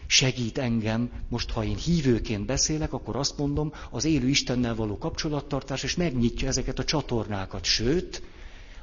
segít 0.07 0.57
engem, 0.57 1.11
most 1.29 1.51
ha 1.51 1.63
én 1.63 1.75
hívőként 1.75 2.45
beszélek, 2.45 2.93
akkor 2.93 3.15
azt 3.15 3.38
mondom, 3.38 3.73
az 3.91 4.05
élő 4.05 4.27
Istennel 4.27 4.75
való 4.75 4.97
kapcsolattartás, 4.97 5.84
és 5.84 5.95
megnyitja 5.95 6.47
ezeket 6.47 6.79
a 6.79 6.84
csatornákat, 6.84 7.63
sőt, 7.63 8.21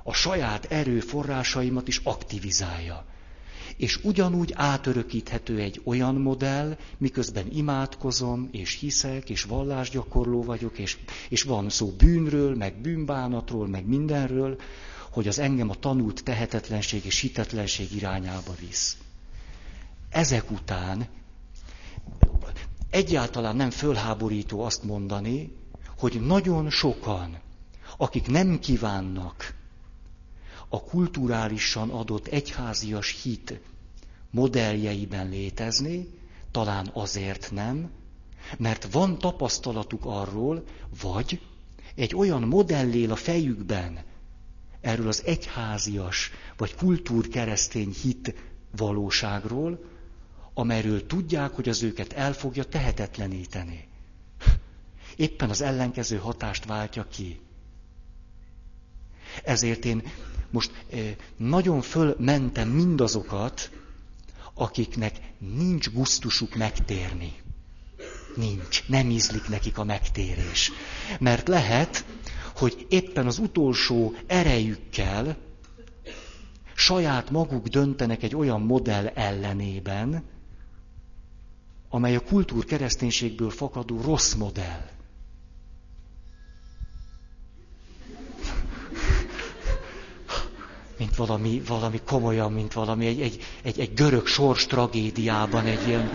a 0.02 0.12
saját 0.12 0.64
erőforrásaimat 0.64 1.88
is 1.88 2.00
aktivizálja. 2.04 3.04
És 3.80 3.98
ugyanúgy 4.02 4.52
átörökíthető 4.54 5.58
egy 5.58 5.80
olyan 5.84 6.14
modell, 6.14 6.76
miközben 6.98 7.46
imádkozom, 7.52 8.48
és 8.52 8.74
hiszek, 8.78 9.30
és 9.30 9.42
vallásgyakorló 9.42 10.42
vagyok, 10.42 10.78
és, 10.78 10.98
és 11.28 11.42
van 11.42 11.70
szó 11.70 11.86
bűnről, 11.98 12.54
meg 12.56 12.80
bűnbánatról, 12.80 13.66
meg 13.66 13.86
mindenről, 13.86 14.60
hogy 15.10 15.28
az 15.28 15.38
engem 15.38 15.70
a 15.70 15.74
tanult 15.74 16.22
tehetetlenség 16.24 17.04
és 17.04 17.20
hitetlenség 17.20 17.94
irányába 17.96 18.54
visz. 18.60 18.96
Ezek 20.10 20.50
után 20.50 21.06
egyáltalán 22.90 23.56
nem 23.56 23.70
fölháborító 23.70 24.60
azt 24.62 24.82
mondani, 24.82 25.52
hogy 25.98 26.20
nagyon 26.20 26.70
sokan, 26.70 27.38
akik 27.96 28.26
nem 28.26 28.58
kívánnak 28.58 29.54
a 30.68 30.82
kulturálisan 30.82 31.90
adott 31.90 32.26
egyházias 32.26 33.22
hit 33.22 33.60
modelljeiben 34.30 35.28
létezni, 35.28 36.08
talán 36.50 36.90
azért 36.92 37.50
nem, 37.52 37.90
mert 38.58 38.92
van 38.92 39.18
tapasztalatuk 39.18 40.04
arról, 40.04 40.64
vagy 41.02 41.40
egy 41.94 42.14
olyan 42.16 42.42
modellél 42.42 43.12
a 43.12 43.16
fejükben, 43.16 43.98
erről 44.80 45.08
az 45.08 45.22
egyházias 45.24 46.30
vagy 46.56 46.74
kultúrkeresztény 46.74 47.90
hit 48.02 48.34
valóságról, 48.76 49.84
amelyről 50.54 51.06
tudják, 51.06 51.50
hogy 51.52 51.68
az 51.68 51.82
őket 51.82 52.12
el 52.12 52.32
fogja 52.32 52.64
tehetetleníteni. 52.64 53.88
Éppen 55.16 55.50
az 55.50 55.60
ellenkező 55.60 56.16
hatást 56.16 56.64
váltja 56.64 57.06
ki. 57.08 57.40
Ezért 59.44 59.84
én 59.84 60.02
most 60.50 60.84
eh, 60.90 61.16
nagyon 61.36 61.80
fölmentem 61.80 62.68
mindazokat, 62.68 63.70
akiknek 64.60 65.20
nincs 65.38 65.90
gusztusuk 65.90 66.54
megtérni. 66.54 67.32
Nincs, 68.36 68.88
nem 68.88 69.10
ízlik 69.10 69.48
nekik 69.48 69.78
a 69.78 69.84
megtérés. 69.84 70.72
Mert 71.18 71.48
lehet, 71.48 72.04
hogy 72.56 72.86
éppen 72.88 73.26
az 73.26 73.38
utolsó 73.38 74.14
erejükkel 74.26 75.36
saját 76.74 77.30
maguk 77.30 77.66
döntenek 77.66 78.22
egy 78.22 78.36
olyan 78.36 78.60
modell 78.60 79.06
ellenében, 79.06 80.22
amely 81.88 82.16
a 82.16 82.20
kultúr 82.20 82.64
kereszténységből 82.64 83.50
fakadó 83.50 84.00
rossz 84.00 84.34
modell. 84.34 84.88
Mint 91.00 91.16
valami, 91.16 91.62
valami 91.66 92.00
komolyan, 92.04 92.52
mint 92.52 92.72
valami 92.72 93.06
egy, 93.06 93.20
egy, 93.20 93.42
egy, 93.62 93.80
egy 93.80 93.94
görög 93.94 94.26
sors 94.26 94.66
tragédiában, 94.66 95.66
egy 95.66 95.88
ilyen... 95.88 96.10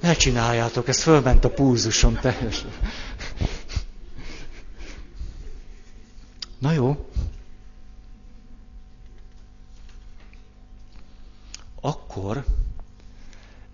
Ne 0.00 0.14
csináljátok, 0.14 0.88
ez 0.88 1.02
fölment 1.02 1.44
a 1.44 1.50
púzusom 1.50 2.14
teljesen. 2.14 2.70
Na 6.58 6.72
jó. 6.72 7.06
Akkor 11.80 12.44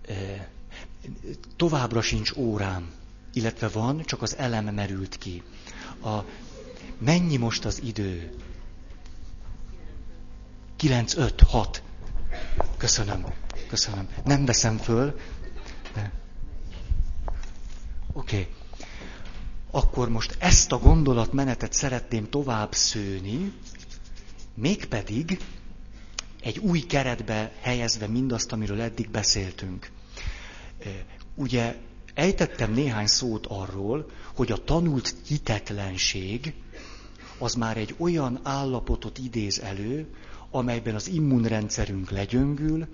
eh, 0.07 0.45
továbbra 1.55 2.01
sincs 2.01 2.31
órám, 2.35 2.91
illetve 3.33 3.67
van, 3.67 4.03
csak 4.05 4.21
az 4.21 4.35
elem 4.37 4.65
merült 4.65 5.17
ki. 5.17 5.43
A, 6.03 6.17
mennyi 6.97 7.37
most 7.37 7.65
az 7.65 7.81
idő? 7.83 8.33
9, 10.79 11.15
5, 11.17 11.41
6. 11.41 11.81
Köszönöm, 12.77 13.25
köszönöm. 13.67 14.07
Nem 14.25 14.45
veszem 14.45 14.77
föl. 14.77 15.19
De... 15.93 16.11
Oké. 18.13 18.39
Okay. 18.39 18.47
Akkor 19.71 20.09
most 20.09 20.35
ezt 20.39 20.71
a 20.71 20.77
gondolatmenetet 20.77 21.73
szeretném 21.73 22.29
tovább 22.29 22.73
szőni, 22.73 23.53
mégpedig 24.53 25.39
egy 26.41 26.57
új 26.57 26.79
keretbe 26.79 27.51
helyezve 27.61 28.07
mindazt, 28.07 28.51
amiről 28.51 28.81
eddig 28.81 29.09
beszéltünk. 29.09 29.91
Ugye 31.35 31.75
ejtettem 32.13 32.71
néhány 32.71 33.07
szót 33.07 33.45
arról, 33.45 34.09
hogy 34.35 34.51
a 34.51 34.63
tanult 34.63 35.15
hitetlenség 35.27 36.53
az 37.37 37.53
már 37.53 37.77
egy 37.77 37.95
olyan 37.97 38.39
állapotot 38.43 39.17
idéz 39.17 39.59
elő, 39.59 40.07
amelyben 40.51 40.95
az 40.95 41.07
immunrendszerünk 41.07 42.09
legyöngül, 42.11 42.87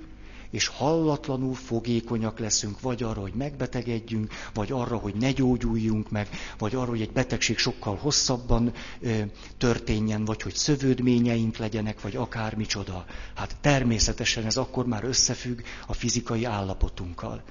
és 0.55 0.67
hallatlanul 0.67 1.53
fogékonyak 1.53 2.39
leszünk, 2.39 2.79
vagy 2.81 3.03
arra, 3.03 3.21
hogy 3.21 3.33
megbetegedjünk, 3.33 4.33
vagy 4.53 4.71
arra, 4.71 4.97
hogy 4.97 5.15
ne 5.15 5.31
gyógyuljunk 5.31 6.09
meg, 6.11 6.29
vagy 6.57 6.75
arra, 6.75 6.89
hogy 6.89 7.01
egy 7.01 7.11
betegség 7.11 7.57
sokkal 7.57 7.95
hosszabban 7.95 8.73
ö, 8.99 9.21
történjen, 9.57 10.25
vagy 10.25 10.41
hogy 10.41 10.55
szövődményeink 10.55 11.57
legyenek, 11.57 12.01
vagy 12.01 12.15
akármicsoda. 12.15 13.05
Hát 13.35 13.55
természetesen 13.61 14.45
ez 14.45 14.57
akkor 14.57 14.85
már 14.85 15.03
összefügg 15.03 15.59
a 15.87 15.93
fizikai 15.93 16.43
állapotunkkal. 16.43 17.43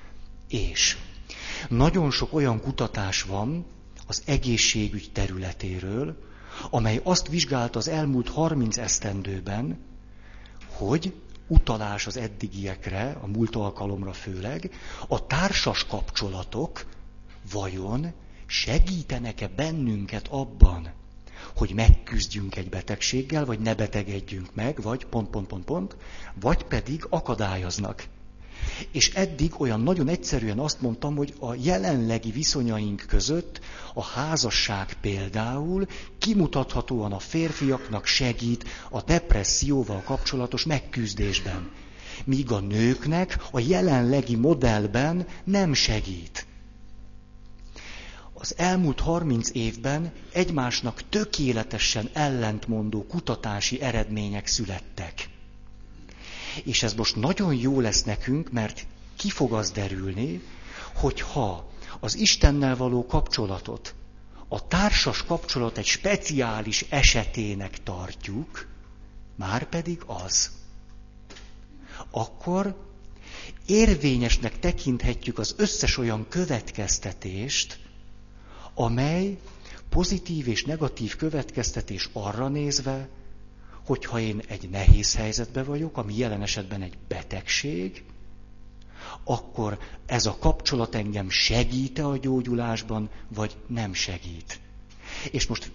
És 0.48 0.96
nagyon 1.68 2.10
sok 2.10 2.34
olyan 2.34 2.60
kutatás 2.60 3.22
van 3.22 3.66
az 4.06 4.22
egészségügy 4.26 5.10
területéről, 5.12 6.16
amely 6.70 7.00
azt 7.02 7.28
vizsgálta 7.28 7.78
az 7.78 7.88
elmúlt 7.88 8.28
30 8.28 8.76
esztendőben, 8.76 9.78
hogy 10.76 11.14
utalás 11.46 12.06
az 12.06 12.16
eddigiekre, 12.16 13.18
a 13.22 13.26
múlt 13.26 13.56
alkalomra 13.56 14.12
főleg, 14.12 14.70
a 15.08 15.26
társas 15.26 15.86
kapcsolatok 15.86 16.84
vajon 17.52 18.12
segítenek-e 18.46 19.48
bennünket 19.48 20.28
abban, 20.28 20.92
hogy 21.56 21.74
megküzdjünk 21.74 22.56
egy 22.56 22.68
betegséggel, 22.68 23.44
vagy 23.44 23.58
ne 23.58 23.74
betegedjünk 23.74 24.54
meg, 24.54 24.82
vagy 24.82 25.04
pont, 25.06 25.30
pont, 25.30 25.46
pont, 25.46 25.64
pont, 25.64 25.96
vagy 26.40 26.62
pedig 26.64 27.06
akadályoznak. 27.08 28.06
És 28.90 29.10
eddig 29.14 29.60
olyan 29.60 29.80
nagyon 29.80 30.08
egyszerűen 30.08 30.58
azt 30.58 30.80
mondtam, 30.80 31.16
hogy 31.16 31.34
a 31.38 31.54
jelenlegi 31.54 32.30
viszonyaink 32.30 33.04
között 33.08 33.60
a 33.94 34.02
házasság 34.02 34.96
például 35.00 35.86
kimutathatóan 36.18 37.12
a 37.12 37.18
férfiaknak 37.18 38.06
segít 38.06 38.64
a 38.90 39.02
depresszióval 39.02 40.02
kapcsolatos 40.02 40.64
megküzdésben. 40.64 41.70
Míg 42.24 42.50
a 42.50 42.60
nőknek 42.60 43.44
a 43.50 43.60
jelenlegi 43.60 44.36
modellben 44.36 45.26
nem 45.44 45.72
segít. 45.72 46.46
Az 48.32 48.54
elmúlt 48.56 49.00
30 49.00 49.50
évben 49.52 50.12
egymásnak 50.32 51.08
tökéletesen 51.08 52.08
ellentmondó 52.12 53.06
kutatási 53.06 53.80
eredmények 53.80 54.46
születtek. 54.46 55.33
És 56.64 56.82
ez 56.82 56.94
most 56.94 57.16
nagyon 57.16 57.54
jó 57.54 57.80
lesz 57.80 58.02
nekünk, 58.02 58.52
mert 58.52 58.86
ki 59.16 59.30
fog 59.30 59.52
az 59.52 59.70
derülni, 59.70 60.42
hogyha 60.94 61.70
az 62.00 62.14
Istennel 62.16 62.76
való 62.76 63.06
kapcsolatot 63.06 63.94
a 64.48 64.66
társas 64.66 65.24
kapcsolat 65.24 65.78
egy 65.78 65.84
speciális 65.86 66.84
esetének 66.88 67.82
tartjuk, 67.82 68.66
már 69.36 69.68
pedig 69.68 70.02
az, 70.06 70.50
akkor 72.10 72.76
érvényesnek 73.66 74.58
tekinthetjük 74.58 75.38
az 75.38 75.54
összes 75.56 75.96
olyan 75.98 76.26
következtetést, 76.28 77.78
amely 78.74 79.38
pozitív 79.88 80.48
és 80.48 80.64
negatív 80.64 81.16
következtetés 81.16 82.08
arra 82.12 82.48
nézve, 82.48 83.08
hogyha 83.84 84.20
én 84.20 84.42
egy 84.48 84.70
nehéz 84.70 85.14
helyzetben 85.14 85.64
vagyok, 85.64 85.96
ami 85.96 86.16
jelen 86.16 86.42
esetben 86.42 86.82
egy 86.82 86.98
betegség, 87.08 88.04
akkor 89.24 89.78
ez 90.06 90.26
a 90.26 90.36
kapcsolat 90.38 90.94
engem 90.94 91.30
segít-e 91.30 92.06
a 92.06 92.16
gyógyulásban, 92.16 93.10
vagy 93.28 93.56
nem 93.66 93.92
segít. 93.92 94.60
És 95.30 95.46
most 95.46 95.70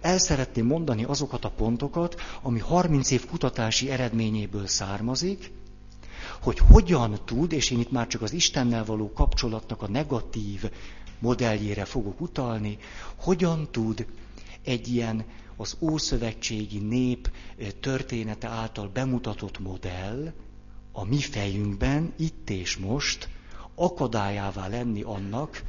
el 0.00 0.18
szeretném 0.18 0.66
mondani 0.66 1.04
azokat 1.04 1.44
a 1.44 1.50
pontokat, 1.50 2.20
ami 2.42 2.58
30 2.58 3.10
év 3.10 3.26
kutatási 3.26 3.90
eredményéből 3.90 4.66
származik, 4.66 5.52
hogy 6.40 6.58
hogyan 6.58 7.18
tud, 7.24 7.52
és 7.52 7.70
én 7.70 7.78
itt 7.78 7.90
már 7.90 8.06
csak 8.06 8.22
az 8.22 8.32
Istennel 8.32 8.84
való 8.84 9.12
kapcsolatnak 9.12 9.82
a 9.82 9.88
negatív 9.88 10.70
modelljére 11.18 11.84
fogok 11.84 12.20
utalni, 12.20 12.78
hogyan 13.16 13.68
tud 13.70 14.06
egy 14.64 14.88
ilyen 14.88 15.24
az 15.62 15.76
ószövetségi 15.80 16.78
nép 16.78 17.30
története 17.80 18.48
által 18.48 18.88
bemutatott 18.88 19.58
modell 19.58 20.32
a 20.92 21.04
mi 21.04 21.20
fejünkben, 21.20 22.12
itt 22.18 22.50
és 22.50 22.76
most 22.76 23.28
akadályává 23.74 24.68
lenni 24.68 25.02
annak, 25.02 25.62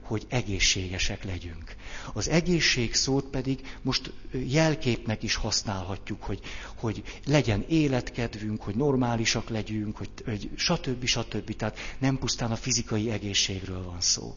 hogy 0.00 0.26
egészségesek 0.28 1.24
legyünk. 1.24 1.76
Az 2.12 2.28
egészség 2.28 2.94
szót 2.94 3.24
pedig 3.24 3.78
most 3.82 4.12
jelképnek 4.32 5.22
is 5.22 5.34
használhatjuk, 5.34 6.22
hogy, 6.22 6.40
hogy 6.76 7.02
legyen 7.26 7.64
életkedvünk, 7.68 8.62
hogy 8.62 8.74
normálisak 8.74 9.48
legyünk, 9.48 9.96
hogy, 9.96 10.10
hogy 10.24 10.50
stb. 10.56 11.04
stb. 11.04 11.56
Tehát 11.56 11.78
nem 11.98 12.18
pusztán 12.18 12.50
a 12.50 12.56
fizikai 12.56 13.10
egészségről 13.10 13.82
van 13.82 14.00
szó. 14.00 14.34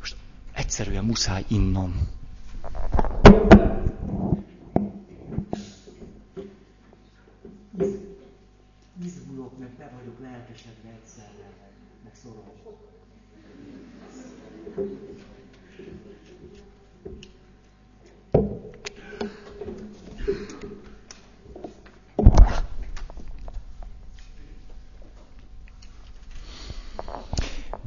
Most 0.00 0.16
egyszerűen 0.52 1.04
muszáj 1.04 1.44
innom. 1.48 2.22
Izgulok, 9.04 9.58
mert 9.58 9.72
be 9.72 9.90
vagyok 9.98 10.20
lelkesedve 10.20 10.88
egyszerre, 10.88 11.50
meg 12.04 12.12
szoros. 12.22 12.54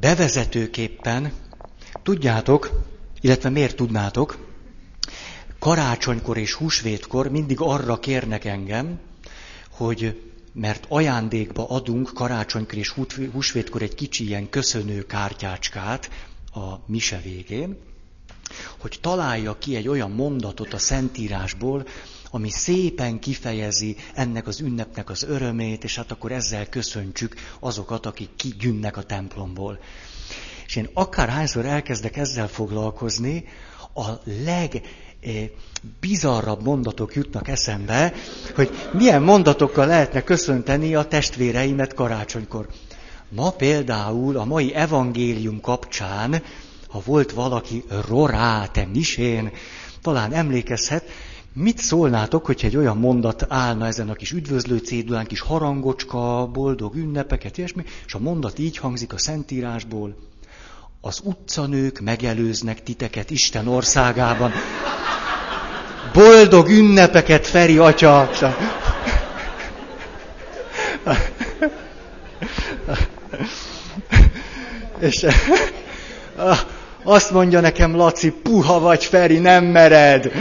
Bevezetőképpen 0.00 1.32
tudjátok, 2.02 2.70
illetve 3.20 3.48
miért 3.48 3.76
tudnátok, 3.76 4.47
karácsonykor 5.68 6.36
és 6.36 6.54
húsvétkor 6.54 7.30
mindig 7.30 7.60
arra 7.60 7.98
kérnek 7.98 8.44
engem, 8.44 8.98
hogy 9.70 10.22
mert 10.52 10.86
ajándékba 10.88 11.68
adunk 11.68 12.10
karácsonykor 12.14 12.78
és 12.78 12.94
húsvétkor 13.32 13.82
egy 13.82 13.94
kicsi 13.94 14.26
ilyen 14.26 14.48
köszönő 14.48 15.06
kártyácskát 15.06 16.10
a 16.54 16.74
mise 16.86 17.20
végén, 17.24 17.78
hogy 18.78 18.98
találja 19.00 19.58
ki 19.58 19.76
egy 19.76 19.88
olyan 19.88 20.10
mondatot 20.10 20.72
a 20.72 20.78
Szentírásból, 20.78 21.86
ami 22.30 22.50
szépen 22.50 23.18
kifejezi 23.18 23.96
ennek 24.14 24.46
az 24.46 24.60
ünnepnek 24.60 25.10
az 25.10 25.22
örömét, 25.22 25.84
és 25.84 25.96
hát 25.96 26.10
akkor 26.10 26.32
ezzel 26.32 26.68
köszöntsük 26.68 27.34
azokat, 27.60 28.06
akik 28.06 28.28
kigyűnnek 28.36 28.96
a 28.96 29.02
templomból. 29.02 29.80
És 30.66 30.76
én 30.76 30.88
akárhányszor 30.92 31.66
elkezdek 31.66 32.16
ezzel 32.16 32.48
foglalkozni, 32.48 33.44
a 33.94 34.20
leg 34.44 34.82
bizarrabb 36.00 36.62
mondatok 36.62 37.14
jutnak 37.14 37.48
eszembe, 37.48 38.12
hogy 38.54 38.70
milyen 38.92 39.22
mondatokkal 39.22 39.86
lehetne 39.86 40.22
köszönteni 40.22 40.94
a 40.94 41.04
testvéreimet 41.04 41.94
karácsonykor. 41.94 42.68
Ma 43.28 43.50
például 43.50 44.36
a 44.36 44.44
mai 44.44 44.74
evangélium 44.74 45.60
kapcsán, 45.60 46.42
ha 46.88 47.02
volt 47.04 47.32
valaki 47.32 47.84
rorá, 48.08 48.66
te 48.66 48.88
misén, 48.92 49.50
talán 50.02 50.32
emlékezhet, 50.32 51.04
Mit 51.52 51.78
szólnátok, 51.78 52.46
hogyha 52.46 52.66
egy 52.66 52.76
olyan 52.76 52.96
mondat 52.96 53.46
állna 53.48 53.86
ezen 53.86 54.08
a 54.08 54.12
kis 54.14 54.32
üdvözlő 54.32 54.78
cédulán, 54.78 55.26
kis 55.26 55.40
harangocska, 55.40 56.46
boldog 56.52 56.94
ünnepeket, 56.94 57.58
ilyesmi, 57.58 57.84
és 58.06 58.14
a 58.14 58.18
mondat 58.18 58.58
így 58.58 58.76
hangzik 58.76 59.12
a 59.12 59.18
Szentírásból, 59.18 60.16
az 61.08 61.20
utcanők 61.24 62.00
megelőznek 62.00 62.82
titeket 62.82 63.30
Isten 63.30 63.68
országában. 63.68 64.52
Boldog 66.12 66.68
ünnepeket, 66.68 67.46
Feri 67.46 67.78
atya! 67.78 68.30
És 74.98 75.26
azt 77.02 77.30
mondja 77.30 77.60
nekem 77.60 77.96
Laci, 77.96 78.30
puha 78.30 78.80
vagy 78.80 79.04
Feri, 79.04 79.38
nem 79.38 79.64
mered. 79.64 80.32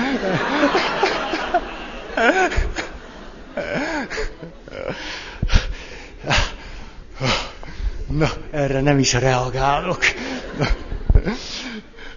Na, 8.07 8.29
erre 8.51 8.81
nem 8.81 8.99
is 8.99 9.13
reagálok. 9.13 9.99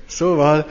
Szóval, 0.06 0.66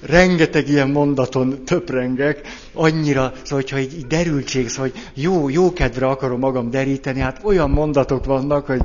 rengeteg 0.00 0.68
ilyen 0.68 0.90
mondaton 0.90 1.64
töprengek, 1.64 2.40
annyira, 2.72 3.32
szóval, 3.42 3.64
hogyha 3.64 3.78
így, 3.78 4.06
derültség, 4.06 4.68
szóval, 4.68 4.90
hogy 4.90 5.02
jó, 5.14 5.48
jó 5.48 5.72
kedvre 5.72 6.06
akarom 6.06 6.38
magam 6.38 6.70
deríteni, 6.70 7.20
hát 7.20 7.40
olyan 7.42 7.70
mondatok 7.70 8.24
vannak, 8.24 8.66
hogy 8.66 8.82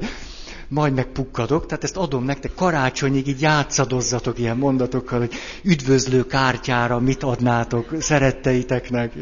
majd 0.67 0.93
megpukkadok, 0.93 1.65
tehát 1.65 1.83
ezt 1.83 1.97
adom 1.97 2.23
nektek, 2.23 2.53
karácsonyig 2.55 3.27
így 3.27 3.41
játszadozzatok 3.41 4.39
ilyen 4.39 4.57
mondatokkal, 4.57 5.19
hogy 5.19 5.33
üdvözlő 5.63 6.25
kártyára 6.25 6.99
mit 6.99 7.23
adnátok 7.23 7.95
szeretteiteknek. 7.99 9.13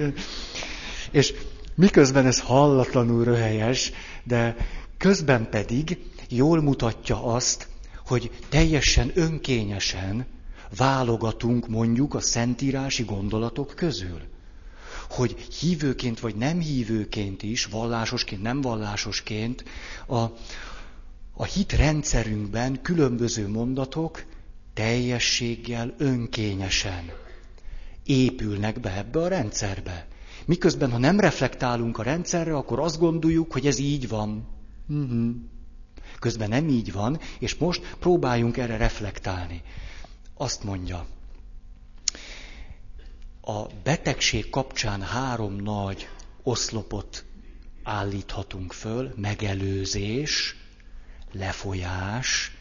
És 1.12 1.34
miközben 1.76 2.26
ez 2.26 2.40
hallatlanul 2.40 3.24
röhelyes, 3.24 3.92
de 4.24 4.56
közben 4.98 5.50
pedig 5.50 5.98
jól 6.30 6.62
mutatja 6.62 7.24
azt, 7.24 7.68
hogy 8.06 8.32
teljesen 8.50 9.12
önkényesen 9.14 10.26
válogatunk 10.78 11.68
mondjuk 11.68 12.14
a 12.14 12.20
szentírási 12.20 13.04
gondolatok 13.04 13.74
közül. 13.76 14.22
Hogy 15.10 15.32
hívőként 15.60 16.20
vagy 16.20 16.36
nem 16.36 16.60
hívőként 16.60 17.44
is, 17.44 17.66
vallásosként, 17.66 18.42
nem 18.42 18.62
vallásosként 18.62 19.64
a, 20.08 20.20
a 21.34 21.44
hit 21.44 21.72
rendszerünkben 21.72 22.82
különböző 22.82 23.48
mondatok 23.48 24.26
teljességgel, 24.74 25.94
önkényesen 25.98 27.12
épülnek 28.06 28.80
be 28.80 28.98
ebbe 28.98 29.20
a 29.20 29.28
rendszerbe. 29.28 30.08
Miközben, 30.46 30.92
ha 30.92 30.98
nem 30.98 31.20
reflektálunk 31.20 31.98
a 31.98 32.04
rendszerre, 32.04 32.56
akkor 32.56 32.80
azt 32.80 33.00
gondoljuk, 33.00 33.52
hogy 33.52 33.68
ez 33.68 33.80
így 33.80 34.08
van. 34.08 34.48
Uh-huh. 34.88 35.36
Közben 36.20 36.50
nem 36.50 36.68
így 36.68 36.92
van, 36.92 37.20
és 37.40 37.56
most 37.56 37.96
próbáljunk 38.00 38.58
erre 38.58 38.78
reflektálni. 38.78 39.62
Azt 40.34 40.64
mondja, 40.64 41.06
a 43.42 43.66
betegség 43.84 44.50
kapcsán 44.50 45.02
három 45.02 45.56
nagy 45.56 46.10
oszlopot 46.44 47.26
állíthatunk 47.84 48.74
föl, 48.74 49.14
megelőzés, 49.16 50.56
lefolyás, 51.32 52.52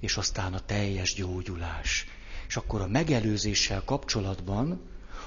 és 0.00 0.16
aztán 0.16 0.54
a 0.54 0.60
teljes 0.60 1.14
gyógyulás. 1.14 2.06
És 2.48 2.56
akkor 2.56 2.80
a 2.80 2.86
megelőzéssel 2.86 3.82
kapcsolatban 3.84 4.80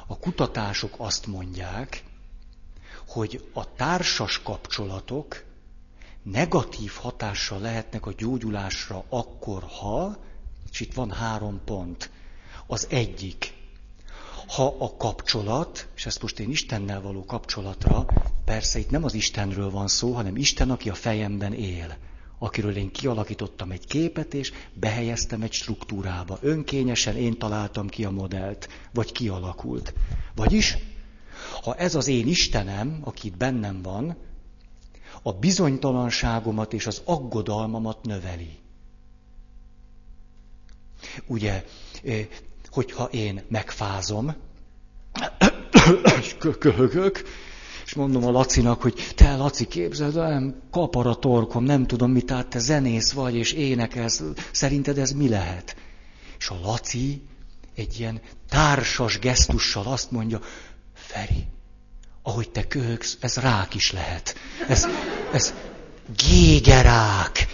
a 0.08 0.18
kutatások 0.18 0.94
azt 0.98 1.26
mondják, 1.28 2.04
hogy 3.08 3.50
a 3.54 3.74
társas 3.76 4.42
kapcsolatok 4.42 5.44
negatív 6.32 6.91
hatással 6.91 7.59
lehetnek 7.59 8.05
a 8.05 8.13
gyógyulásra 8.17 9.03
akkor, 9.09 9.63
ha, 9.63 10.17
és 10.71 10.80
itt 10.80 10.93
van 10.93 11.11
három 11.11 11.61
pont. 11.65 12.09
Az 12.67 12.88
egyik, 12.89 13.53
ha 14.47 14.76
a 14.80 14.95
kapcsolat, 14.97 15.88
és 15.95 16.05
ezt 16.05 16.21
most 16.21 16.39
én 16.39 16.49
Istennel 16.49 17.01
való 17.01 17.26
kapcsolatra, 17.26 18.05
persze 18.45 18.80
itt 18.80 18.89
nem 18.89 19.03
az 19.03 19.13
Istenről 19.13 19.69
van 19.69 19.88
szó, 19.88 20.13
hanem 20.13 20.36
Isten, 20.36 20.71
aki 20.71 20.89
a 20.89 20.93
fejemben 20.93 21.53
él 21.53 21.97
akiről 22.39 22.76
én 22.76 22.91
kialakítottam 22.91 23.71
egy 23.71 23.88
képet, 23.88 24.34
és 24.34 24.51
behelyeztem 24.73 25.41
egy 25.41 25.51
struktúrába. 25.51 26.38
Önkényesen 26.41 27.15
én 27.15 27.38
találtam 27.38 27.88
ki 27.88 28.05
a 28.05 28.11
modellt, 28.11 28.69
vagy 28.93 29.11
kialakult. 29.11 29.93
Vagyis, 30.36 30.78
ha 31.63 31.76
ez 31.76 31.95
az 31.95 32.07
én 32.07 32.28
Istenem, 32.28 32.99
aki 33.03 33.28
itt 33.28 33.38
bennem 33.38 33.82
van, 33.82 34.17
a 35.28 35.32
bizonytalanságomat 35.32 36.73
és 36.73 36.88
az 36.88 37.01
aggodalmamat 37.05 38.03
növeli. 38.03 38.59
Ugye, 41.26 41.65
hogyha 42.69 43.03
én 43.03 43.41
megfázom, 43.47 44.36
és 46.19 46.36
köhögök, 46.59 47.23
és 47.86 47.93
mondom 47.93 48.26
a 48.26 48.32
Lacinak, 48.32 48.82
hogy 48.82 49.11
te, 49.15 49.36
Laci, 49.36 49.67
képzeld, 49.67 50.15
nem 50.15 50.61
kapar 50.71 51.07
a 51.07 51.15
torkom, 51.15 51.63
nem 51.63 51.88
tudom 51.88 52.11
mit, 52.11 52.26
tehát 52.26 52.47
te 52.47 52.59
zenész 52.59 53.11
vagy, 53.11 53.36
és 53.36 53.51
énekelsz, 53.51 54.23
szerinted 54.51 54.97
ez 54.97 55.11
mi 55.11 55.30
lehet? 55.30 55.76
És 56.38 56.49
a 56.49 56.59
Laci 56.63 57.21
egy 57.76 57.99
ilyen 57.99 58.21
társas 58.49 59.19
gesztussal 59.19 59.86
azt 59.86 60.11
mondja, 60.11 60.39
Feri, 60.93 61.47
ahogy 62.26 62.49
te 62.49 62.67
köhögsz, 62.67 63.17
ez 63.19 63.36
rák 63.36 63.76
is 63.76 63.91
lehet. 63.91 64.36
Ez, 64.67 64.88
ez 65.34 65.53
gégerák, 66.30 67.47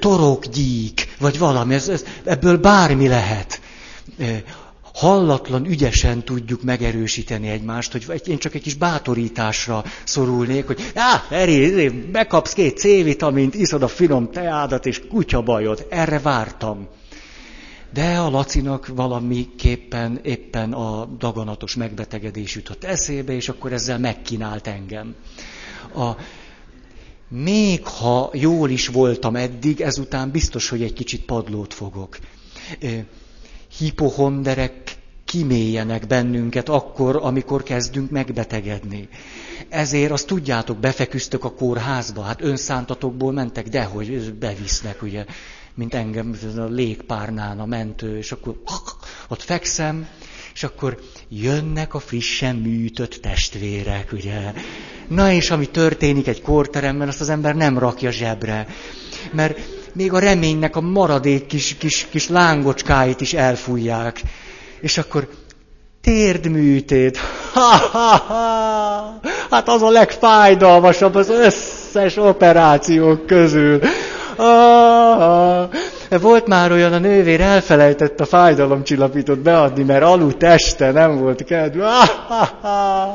torokgyík, 0.00 1.14
vagy 1.18 1.38
valami, 1.38 1.74
ez, 1.74 1.88
ez, 1.88 2.04
ebből 2.24 2.56
bármi 2.56 3.08
lehet 3.08 3.60
hallatlan 4.94 5.66
ügyesen 5.66 6.24
tudjuk 6.24 6.62
megerősíteni 6.62 7.48
egymást, 7.48 7.92
hogy 7.92 8.22
én 8.26 8.38
csak 8.38 8.54
egy 8.54 8.62
kis 8.62 8.74
bátorításra 8.74 9.84
szorulnék, 10.04 10.66
hogy 10.66 10.90
á, 10.94 11.24
Eri, 11.30 11.88
bekapsz 11.88 12.52
két 12.52 12.78
C-vitamint, 12.78 13.54
iszod 13.54 13.82
a 13.82 13.88
finom 13.88 14.30
teádat, 14.30 14.86
és 14.86 15.02
kutya 15.08 15.42
bajod. 15.42 15.86
Erre 15.90 16.18
vártam. 16.18 16.88
De 17.92 18.18
a 18.18 18.30
Lacinak 18.30 18.86
valamiképpen 18.86 20.20
éppen 20.22 20.72
a 20.72 21.04
daganatos 21.04 21.74
megbetegedés 21.74 22.54
jutott 22.54 22.84
eszébe, 22.84 23.32
és 23.32 23.48
akkor 23.48 23.72
ezzel 23.72 23.98
megkínált 23.98 24.66
engem. 24.66 25.14
A, 25.94 26.10
még 27.28 27.86
ha 27.86 28.30
jól 28.32 28.70
is 28.70 28.88
voltam 28.88 29.36
eddig, 29.36 29.80
ezután 29.80 30.30
biztos, 30.30 30.68
hogy 30.68 30.82
egy 30.82 30.92
kicsit 30.92 31.24
padlót 31.24 31.74
fogok 31.74 32.18
hipohonderek 33.78 34.96
kimélyenek 35.24 36.06
bennünket 36.06 36.68
akkor, 36.68 37.16
amikor 37.22 37.62
kezdünk 37.62 38.10
megbetegedni. 38.10 39.08
Ezért 39.68 40.10
azt 40.10 40.26
tudjátok, 40.26 40.78
befeküztök 40.78 41.44
a 41.44 41.52
kórházba, 41.52 42.22
hát 42.22 42.42
önszántatokból 42.42 43.32
mentek, 43.32 43.68
dehogy 43.68 44.32
bevisznek, 44.34 45.02
ugye, 45.02 45.24
mint 45.74 45.94
engem 45.94 46.34
a 46.56 46.60
légpárnán 46.60 47.60
a 47.60 47.66
mentő, 47.66 48.16
és 48.16 48.32
akkor 48.32 48.54
ott 49.28 49.42
fekszem, 49.42 50.06
és 50.54 50.62
akkor 50.62 50.98
jönnek 51.28 51.94
a 51.94 51.98
frissen 51.98 52.56
műtött 52.56 53.14
testvérek, 53.14 54.12
ugye. 54.12 54.52
Na 55.08 55.30
és 55.30 55.50
ami 55.50 55.68
történik 55.68 56.26
egy 56.26 56.42
kórteremben, 56.42 57.08
azt 57.08 57.20
az 57.20 57.28
ember 57.28 57.54
nem 57.54 57.78
rakja 57.78 58.10
zsebre. 58.10 58.66
Mert 59.30 59.58
még 59.92 60.12
a 60.12 60.18
reménynek 60.18 60.76
a 60.76 60.80
maradék 60.80 61.46
kis, 61.46 61.76
kis, 61.78 62.06
kis 62.10 62.28
lángocskáit 62.28 63.20
is 63.20 63.32
elfújják. 63.32 64.22
És 64.80 64.98
akkor 64.98 65.28
térdműtét. 66.00 67.18
Ha, 67.52 67.76
ha, 67.92 68.16
ha. 68.16 69.20
Hát 69.50 69.68
az 69.68 69.82
a 69.82 69.90
legfájdalmasabb 69.90 71.14
az 71.14 71.28
összes 71.28 72.16
operációk 72.16 73.26
közül. 73.26 73.80
Ah, 74.36 75.68
volt 76.20 76.46
már 76.46 76.72
olyan, 76.72 76.92
a 76.92 76.98
nővér 76.98 77.40
elfelejtett 77.40 78.20
a 78.20 78.24
fájdalomcsillapítót 78.24 79.38
beadni, 79.38 79.82
mert 79.82 80.02
aludt 80.02 80.42
este, 80.42 80.90
nem 80.90 81.16
volt 81.16 81.44
kedve. 81.44 81.86
Ah, 81.86 83.08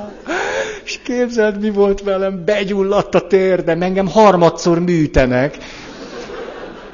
és 0.86 1.00
képzeld, 1.04 1.60
mi 1.60 1.70
volt 1.70 2.02
velem? 2.02 2.44
Begyulladt 2.46 3.16
a 3.16 3.28
térdem, 3.28 3.82
engem 3.82 4.08
harmadszor 4.08 4.80
műtenek 4.80 5.58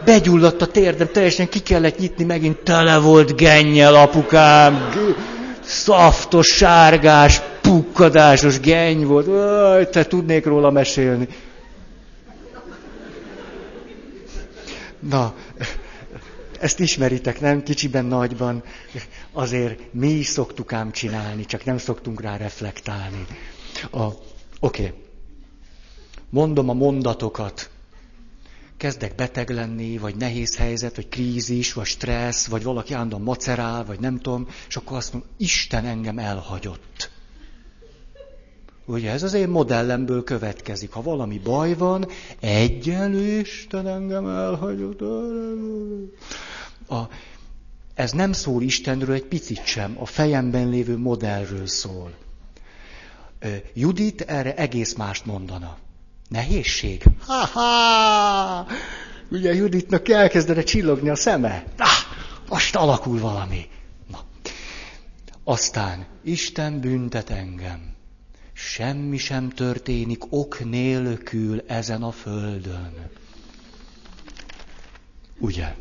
begyulladt 0.06 0.62
a 0.62 0.66
térdem, 0.66 1.08
teljesen 1.12 1.50
ki 1.50 1.60
kellett 1.60 1.98
nyitni, 1.98 2.24
megint 2.24 2.58
tele 2.58 2.98
volt 2.98 3.36
gennyel, 3.36 3.96
apukám. 3.96 4.90
Szaftos, 5.64 6.48
sárgás, 6.48 7.42
pukkadásos 7.62 8.60
genny 8.60 9.06
volt. 9.06 9.90
Te 9.90 10.06
tudnék 10.06 10.46
róla 10.46 10.72
mesélni. 10.72 11.28
Ezt 16.60 16.80
ismeritek, 16.80 17.40
nem? 17.40 17.64
Kicsiben, 17.64 18.06
nagyban. 18.06 18.64
Azért 19.32 19.94
mi 19.94 20.10
is 20.10 20.28
szoktuk 20.28 20.74
ám 20.74 20.92
csinálni, 20.92 21.46
csak 21.46 21.66
nem 21.66 21.78
szoktunk 21.78 22.22
rá 22.22 22.38
reflektálni. 22.38 23.26
Oké. 23.92 24.18
Okay. 24.60 24.94
Mondom 26.30 26.70
a 26.70 26.74
mondatokat. 26.74 27.70
Kezdek 28.78 29.16
beteg 29.16 29.50
lenni, 29.50 29.98
vagy 29.98 30.16
nehéz 30.16 30.58
helyzet, 30.58 30.96
vagy 30.96 31.10
krízis, 31.10 31.74
vagy 31.74 31.86
stressz, 31.86 32.48
vagy 32.48 32.64
valaki 32.64 32.94
állandóan 32.94 33.22
macerál, 33.22 33.86
vagy 33.86 34.00
nem 34.00 34.20
tudom, 34.20 34.48
és 34.68 34.76
akkor 34.76 34.98
azt 34.98 35.14
mondom, 35.14 35.32
Isten 35.38 35.86
engem 35.86 36.20
elhagyott. 36.20 37.12
Ugye 38.86 39.12
ez 39.12 39.24
az 39.24 39.34
én 39.34 39.50
modellemből 39.50 40.24
következik. 40.24 40.92
Ha 40.92 41.02
valami 41.02 41.40
baj 41.40 41.74
van, 41.74 42.08
egyenlő 42.40 43.40
Isten 43.40 43.88
engem 43.88 44.28
elhagyott. 44.28 45.02
A, 46.90 47.10
ez 47.94 48.12
nem 48.12 48.32
szól 48.32 48.62
Istenről 48.62 49.16
egy 49.16 49.26
picit 49.26 49.66
sem, 49.66 49.96
a 50.00 50.06
fejemben 50.06 50.70
lévő 50.70 50.98
modellről 50.98 51.68
szól. 51.68 52.14
Judit 53.74 54.22
erre 54.22 54.56
egész 54.56 54.94
mást 54.94 55.26
mondana. 55.26 55.78
Nehézség? 56.30 57.04
Ha-ha! 57.26 58.68
Ugye 59.30 59.54
Juditnak 59.54 60.10
elkezdene 60.10 60.64
csillogni 60.64 61.10
a 61.10 61.16
szeme. 61.16 61.64
Ah, 61.78 61.88
most 62.50 62.76
alakul 62.76 63.20
valami. 63.20 63.68
Na. 64.12 64.20
Aztán 65.44 66.06
Isten 66.24 66.80
büntet 66.80 67.30
engem 67.30 67.94
semmi 68.68 69.18
sem 69.18 69.50
történik 69.50 70.24
ok 70.30 70.70
nélkül 70.70 71.64
ezen 71.68 72.04
a 72.04 72.12
földön. 72.12 72.94
Ugye? 75.40 75.76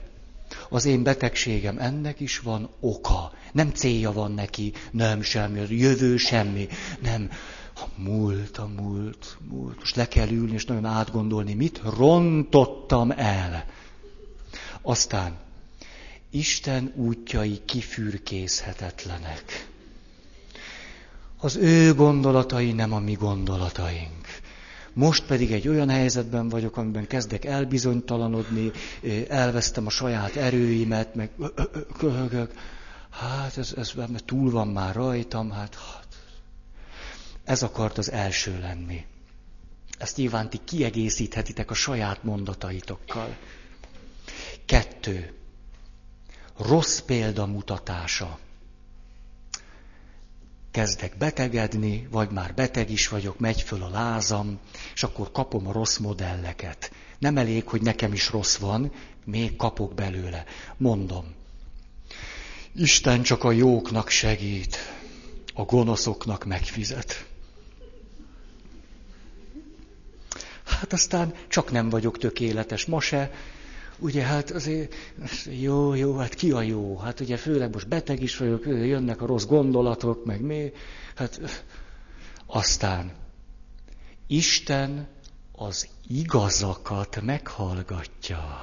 Az 0.69 0.85
én 0.85 1.03
betegségem 1.03 1.79
ennek 1.79 2.21
is 2.21 2.39
van 2.39 2.69
oka. 2.81 3.33
Nem 3.53 3.71
célja 3.71 4.13
van 4.13 4.33
neki, 4.33 4.73
nem 4.91 5.23
semmi, 5.23 5.59
az 5.59 5.71
jövő 5.71 6.17
semmi. 6.17 6.69
Nem, 7.03 7.31
a 7.75 7.85
múlt, 7.97 8.57
a 8.57 8.67
múlt, 8.67 9.37
múlt. 9.49 9.79
Most 9.79 9.97
le 9.97 10.09
kell 10.09 10.29
ülni 10.29 10.53
és 10.53 10.65
nagyon 10.65 10.85
átgondolni, 10.85 11.55
mit 11.55 11.81
rontottam 11.97 13.11
el. 13.11 13.65
Aztán 14.83 15.39
Isten 16.31 16.93
útjai 16.97 17.61
kifürkészhetetlenek. 17.65 19.72
Az 21.45 21.57
ő 21.57 21.95
gondolatai 21.95 22.73
nem 22.73 22.93
a 22.93 22.99
mi 22.99 23.13
gondolataink. 23.13 24.27
Most 24.93 25.27
pedig 25.27 25.53
egy 25.53 25.69
olyan 25.69 25.89
helyzetben 25.89 26.49
vagyok, 26.49 26.77
amiben 26.77 27.07
kezdek 27.07 27.45
elbizonytalanodni, 27.45 28.71
elvesztem 29.29 29.87
a 29.87 29.91
saját 29.91 30.37
erőimet, 30.37 31.15
meg 31.15 31.31
köhögök. 31.99 32.53
Hát 33.11 33.59
ez, 33.59 33.75
ez 33.77 33.93
mert 33.93 34.25
túl 34.25 34.51
van 34.51 34.69
már 34.69 34.95
rajtam, 34.95 35.51
hát, 35.51 35.75
hát. 35.75 36.07
Ez 37.45 37.63
akart 37.63 37.99
az 37.99 38.11
első 38.11 38.59
lenni. 38.61 39.05
Ezt 39.99 40.17
nyilván 40.17 40.51
ti 40.51 40.61
kiegészíthetitek 40.65 41.71
a 41.71 41.75
saját 41.75 42.23
mondataitokkal. 42.23 43.37
Kettő. 44.65 45.33
Rossz 46.59 46.99
példa 46.99 47.47
mutatása 47.47 48.39
kezdek 50.73 51.17
betegedni, 51.17 52.09
vagy 52.11 52.31
már 52.31 52.55
beteg 52.55 52.91
is 52.91 53.09
vagyok, 53.09 53.39
megy 53.39 53.63
föl 53.63 53.83
a 53.83 53.91
lázam, 53.91 54.59
és 54.95 55.03
akkor 55.03 55.33
kapom 55.33 55.67
a 55.67 55.73
rossz 55.73 55.97
modelleket. 55.97 56.93
Nem 57.19 57.37
elég, 57.37 57.69
hogy 57.69 57.83
nekem 57.83 58.13
is 58.13 58.31
rossz 58.31 58.57
van, 58.57 58.93
még 59.25 59.57
kapok 59.57 59.95
belőle. 59.95 60.45
Mondom, 60.77 61.35
Isten 62.75 63.23
csak 63.23 63.45
a 63.45 63.51
jóknak 63.53 64.09
segít, 64.09 64.77
a 65.55 65.63
gonoszoknak 65.63 66.45
megfizet. 66.45 67.27
Hát 70.65 70.93
aztán 70.93 71.35
csak 71.49 71.71
nem 71.71 71.89
vagyok 71.89 72.19
tökéletes, 72.19 72.85
ma 72.85 73.01
se, 73.01 73.31
ugye 74.03 74.23
hát 74.23 74.51
azért 74.51 74.95
jó, 75.61 75.95
jó, 75.95 76.17
hát 76.17 76.35
ki 76.35 76.51
a 76.51 76.63
jó? 76.63 76.99
Hát 76.99 77.21
ugye 77.21 77.37
főleg 77.37 77.73
most 77.73 77.89
beteg 77.89 78.23
is 78.23 78.37
vagyok, 78.37 78.67
jönnek 78.67 79.23
a 79.23 79.27
rossz 79.27 79.45
gondolatok, 79.45 80.25
meg 80.25 80.41
mi. 80.41 80.73
Hát 81.15 81.65
aztán 82.47 83.13
Isten 84.27 85.09
az 85.53 85.89
igazakat 86.09 87.21
meghallgatja. 87.23 88.61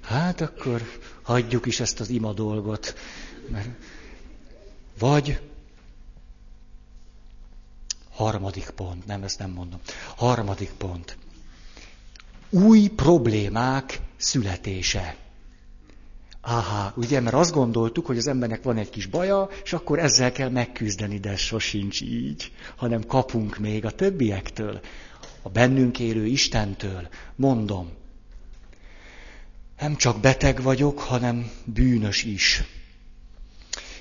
Hát 0.00 0.40
akkor 0.40 0.82
hagyjuk 1.22 1.66
is 1.66 1.80
ezt 1.80 2.00
az 2.00 2.08
ima 2.08 2.32
dolgot. 2.32 2.94
Mert 3.48 3.68
vagy 4.98 5.40
harmadik 8.10 8.70
pont, 8.70 9.06
nem, 9.06 9.22
ezt 9.22 9.38
nem 9.38 9.50
mondom. 9.50 9.80
Harmadik 10.16 10.70
pont 10.70 11.16
új 12.54 12.88
problémák 12.88 14.00
születése. 14.16 15.16
Aha, 16.40 16.92
ugye, 16.96 17.20
mert 17.20 17.34
azt 17.34 17.52
gondoltuk, 17.52 18.06
hogy 18.06 18.16
az 18.16 18.26
embernek 18.26 18.62
van 18.62 18.76
egy 18.76 18.90
kis 18.90 19.06
baja, 19.06 19.48
és 19.64 19.72
akkor 19.72 19.98
ezzel 19.98 20.32
kell 20.32 20.48
megküzdeni, 20.48 21.18
de 21.18 21.36
sosincs 21.36 22.00
így, 22.00 22.52
hanem 22.76 23.06
kapunk 23.06 23.58
még 23.58 23.84
a 23.84 23.90
többiektől, 23.90 24.80
a 25.42 25.48
bennünk 25.48 25.98
élő 25.98 26.26
Istentől. 26.26 27.08
Mondom, 27.36 27.90
nem 29.78 29.96
csak 29.96 30.20
beteg 30.20 30.62
vagyok, 30.62 30.98
hanem 30.98 31.50
bűnös 31.64 32.24
is. 32.24 32.62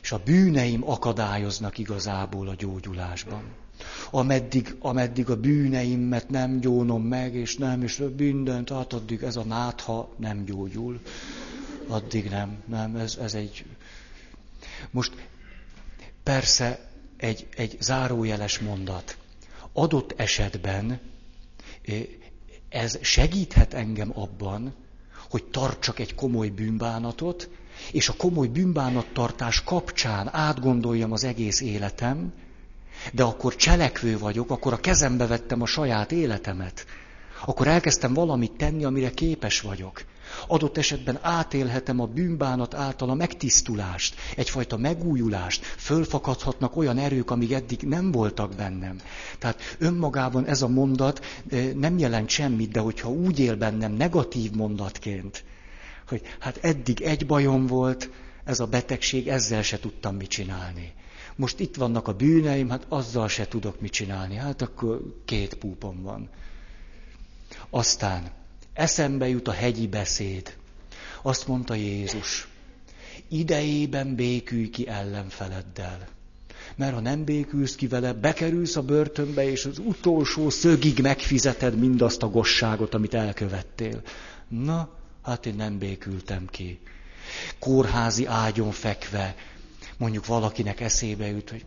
És 0.01 0.12
a 0.12 0.22
bűneim 0.26 0.89
akadályoznak 0.89 1.78
igazából 1.78 2.47
a 2.47 2.56
gyógyulásban 2.56 3.43
ameddig, 4.11 4.75
ameddig 4.79 5.29
a 5.29 5.39
bűneimet 5.39 6.29
nem 6.29 6.59
gyónom 6.59 7.03
meg, 7.03 7.36
és 7.36 7.57
nem, 7.57 7.84
és 7.84 8.03
mindent, 8.17 8.69
hát 8.69 8.93
addig 8.93 9.23
ez 9.23 9.36
a 9.36 9.43
nátha 9.43 10.13
nem 10.17 10.43
gyógyul. 10.43 10.99
Addig 11.88 12.29
nem, 12.29 12.63
nem, 12.65 12.95
ez, 12.95 13.17
ez 13.21 13.34
egy... 13.34 13.65
Most 14.91 15.13
persze 16.23 16.89
egy, 17.17 17.47
egy 17.55 17.77
zárójeles 17.79 18.59
mondat. 18.59 19.17
Adott 19.73 20.13
esetben 20.17 20.99
eh, 21.86 22.03
ez 22.69 22.97
segíthet 23.01 23.73
engem 23.73 24.11
abban, 24.19 24.73
hogy 25.29 25.43
tartsak 25.43 25.99
egy 25.99 26.15
komoly 26.15 26.49
bűnbánatot, 26.49 27.49
és 27.91 28.09
a 28.09 28.13
komoly 28.13 28.47
bűnbánattartás 28.47 29.63
kapcsán 29.63 30.29
átgondoljam 30.31 31.11
az 31.11 31.23
egész 31.23 31.61
életem, 31.61 32.34
de 33.11 33.23
akkor 33.23 33.55
cselekvő 33.55 34.17
vagyok, 34.17 34.51
akkor 34.51 34.73
a 34.73 34.79
kezembe 34.79 35.27
vettem 35.27 35.61
a 35.61 35.65
saját 35.65 36.11
életemet. 36.11 36.85
Akkor 37.45 37.67
elkezdtem 37.67 38.13
valamit 38.13 38.51
tenni, 38.51 38.83
amire 38.83 39.09
képes 39.09 39.61
vagyok. 39.61 40.03
Adott 40.47 40.77
esetben 40.77 41.19
átélhetem 41.21 41.99
a 41.99 42.05
bűnbánat 42.05 42.73
által 42.73 43.09
a 43.09 43.13
megtisztulást, 43.13 44.15
egyfajta 44.35 44.77
megújulást, 44.77 45.65
fölfakadhatnak 45.65 46.75
olyan 46.75 46.97
erők, 46.97 47.31
amíg 47.31 47.51
eddig 47.51 47.79
nem 47.81 48.11
voltak 48.11 48.55
bennem. 48.55 48.97
Tehát 49.39 49.75
önmagában 49.77 50.45
ez 50.45 50.61
a 50.61 50.67
mondat 50.67 51.25
eh, 51.49 51.73
nem 51.73 51.97
jelent 51.97 52.29
semmit, 52.29 52.71
de 52.71 52.79
hogyha 52.79 53.09
úgy 53.09 53.39
él 53.39 53.55
bennem 53.55 53.91
negatív 53.91 54.51
mondatként, 54.51 55.43
hogy 56.07 56.21
hát 56.39 56.57
eddig 56.61 57.01
egy 57.01 57.25
bajom 57.25 57.67
volt, 57.67 58.09
ez 58.43 58.59
a 58.59 58.65
betegség, 58.65 59.27
ezzel 59.27 59.61
se 59.61 59.79
tudtam 59.79 60.15
mit 60.15 60.29
csinálni 60.29 60.93
most 61.36 61.59
itt 61.59 61.75
vannak 61.75 62.07
a 62.07 62.13
bűneim, 62.13 62.69
hát 62.69 62.86
azzal 62.89 63.27
se 63.27 63.47
tudok 63.47 63.81
mit 63.81 63.91
csinálni. 63.91 64.36
Hát 64.36 64.61
akkor 64.61 65.21
két 65.25 65.53
púpom 65.53 66.01
van. 66.01 66.29
Aztán 67.69 68.31
eszembe 68.73 69.27
jut 69.27 69.47
a 69.47 69.51
hegyi 69.51 69.88
beszéd. 69.88 70.57
Azt 71.21 71.47
mondta 71.47 71.73
Jézus, 71.73 72.47
idejében 73.27 74.15
békülj 74.15 74.69
ki 74.69 74.88
ellenfeleddel. 74.88 76.07
Mert 76.75 76.93
ha 76.93 76.99
nem 76.99 77.23
békülsz 77.23 77.75
ki 77.75 77.88
vele, 77.88 78.13
bekerülsz 78.13 78.75
a 78.75 78.81
börtönbe, 78.81 79.49
és 79.49 79.65
az 79.65 79.79
utolsó 79.79 80.49
szögig 80.49 80.99
megfizeted 80.99 81.77
mindazt 81.77 82.23
a 82.23 82.29
gosságot, 82.29 82.93
amit 82.93 83.13
elkövettél. 83.13 84.01
Na, 84.47 84.89
hát 85.21 85.45
én 85.45 85.55
nem 85.55 85.77
békültem 85.77 86.47
ki. 86.51 86.79
Kórházi 87.59 88.25
ágyon 88.25 88.71
fekve, 88.71 89.36
mondjuk 90.04 90.26
valakinek 90.26 90.80
eszébe 90.80 91.26
jut, 91.28 91.49
hogy 91.49 91.66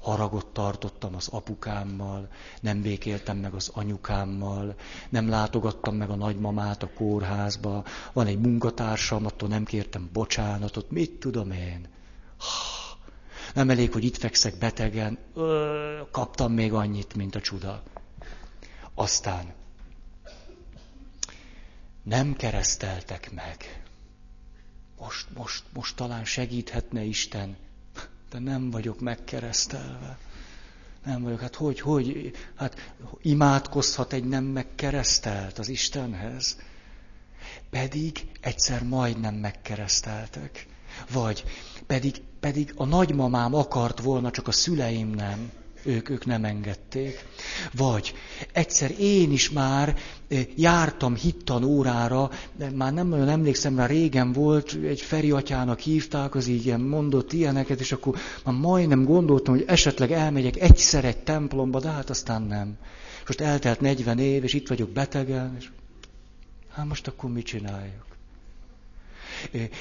haragot 0.00 0.46
tartottam 0.46 1.14
az 1.14 1.28
apukámmal, 1.28 2.28
nem 2.60 2.82
békéltem 2.82 3.36
meg 3.36 3.54
az 3.54 3.70
anyukámmal, 3.74 4.74
nem 5.08 5.28
látogattam 5.28 5.96
meg 5.96 6.10
a 6.10 6.14
nagymamát 6.14 6.82
a 6.82 6.90
kórházba, 6.94 7.84
van 8.12 8.26
egy 8.26 8.38
munkatársam, 8.38 9.26
attól 9.26 9.48
nem 9.48 9.64
kértem 9.64 10.08
bocsánatot, 10.12 10.90
mit 10.90 11.10
tudom 11.10 11.50
én. 11.50 11.88
Nem 13.54 13.70
elég, 13.70 13.92
hogy 13.92 14.04
itt 14.04 14.16
fekszek 14.16 14.58
betegen, 14.58 15.18
kaptam 16.10 16.52
még 16.52 16.72
annyit, 16.72 17.14
mint 17.14 17.34
a 17.34 17.40
csuda. 17.40 17.82
Aztán 18.94 19.52
nem 22.02 22.36
kereszteltek 22.36 23.30
meg. 23.32 23.82
Most, 25.00 25.26
most, 25.36 25.62
most 25.72 25.96
talán 25.96 26.24
segíthetne 26.24 27.02
Isten, 27.02 27.56
de 28.30 28.38
nem 28.38 28.70
vagyok 28.70 29.00
megkeresztelve. 29.00 30.18
Nem 31.04 31.22
vagyok. 31.22 31.40
Hát 31.40 31.54
hogy, 31.54 31.80
hogy, 31.80 32.32
hát 32.54 32.92
imádkozhat 33.22 34.12
egy 34.12 34.24
nem 34.24 34.44
megkeresztelt 34.44 35.58
az 35.58 35.68
Istenhez? 35.68 36.56
Pedig 37.70 38.30
egyszer 38.40 38.82
majdnem 38.82 39.34
megkereszteltek. 39.34 40.66
Vagy 41.12 41.44
pedig, 41.86 42.22
pedig 42.40 42.72
a 42.76 42.84
nagymamám 42.84 43.54
akart 43.54 44.00
volna, 44.00 44.30
csak 44.30 44.48
a 44.48 44.52
szüleim 44.52 45.08
nem. 45.08 45.52
Ők, 45.82 46.08
ők 46.08 46.26
nem 46.26 46.44
engedték. 46.44 47.24
Vagy 47.72 48.14
egyszer 48.52 48.94
én 48.98 49.32
is 49.32 49.50
már 49.50 49.96
jártam 50.56 51.14
hittan 51.14 51.64
órára, 51.64 52.30
már 52.74 52.92
nem 52.92 53.08
nagyon 53.08 53.28
emlékszem 53.28 53.76
rá, 53.76 53.86
régen 53.86 54.32
volt, 54.32 54.78
egy 54.84 55.00
Feri 55.00 55.30
atyának 55.30 55.78
hívták, 55.80 56.34
az 56.34 56.46
így 56.46 56.76
mondott 56.76 57.32
ilyeneket, 57.32 57.80
és 57.80 57.92
akkor 57.92 58.16
már 58.44 58.54
majdnem 58.54 59.04
gondoltam, 59.04 59.54
hogy 59.54 59.64
esetleg 59.66 60.12
elmegyek 60.12 60.60
egyszer 60.60 61.04
egy 61.04 61.18
templomba, 61.18 61.80
de 61.80 61.88
hát 61.88 62.10
aztán 62.10 62.42
nem. 62.42 62.76
Most 63.26 63.40
eltelt 63.40 63.80
40 63.80 64.18
év, 64.18 64.44
és 64.44 64.52
itt 64.52 64.68
vagyok 64.68 64.90
betegen, 64.90 65.56
és 65.58 65.70
hát 66.72 66.86
most 66.86 67.06
akkor 67.06 67.30
mit 67.30 67.46
csináljuk? 67.46 68.06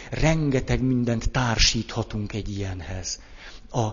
Rengeteg 0.10 0.82
mindent 0.82 1.32
társíthatunk 1.32 2.34
egy 2.34 2.50
ilyenhez. 2.50 3.20
A, 3.72 3.88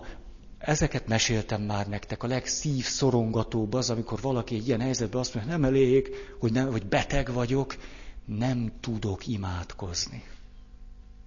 ezeket 0.57 1.07
meséltem 1.07 1.61
már 1.61 1.87
nektek, 1.87 2.23
a 2.23 2.27
legszív 2.27 2.85
szorongatóbb 2.85 3.73
az, 3.73 3.89
amikor 3.89 4.21
valaki 4.21 4.55
egy 4.55 4.67
ilyen 4.67 4.81
helyzetben 4.81 5.19
azt 5.19 5.33
mondja, 5.33 5.51
nem 5.51 5.63
elég, 5.63 6.15
hogy, 6.39 6.51
nem, 6.51 6.71
hogy 6.71 6.85
beteg 6.85 7.33
vagyok, 7.33 7.77
nem 8.25 8.71
tudok 8.79 9.27
imádkozni. 9.27 10.23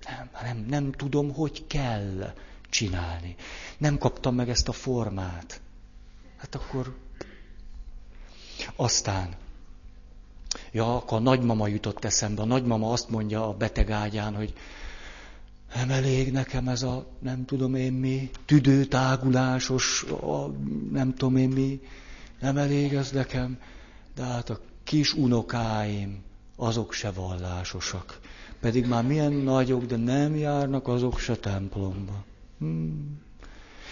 Nem, 0.04 0.30
nem, 0.42 0.64
nem 0.68 0.92
tudom, 0.92 1.32
hogy 1.32 1.66
kell 1.66 2.34
csinálni. 2.70 3.36
Nem 3.78 3.98
kaptam 3.98 4.34
meg 4.34 4.48
ezt 4.48 4.68
a 4.68 4.72
formát. 4.72 5.60
Hát 6.36 6.54
akkor 6.54 6.96
aztán 8.76 9.36
Ja, 10.72 10.96
akkor 10.96 11.18
a 11.18 11.20
nagymama 11.20 11.66
jutott 11.66 12.04
eszembe. 12.04 12.42
A 12.42 12.44
nagymama 12.44 12.92
azt 12.92 13.08
mondja 13.08 13.48
a 13.48 13.52
beteg 13.52 13.90
ágyán, 13.90 14.34
hogy 14.34 14.52
nem 15.74 15.90
elég 15.90 16.32
nekem 16.32 16.68
ez 16.68 16.82
a 16.82 17.06
nem 17.18 17.44
tudom 17.44 17.74
én 17.74 17.92
mi, 17.92 18.30
tüdőtágulásos, 18.44 20.02
a, 20.02 20.46
nem 20.92 21.14
tudom 21.14 21.36
én 21.36 21.48
mi, 21.48 21.80
nem 22.40 22.56
elég 22.56 22.94
ez 22.94 23.10
nekem, 23.10 23.58
de 24.14 24.22
hát 24.22 24.50
a 24.50 24.60
kis 24.84 25.14
unokáim, 25.14 26.22
azok 26.56 26.92
se 26.92 27.10
vallásosak. 27.10 28.20
Pedig 28.60 28.86
már 28.86 29.04
milyen 29.04 29.32
nagyok, 29.32 29.84
de 29.84 29.96
nem 29.96 30.36
járnak 30.36 30.88
azok 30.88 31.18
se 31.18 31.36
templomba. 31.36 32.24
Hmm. 32.58 33.20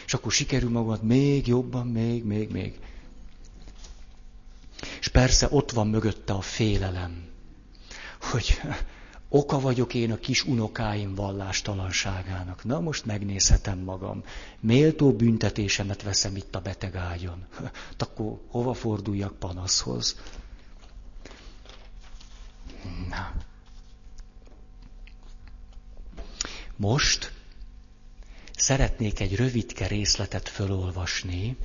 És 0.06 0.14
akkor 0.14 0.32
sikerül 0.32 0.70
magad 0.70 1.02
még 1.02 1.46
jobban, 1.46 1.86
még, 1.86 2.24
még, 2.24 2.50
még. 2.50 2.78
És 5.00 5.08
persze 5.08 5.46
ott 5.50 5.70
van 5.70 5.88
mögötte 5.88 6.32
a 6.32 6.40
félelem, 6.40 7.24
hogy 8.20 8.60
oka 9.28 9.60
vagyok 9.60 9.94
én 9.94 10.12
a 10.12 10.16
kis 10.16 10.44
unokáim 10.44 11.14
vallástalanságának. 11.14 12.64
Na 12.64 12.80
most 12.80 13.04
megnézhetem 13.04 13.78
magam. 13.78 14.24
Méltó 14.60 15.12
büntetésemet 15.12 16.02
veszem 16.02 16.36
itt 16.36 16.54
a 16.54 16.60
beteg 16.60 16.96
ágyon. 16.96 17.46
Akkor 17.98 18.40
hova 18.48 18.74
forduljak 18.74 19.38
panaszhoz? 19.38 20.16
Na. 23.08 23.32
Most 26.76 27.32
szeretnék 28.56 29.20
egy 29.20 29.36
rövidke 29.36 29.86
részletet 29.86 30.48
fölolvasni, 30.48 31.56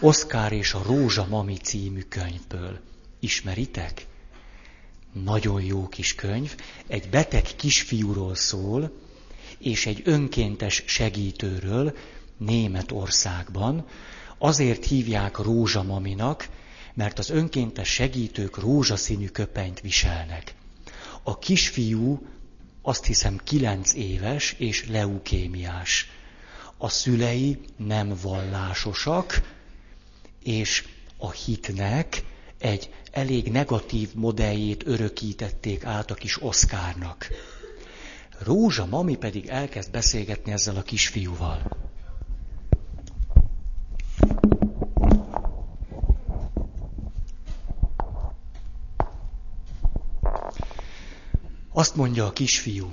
Oszkár 0.00 0.52
és 0.52 0.74
a 0.74 0.82
Rózsa 0.82 1.26
Mami 1.28 1.56
című 1.56 2.02
könyvből. 2.02 2.80
Ismeritek? 3.20 4.06
Nagyon 5.12 5.62
jó 5.62 5.88
kis 5.88 6.14
könyv. 6.14 6.56
Egy 6.86 7.08
beteg 7.08 7.42
kisfiúról 7.56 8.34
szól, 8.34 8.92
és 9.58 9.86
egy 9.86 10.02
önkéntes 10.04 10.82
segítőről 10.86 11.96
Németországban. 12.36 13.86
Azért 14.38 14.84
hívják 14.84 15.38
rózsamaminak, 15.38 16.48
mert 16.94 17.18
az 17.18 17.30
önkéntes 17.30 17.88
segítők 17.88 18.58
rózsaszínű 18.58 19.26
köpenyt 19.26 19.80
viselnek. 19.80 20.54
A 21.22 21.38
kisfiú 21.38 22.26
azt 22.82 23.04
hiszem 23.04 23.40
kilenc 23.44 23.94
éves 23.94 24.54
és 24.58 24.88
leukémiás. 24.88 26.10
A 26.76 26.88
szülei 26.88 27.58
nem 27.76 28.14
vallásosak, 28.22 29.40
és 30.42 30.84
a 31.16 31.30
hitnek 31.30 32.22
egy 32.62 32.90
elég 33.10 33.50
negatív 33.50 34.14
modelljét 34.14 34.86
örökítették 34.86 35.84
át 35.84 36.10
a 36.10 36.14
kis 36.14 36.42
Oszkárnak. 36.42 37.28
Rózsa 38.38 38.86
mami 38.86 39.16
pedig 39.16 39.46
elkezd 39.46 39.90
beszélgetni 39.90 40.52
ezzel 40.52 40.76
a 40.76 40.82
kisfiúval. 40.82 41.80
Azt 51.72 51.96
mondja 51.96 52.26
a 52.26 52.32
kisfiú, 52.32 52.90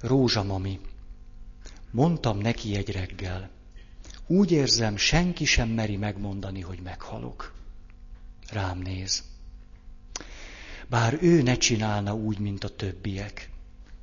Rózsa 0.00 0.42
mami, 0.42 0.80
mondtam 1.90 2.38
neki 2.38 2.76
egy 2.76 2.90
reggel, 2.90 3.50
úgy 4.26 4.50
érzem, 4.50 4.96
senki 4.96 5.44
sem 5.44 5.68
meri 5.68 5.96
megmondani, 5.96 6.60
hogy 6.60 6.80
meghalok. 6.82 7.53
Rám 8.50 8.78
néz. 8.78 9.22
Bár 10.88 11.18
ő 11.20 11.42
ne 11.42 11.56
csinálna 11.56 12.14
úgy, 12.14 12.38
mint 12.38 12.64
a 12.64 12.76
többiek. 12.76 13.50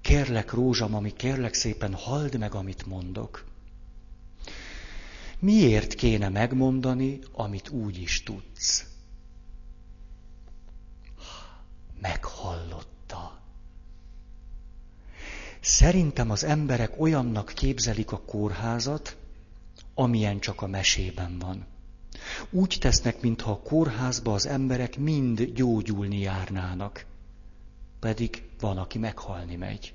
Kérlek, 0.02 0.52
rózsam, 0.52 0.96
ami 0.96 1.14
kérlek 1.14 1.54
szépen, 1.54 1.94
halld 1.94 2.38
meg, 2.38 2.56
amit 2.56 2.86
mondok. 2.86 3.46
Miért 5.40 5.94
kéne 5.94 6.30
megmondani, 6.30 7.20
amit 7.32 7.70
úgy 7.70 8.02
is 8.02 8.24
tudsz? 8.24 8.86
Meghallotta. 12.02 13.40
Szerintem 15.60 16.30
az 16.30 16.44
emberek 16.44 17.00
olyannak 17.00 17.52
képzelik 17.56 18.12
a 18.12 18.22
kórházat, 18.22 19.18
amilyen 19.94 20.40
csak 20.40 20.62
a 20.62 20.68
mesében 20.68 21.40
van. 21.40 21.66
Úgy 22.50 22.78
tesznek, 22.80 23.22
mintha 23.22 23.52
a 23.52 23.62
kórházba 23.62 24.34
az 24.34 24.46
emberek 24.46 24.98
mind 24.98 25.42
gyógyulni 25.42 26.20
járnának. 26.20 27.06
Pedig 28.00 28.44
van, 28.60 28.78
aki 28.78 28.98
meghalni 28.98 29.56
megy. 29.56 29.94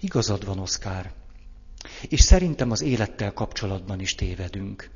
Igazad 0.00 0.44
van, 0.44 0.58
Oszkár. 0.58 1.12
És 2.08 2.20
szerintem 2.20 2.70
az 2.70 2.80
élettel 2.80 3.32
kapcsolatban 3.32 4.00
is 4.00 4.14
tévedünk. 4.14 4.90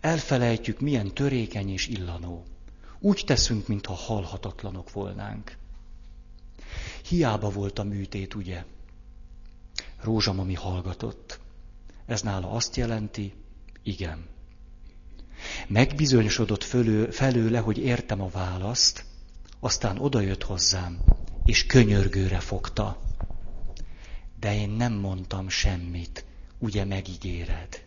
Elfelejtjük, 0.00 0.80
milyen 0.80 1.14
törékeny 1.14 1.70
és 1.70 1.86
illanó. 1.86 2.44
Úgy 2.98 3.22
teszünk, 3.26 3.68
mintha 3.68 3.94
halhatatlanok 3.94 4.92
volnánk. 4.92 5.56
Hiába 7.08 7.50
volt 7.50 7.78
a 7.78 7.82
műtét, 7.82 8.34
ugye? 8.34 8.64
Rózsamami 10.02 10.54
hallgatott. 10.54 11.40
Ez 12.06 12.22
nála 12.22 12.50
azt 12.50 12.76
jelenti, 12.76 13.34
igen. 13.82 14.26
Megbizonyosodott 15.66 16.64
fölő, 16.64 17.10
felőle, 17.10 17.58
hogy 17.58 17.78
értem 17.78 18.20
a 18.20 18.28
választ, 18.28 19.04
aztán 19.60 19.98
odajött 19.98 20.42
hozzám, 20.42 20.98
és 21.44 21.66
könyörgőre 21.66 22.40
fogta. 22.40 23.02
De 24.40 24.54
én 24.54 24.70
nem 24.70 24.92
mondtam 24.92 25.48
semmit, 25.48 26.24
ugye 26.58 26.84
megígéred. 26.84 27.84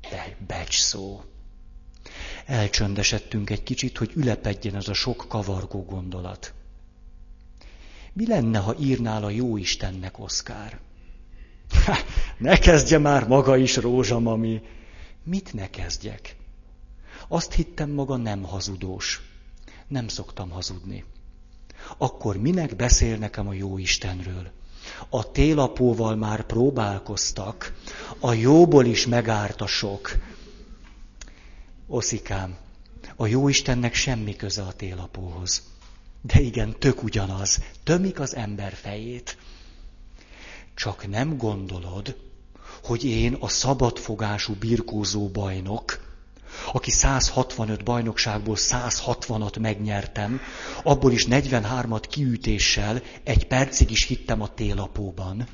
De 0.00 0.36
becs 0.46 0.78
szó. 0.78 1.22
Elcsöndesedtünk 2.46 3.50
egy 3.50 3.62
kicsit, 3.62 3.98
hogy 3.98 4.12
ülepedjen 4.14 4.74
az 4.74 4.88
a 4.88 4.94
sok 4.94 5.24
kavargó 5.28 5.84
gondolat. 5.84 6.54
Mi 8.12 8.26
lenne, 8.26 8.58
ha 8.58 8.76
írnál 8.78 9.24
a 9.24 9.30
jó 9.30 9.56
Istennek, 9.56 10.18
Oszkár? 10.18 10.80
ne 12.38 12.56
kezdje 12.58 12.98
már 12.98 13.26
maga 13.26 13.56
is, 13.56 13.76
rózsamami. 13.76 14.62
Mit 15.24 15.52
ne 15.52 15.70
kezdjek? 15.70 16.36
Azt 17.28 17.52
hittem 17.52 17.90
maga 17.90 18.16
nem 18.16 18.42
hazudós. 18.42 19.22
Nem 19.88 20.08
szoktam 20.08 20.50
hazudni. 20.50 21.04
Akkor 21.98 22.36
minek 22.36 22.76
beszél 22.76 23.16
nekem 23.16 23.48
a 23.48 23.52
jó 23.52 23.78
Istenről? 23.78 24.50
A 25.08 25.30
télapóval 25.30 26.16
már 26.16 26.42
próbálkoztak, 26.42 27.74
a 28.18 28.32
jóból 28.32 28.84
is 28.84 29.06
megárt 29.06 29.60
a 29.60 29.66
sok. 29.66 30.16
Oszikám, 31.86 32.56
A 33.16 33.26
jó 33.26 33.48
Istennek 33.48 33.94
semmi 33.94 34.36
köze 34.36 34.62
a 34.62 34.72
télapóhoz. 34.72 35.62
De 36.22 36.40
igen, 36.40 36.78
tök 36.78 37.02
ugyanaz. 37.02 37.62
Tömik 37.84 38.20
az 38.20 38.34
ember 38.34 38.72
fejét. 38.72 39.38
Csak 40.74 41.08
nem 41.08 41.36
gondolod, 41.36 42.29
hogy 42.82 43.04
én 43.04 43.34
a 43.34 43.48
szabadfogású 43.48 44.54
birkózó 44.54 45.28
bajnok, 45.28 46.08
aki 46.72 46.90
165 46.90 47.84
bajnokságból 47.84 48.56
160-at 48.58 49.60
megnyertem, 49.60 50.40
abból 50.82 51.12
is 51.12 51.26
43-at 51.28 52.04
kiütéssel, 52.08 53.02
egy 53.22 53.46
percig 53.46 53.90
is 53.90 54.04
hittem 54.04 54.40
a 54.40 54.54
télapóban. 54.54 55.46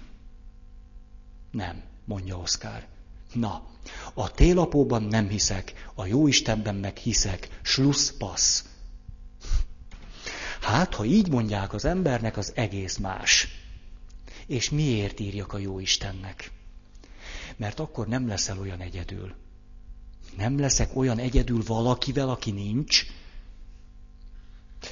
Nem, 1.50 1.82
mondja 2.04 2.36
Oszkár. 2.36 2.86
Na, 3.32 3.66
a 4.14 4.30
télapóban 4.30 5.02
nem 5.02 5.28
hiszek, 5.28 5.90
a 5.94 6.06
jó 6.06 6.26
Istenben 6.26 6.74
meg 6.74 6.96
hiszek. 6.96 7.48
Schlusspass. 7.62 8.62
Hát, 10.60 10.94
ha 10.94 11.04
így 11.04 11.28
mondják 11.28 11.72
az 11.72 11.84
embernek, 11.84 12.36
az 12.36 12.52
egész 12.54 12.96
más. 12.96 13.48
És 14.46 14.70
miért 14.70 15.20
írjak 15.20 15.52
a 15.52 15.58
jó 15.58 15.78
Istennek? 15.78 16.50
Mert 17.56 17.80
akkor 17.80 18.06
nem 18.06 18.26
leszel 18.26 18.58
olyan 18.58 18.80
egyedül. 18.80 19.34
Nem 20.36 20.58
leszek 20.58 20.96
olyan 20.96 21.18
egyedül 21.18 21.62
valakivel, 21.62 22.28
aki 22.28 22.50
nincs. 22.50 23.06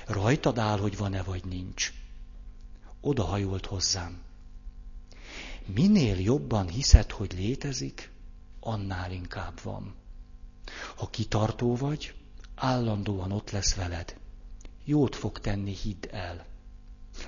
Rajtad 0.07 0.59
áll, 0.59 0.79
hogy 0.79 0.97
van-e 0.97 1.23
vagy 1.23 1.45
nincs. 1.45 1.93
Oda 3.01 3.25
hajolt 3.25 3.67
hozzám. 3.67 4.23
Minél 5.67 6.21
jobban 6.21 6.69
hiszed, 6.69 7.11
hogy 7.11 7.33
létezik, 7.33 8.11
annál 8.61 9.13
inkább 9.13 9.61
van. 9.63 9.95
Ha 10.97 11.11
kitartó 11.11 11.77
vagy, 11.77 12.15
állandóan 12.55 13.33
ott 13.33 13.51
lesz 13.51 13.75
veled. 13.75 14.17
Jót 14.85 15.17
fog 15.17 15.39
tenni, 15.41 15.75
hidd 15.75 16.07
el. 16.11 16.47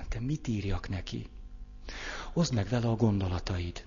Te 0.09 0.19
mit 0.19 0.47
írjak 0.47 0.89
neki? 0.89 1.29
Hozd 2.33 2.53
meg 2.53 2.67
vele 2.67 2.87
a 2.87 2.95
gondolataid, 2.95 3.85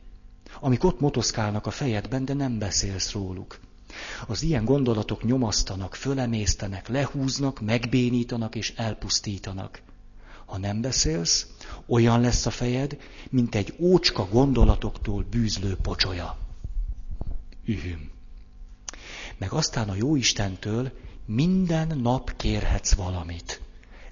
amik 0.61 0.84
ott 0.84 1.01
motoszkálnak 1.01 1.66
a 1.66 1.70
fejedben, 1.70 2.24
de 2.24 2.34
nem 2.34 2.59
beszélsz 2.59 3.12
róluk. 3.12 3.59
Az 4.26 4.42
ilyen 4.42 4.64
gondolatok 4.64 5.24
nyomasztanak, 5.24 5.94
fölemésztenek, 5.94 6.88
lehúznak, 6.88 7.61
megbénítanak 7.61 8.55
és 8.55 8.72
elpusztítanak. 8.76 9.82
Ha 10.46 10.59
nem 10.59 10.80
beszélsz, 10.80 11.46
olyan 11.86 12.20
lesz 12.20 12.46
a 12.46 12.51
fejed, 12.51 12.98
mint 13.28 13.55
egy 13.55 13.74
ócska 13.78 14.28
gondolatoktól 14.28 15.24
bűzlő 15.30 15.76
pocsolya. 15.76 16.38
Ühüm. 17.64 18.11
Meg 19.38 19.53
aztán 19.53 19.88
a 19.88 19.94
jó 19.94 20.16
Istentől 20.16 20.92
minden 21.26 21.98
nap 21.98 22.36
kérhetsz 22.36 22.94
valamit. 22.94 23.61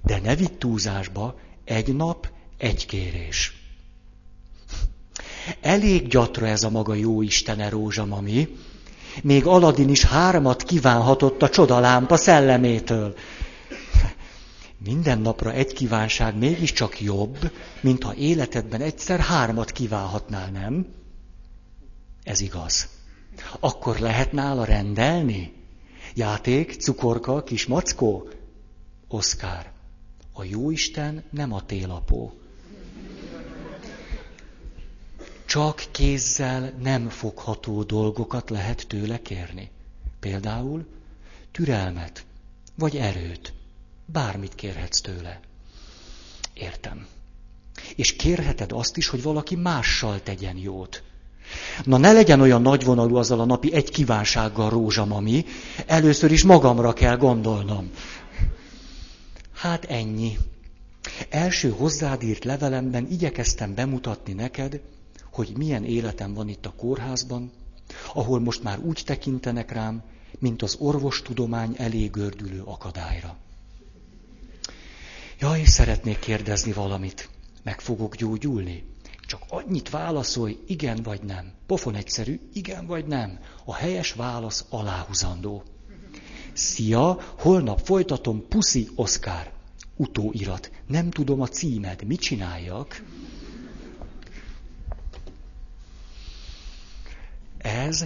De 0.03 0.19
ne 0.19 0.35
vitt 0.35 0.59
túlzásba, 0.59 1.39
egy 1.63 1.95
nap, 1.95 2.31
egy 2.57 2.85
kérés. 2.85 3.58
Elég 5.61 6.07
gyatra 6.07 6.47
ez 6.47 6.63
a 6.63 6.69
maga 6.69 6.93
jó 6.93 7.21
Istene 7.21 7.69
rózsamami. 7.69 8.47
Még 9.23 9.45
Aladin 9.45 9.89
is 9.89 10.05
hármat 10.05 10.63
kívánhatott 10.63 11.41
a 11.41 11.49
csodalámpa 11.49 12.17
szellemétől. 12.17 13.15
Minden 14.83 15.19
napra 15.19 15.51
egy 15.51 15.73
kívánság 15.73 16.37
mégiscsak 16.37 17.01
jobb, 17.01 17.51
mint 17.81 18.03
ha 18.03 18.13
életedben 18.13 18.81
egyszer 18.81 19.19
hármat 19.19 19.71
kívánhatnál, 19.71 20.49
nem? 20.49 20.87
Ez 22.23 22.39
igaz. 22.41 22.87
Akkor 23.59 23.99
lehet 23.99 24.31
nála 24.31 24.65
rendelni? 24.65 25.53
Játék, 26.13 26.71
cukorka, 26.71 27.43
kis 27.43 27.65
mackó? 27.65 28.29
Oszkár. 29.07 29.71
A 30.33 30.43
jóisten 30.43 31.23
nem 31.31 31.53
a 31.53 31.65
télapó. 31.65 32.38
Csak 35.49 35.83
kézzel 35.91 36.73
nem 36.81 37.09
fogható 37.09 37.83
dolgokat 37.83 38.49
lehet 38.49 38.85
tőle 38.87 39.21
kérni. 39.21 39.69
Például 40.19 40.85
türelmet, 41.51 42.25
vagy 42.75 42.95
erőt. 42.95 43.53
Bármit 44.05 44.55
kérhetsz 44.55 45.01
tőle. 45.01 45.39
Értem. 46.53 47.07
És 47.95 48.15
kérheted 48.15 48.71
azt 48.71 48.97
is, 48.97 49.07
hogy 49.07 49.21
valaki 49.23 49.55
mással 49.55 50.23
tegyen 50.23 50.57
jót. 50.57 51.03
Na 51.83 51.97
ne 51.97 52.11
legyen 52.11 52.41
olyan 52.41 52.61
nagyvonalú 52.61 53.15
azzal 53.15 53.39
a 53.39 53.45
napi 53.45 53.73
egy 53.73 53.89
kívánsággal 53.89 54.69
rózsamami, 54.69 55.45
először 55.85 56.31
is 56.31 56.43
magamra 56.43 56.93
kell 56.93 57.17
gondolnom. 57.17 57.91
Hát 59.53 59.85
ennyi. 59.85 60.37
Első 61.29 61.69
hozzád 61.69 62.23
írt 62.23 62.43
levelemben 62.43 63.07
igyekeztem 63.09 63.75
bemutatni 63.75 64.33
neked, 64.33 64.81
hogy 65.31 65.53
milyen 65.57 65.83
életem 65.83 66.33
van 66.33 66.47
itt 66.49 66.65
a 66.65 66.73
kórházban, 66.77 67.51
ahol 68.13 68.39
most 68.39 68.63
már 68.63 68.79
úgy 68.79 69.01
tekintenek 69.05 69.71
rám, 69.71 70.03
mint 70.39 70.61
az 70.61 70.75
orvostudomány 70.79 71.73
elé 71.77 72.05
gördülő 72.05 72.61
akadályra. 72.65 73.37
Jaj, 75.39 75.63
szeretnék 75.63 76.19
kérdezni 76.19 76.71
valamit. 76.71 77.29
Meg 77.63 77.81
fogok 77.81 78.15
gyógyulni? 78.15 78.83
Csak 79.21 79.41
annyit 79.49 79.89
válaszolj, 79.89 80.57
igen 80.67 81.03
vagy 81.03 81.21
nem. 81.21 81.51
Pofon 81.65 81.95
egyszerű, 81.95 82.39
igen 82.53 82.85
vagy 82.85 83.05
nem. 83.05 83.39
A 83.65 83.75
helyes 83.75 84.13
válasz 84.13 84.65
aláhuzandó. 84.69 85.63
Szia, 86.53 87.19
holnap 87.37 87.79
folytatom, 87.79 88.47
puszi, 88.47 88.89
Oszkár. 88.95 89.51
Utóirat. 89.95 90.71
Nem 90.87 91.09
tudom 91.09 91.41
a 91.41 91.47
címed, 91.47 92.03
mit 92.03 92.19
csináljak? 92.19 93.03
Ez 97.59 98.05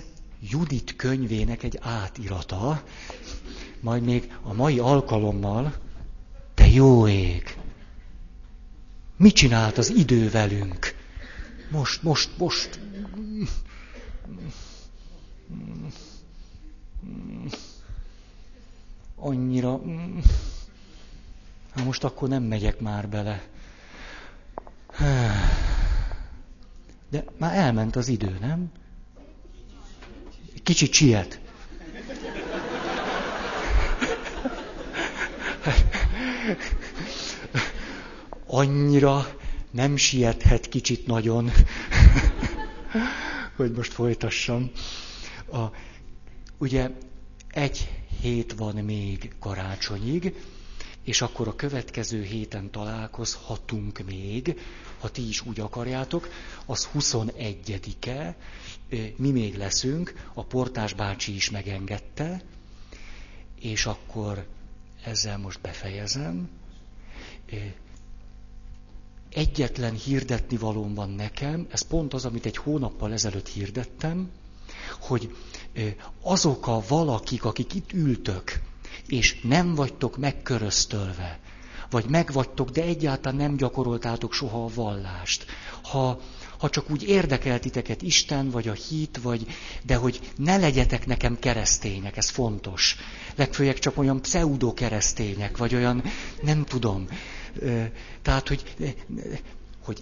Judit 0.50 0.96
könyvének 0.96 1.64
egy 1.64 1.80
átirata, 1.82 2.84
majd 3.80 4.04
még 4.04 4.38
a 4.42 4.54
mai 4.54 4.80
alkalommal, 4.80 5.74
te 6.54 6.68
jó 6.68 7.08
ég, 7.08 7.58
mit 9.18 9.34
csinált 9.34 9.78
az 9.78 9.90
idő 9.90 10.30
velünk? 10.30 10.96
Most, 11.72 12.04
most, 12.04 12.38
most. 12.38 12.80
Annyira. 19.16 19.82
Hát 21.76 21.86
most 21.86 22.04
akkor 22.04 22.30
nem 22.30 22.44
megyek 22.44 22.80
már 22.80 23.10
bele. 23.10 23.44
De 27.10 27.24
már 27.38 27.56
elment 27.56 27.96
az 27.96 28.08
idő, 28.08 28.38
nem? 28.40 28.72
Kicsit 30.64 30.94
siet. 30.94 31.40
Annyira 38.48 39.38
nem 39.72 39.96
siethet 39.96 40.68
kicsit 40.70 41.08
nagyon, 41.08 41.52
hogy 43.56 43.72
most 43.72 43.94
folytassam. 43.94 44.72
A, 45.52 45.64
ugye 46.58 46.90
egy 47.50 47.90
hét 48.22 48.54
van 48.54 48.76
még 48.76 49.32
karácsonyig, 49.40 50.34
és 51.04 51.22
akkor 51.22 51.48
a 51.48 51.56
következő 51.56 52.24
héten 52.24 52.72
találkozhatunk 52.72 54.00
még, 54.06 54.60
ha 55.00 55.10
ti 55.10 55.28
is 55.28 55.46
úgy 55.46 55.60
akarjátok, 55.60 56.28
az 56.66 56.90
21-e, 56.96 58.36
mi 59.16 59.32
még 59.32 59.58
leszünk, 59.58 60.14
a 60.34 60.44
portás 60.44 60.94
bácsi 60.94 61.36
is 61.36 61.50
megengedte, 61.50 62.42
és 63.60 63.86
akkor 63.86 64.46
ezzel 65.04 65.38
most 65.38 65.62
befejezem. 65.62 66.50
Egyetlen 69.30 69.94
hirdetni 69.94 70.58
valóm 70.58 70.94
van 70.94 71.10
nekem, 71.10 71.68
ez 71.72 71.82
pont 71.82 72.14
az, 72.14 72.26
amit 72.26 72.46
egy 72.46 72.58
hónappal 72.58 73.14
ezelőtt 73.14 73.48
hirdettem, 73.48 74.32
hogy 75.00 75.36
azok 76.22 76.68
a 76.68 76.84
valakik, 76.88 77.44
akik 77.46 77.74
itt 77.74 77.94
ültök, 77.94 78.62
és 79.08 79.42
nem 79.42 79.76
vagytok 79.76 80.18
megköröztölve, 80.18 81.40
vagy 81.90 82.06
megvagytok, 82.06 82.70
de 82.70 82.82
egyáltalán 82.82 83.38
nem 83.38 83.56
gyakoroltátok 83.56 84.34
soha 84.34 84.64
a 84.64 84.70
vallást. 84.74 85.46
Ha, 85.84 86.20
ha 86.58 86.70
csak 86.70 86.90
úgy 86.90 87.04
érdekel 87.04 87.60
titeket 87.60 88.02
Isten, 88.02 88.50
vagy 88.50 88.68
a 88.68 88.74
hit, 88.74 89.20
vagy, 89.22 89.46
de 89.86 89.96
hogy 89.96 90.20
ne 90.36 90.58
legyetek 90.58 91.06
nekem 91.06 91.40
keresztények, 91.40 92.18
ez 92.18 92.30
fontos. 92.30 92.96
Legfőjebb 93.36 93.80
csak 93.80 93.98
olyan 93.98 94.22
pseudo-keresztények, 94.22 95.58
vagy 95.58 95.76
olyan, 95.76 96.04
nem 96.42 96.64
tudom, 96.64 97.08
tehát, 98.22 98.48
hogy, 98.48 98.76
hogy 99.84 100.00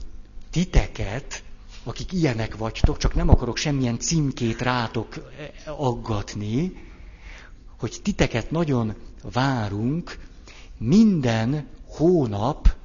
titeket, 0.52 1.44
akik 1.84 2.14
ilyenek 2.14 2.58
vagytok, 2.58 2.98
csak 2.98 3.16
nem 3.16 3.30
akarok 3.30 3.58
semmilyen 3.58 4.00
címkét 4.00 4.62
rátok 4.62 5.32
aggatni, 5.66 6.90
hogy 7.82 8.00
titeket 8.04 8.52
nagyon 8.52 8.96
várunk 9.22 10.28
minden 10.78 11.68
hónap 11.88 12.76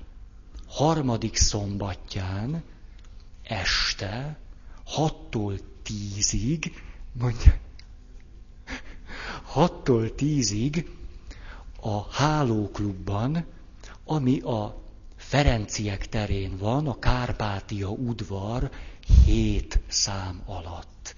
harmadik 0.67 1.37
szombatján 1.37 2.63
este, 3.43 4.39
hattól 4.85 5.59
tízig, 5.83 6.83
mondja, 7.13 7.57
hattól 9.43 10.15
tízig 10.15 10.91
a 11.81 12.03
hálóklubban, 12.11 13.45
ami 14.05 14.41
a 14.41 14.83
Ferenciek 15.17 16.09
terén 16.09 16.57
van, 16.59 16.87
a 16.87 16.99
Kárpátia 16.99 17.89
udvar 17.89 18.71
hét 19.25 19.81
szám 19.89 20.43
alatt. 20.45 21.15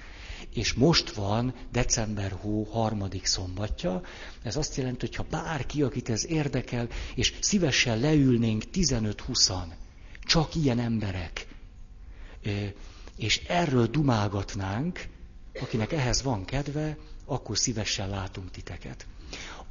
És 0.55 0.73
most 0.73 1.11
van 1.11 1.55
december 1.73 2.33
hó 2.41 2.63
harmadik 2.63 3.27
szombatja, 3.27 4.03
ez 4.43 4.57
azt 4.57 4.77
jelenti, 4.77 5.07
hogy 5.07 5.15
ha 5.15 5.25
bárki, 5.31 5.83
akit 5.83 6.09
ez 6.09 6.27
érdekel, 6.27 6.89
és 7.15 7.35
szívesen 7.41 7.99
leülnénk 7.99 8.65
15-20, 8.73 9.63
csak 10.23 10.55
ilyen 10.55 10.79
emberek, 10.79 11.47
és 13.17 13.43
erről 13.47 13.87
dumálgatnánk, 13.87 15.07
akinek 15.61 15.93
ehhez 15.93 16.23
van 16.23 16.45
kedve, 16.45 16.97
akkor 17.25 17.59
szívesen 17.59 18.09
látunk 18.09 18.51
titeket. 18.51 19.07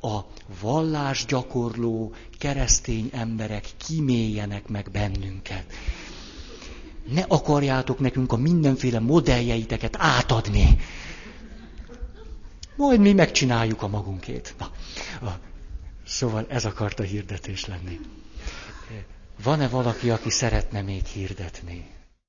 A 0.01 0.19
vallásgyakorló 0.61 2.13
keresztény 2.37 3.09
emberek 3.11 3.65
kiméljenek 3.77 4.67
meg 4.67 4.91
bennünket. 4.91 5.73
Ne 7.11 7.21
akarjátok 7.27 7.99
nekünk 7.99 8.31
a 8.31 8.37
mindenféle 8.37 8.99
modelljeiteket 8.99 9.95
átadni. 9.99 10.77
Majd 12.75 12.99
mi 12.99 13.13
megcsináljuk 13.13 13.81
a 13.81 13.87
magunkét. 13.87 14.55
Na, 15.21 15.39
szóval 16.05 16.45
ez 16.49 16.65
akart 16.65 16.99
a 16.99 17.03
hirdetés 17.03 17.65
lenni. 17.65 17.99
Van-e 19.43 19.67
valaki, 19.67 20.09
aki 20.09 20.29
szeretne 20.29 20.81
még 20.81 21.05
hirdetni? 21.05 21.96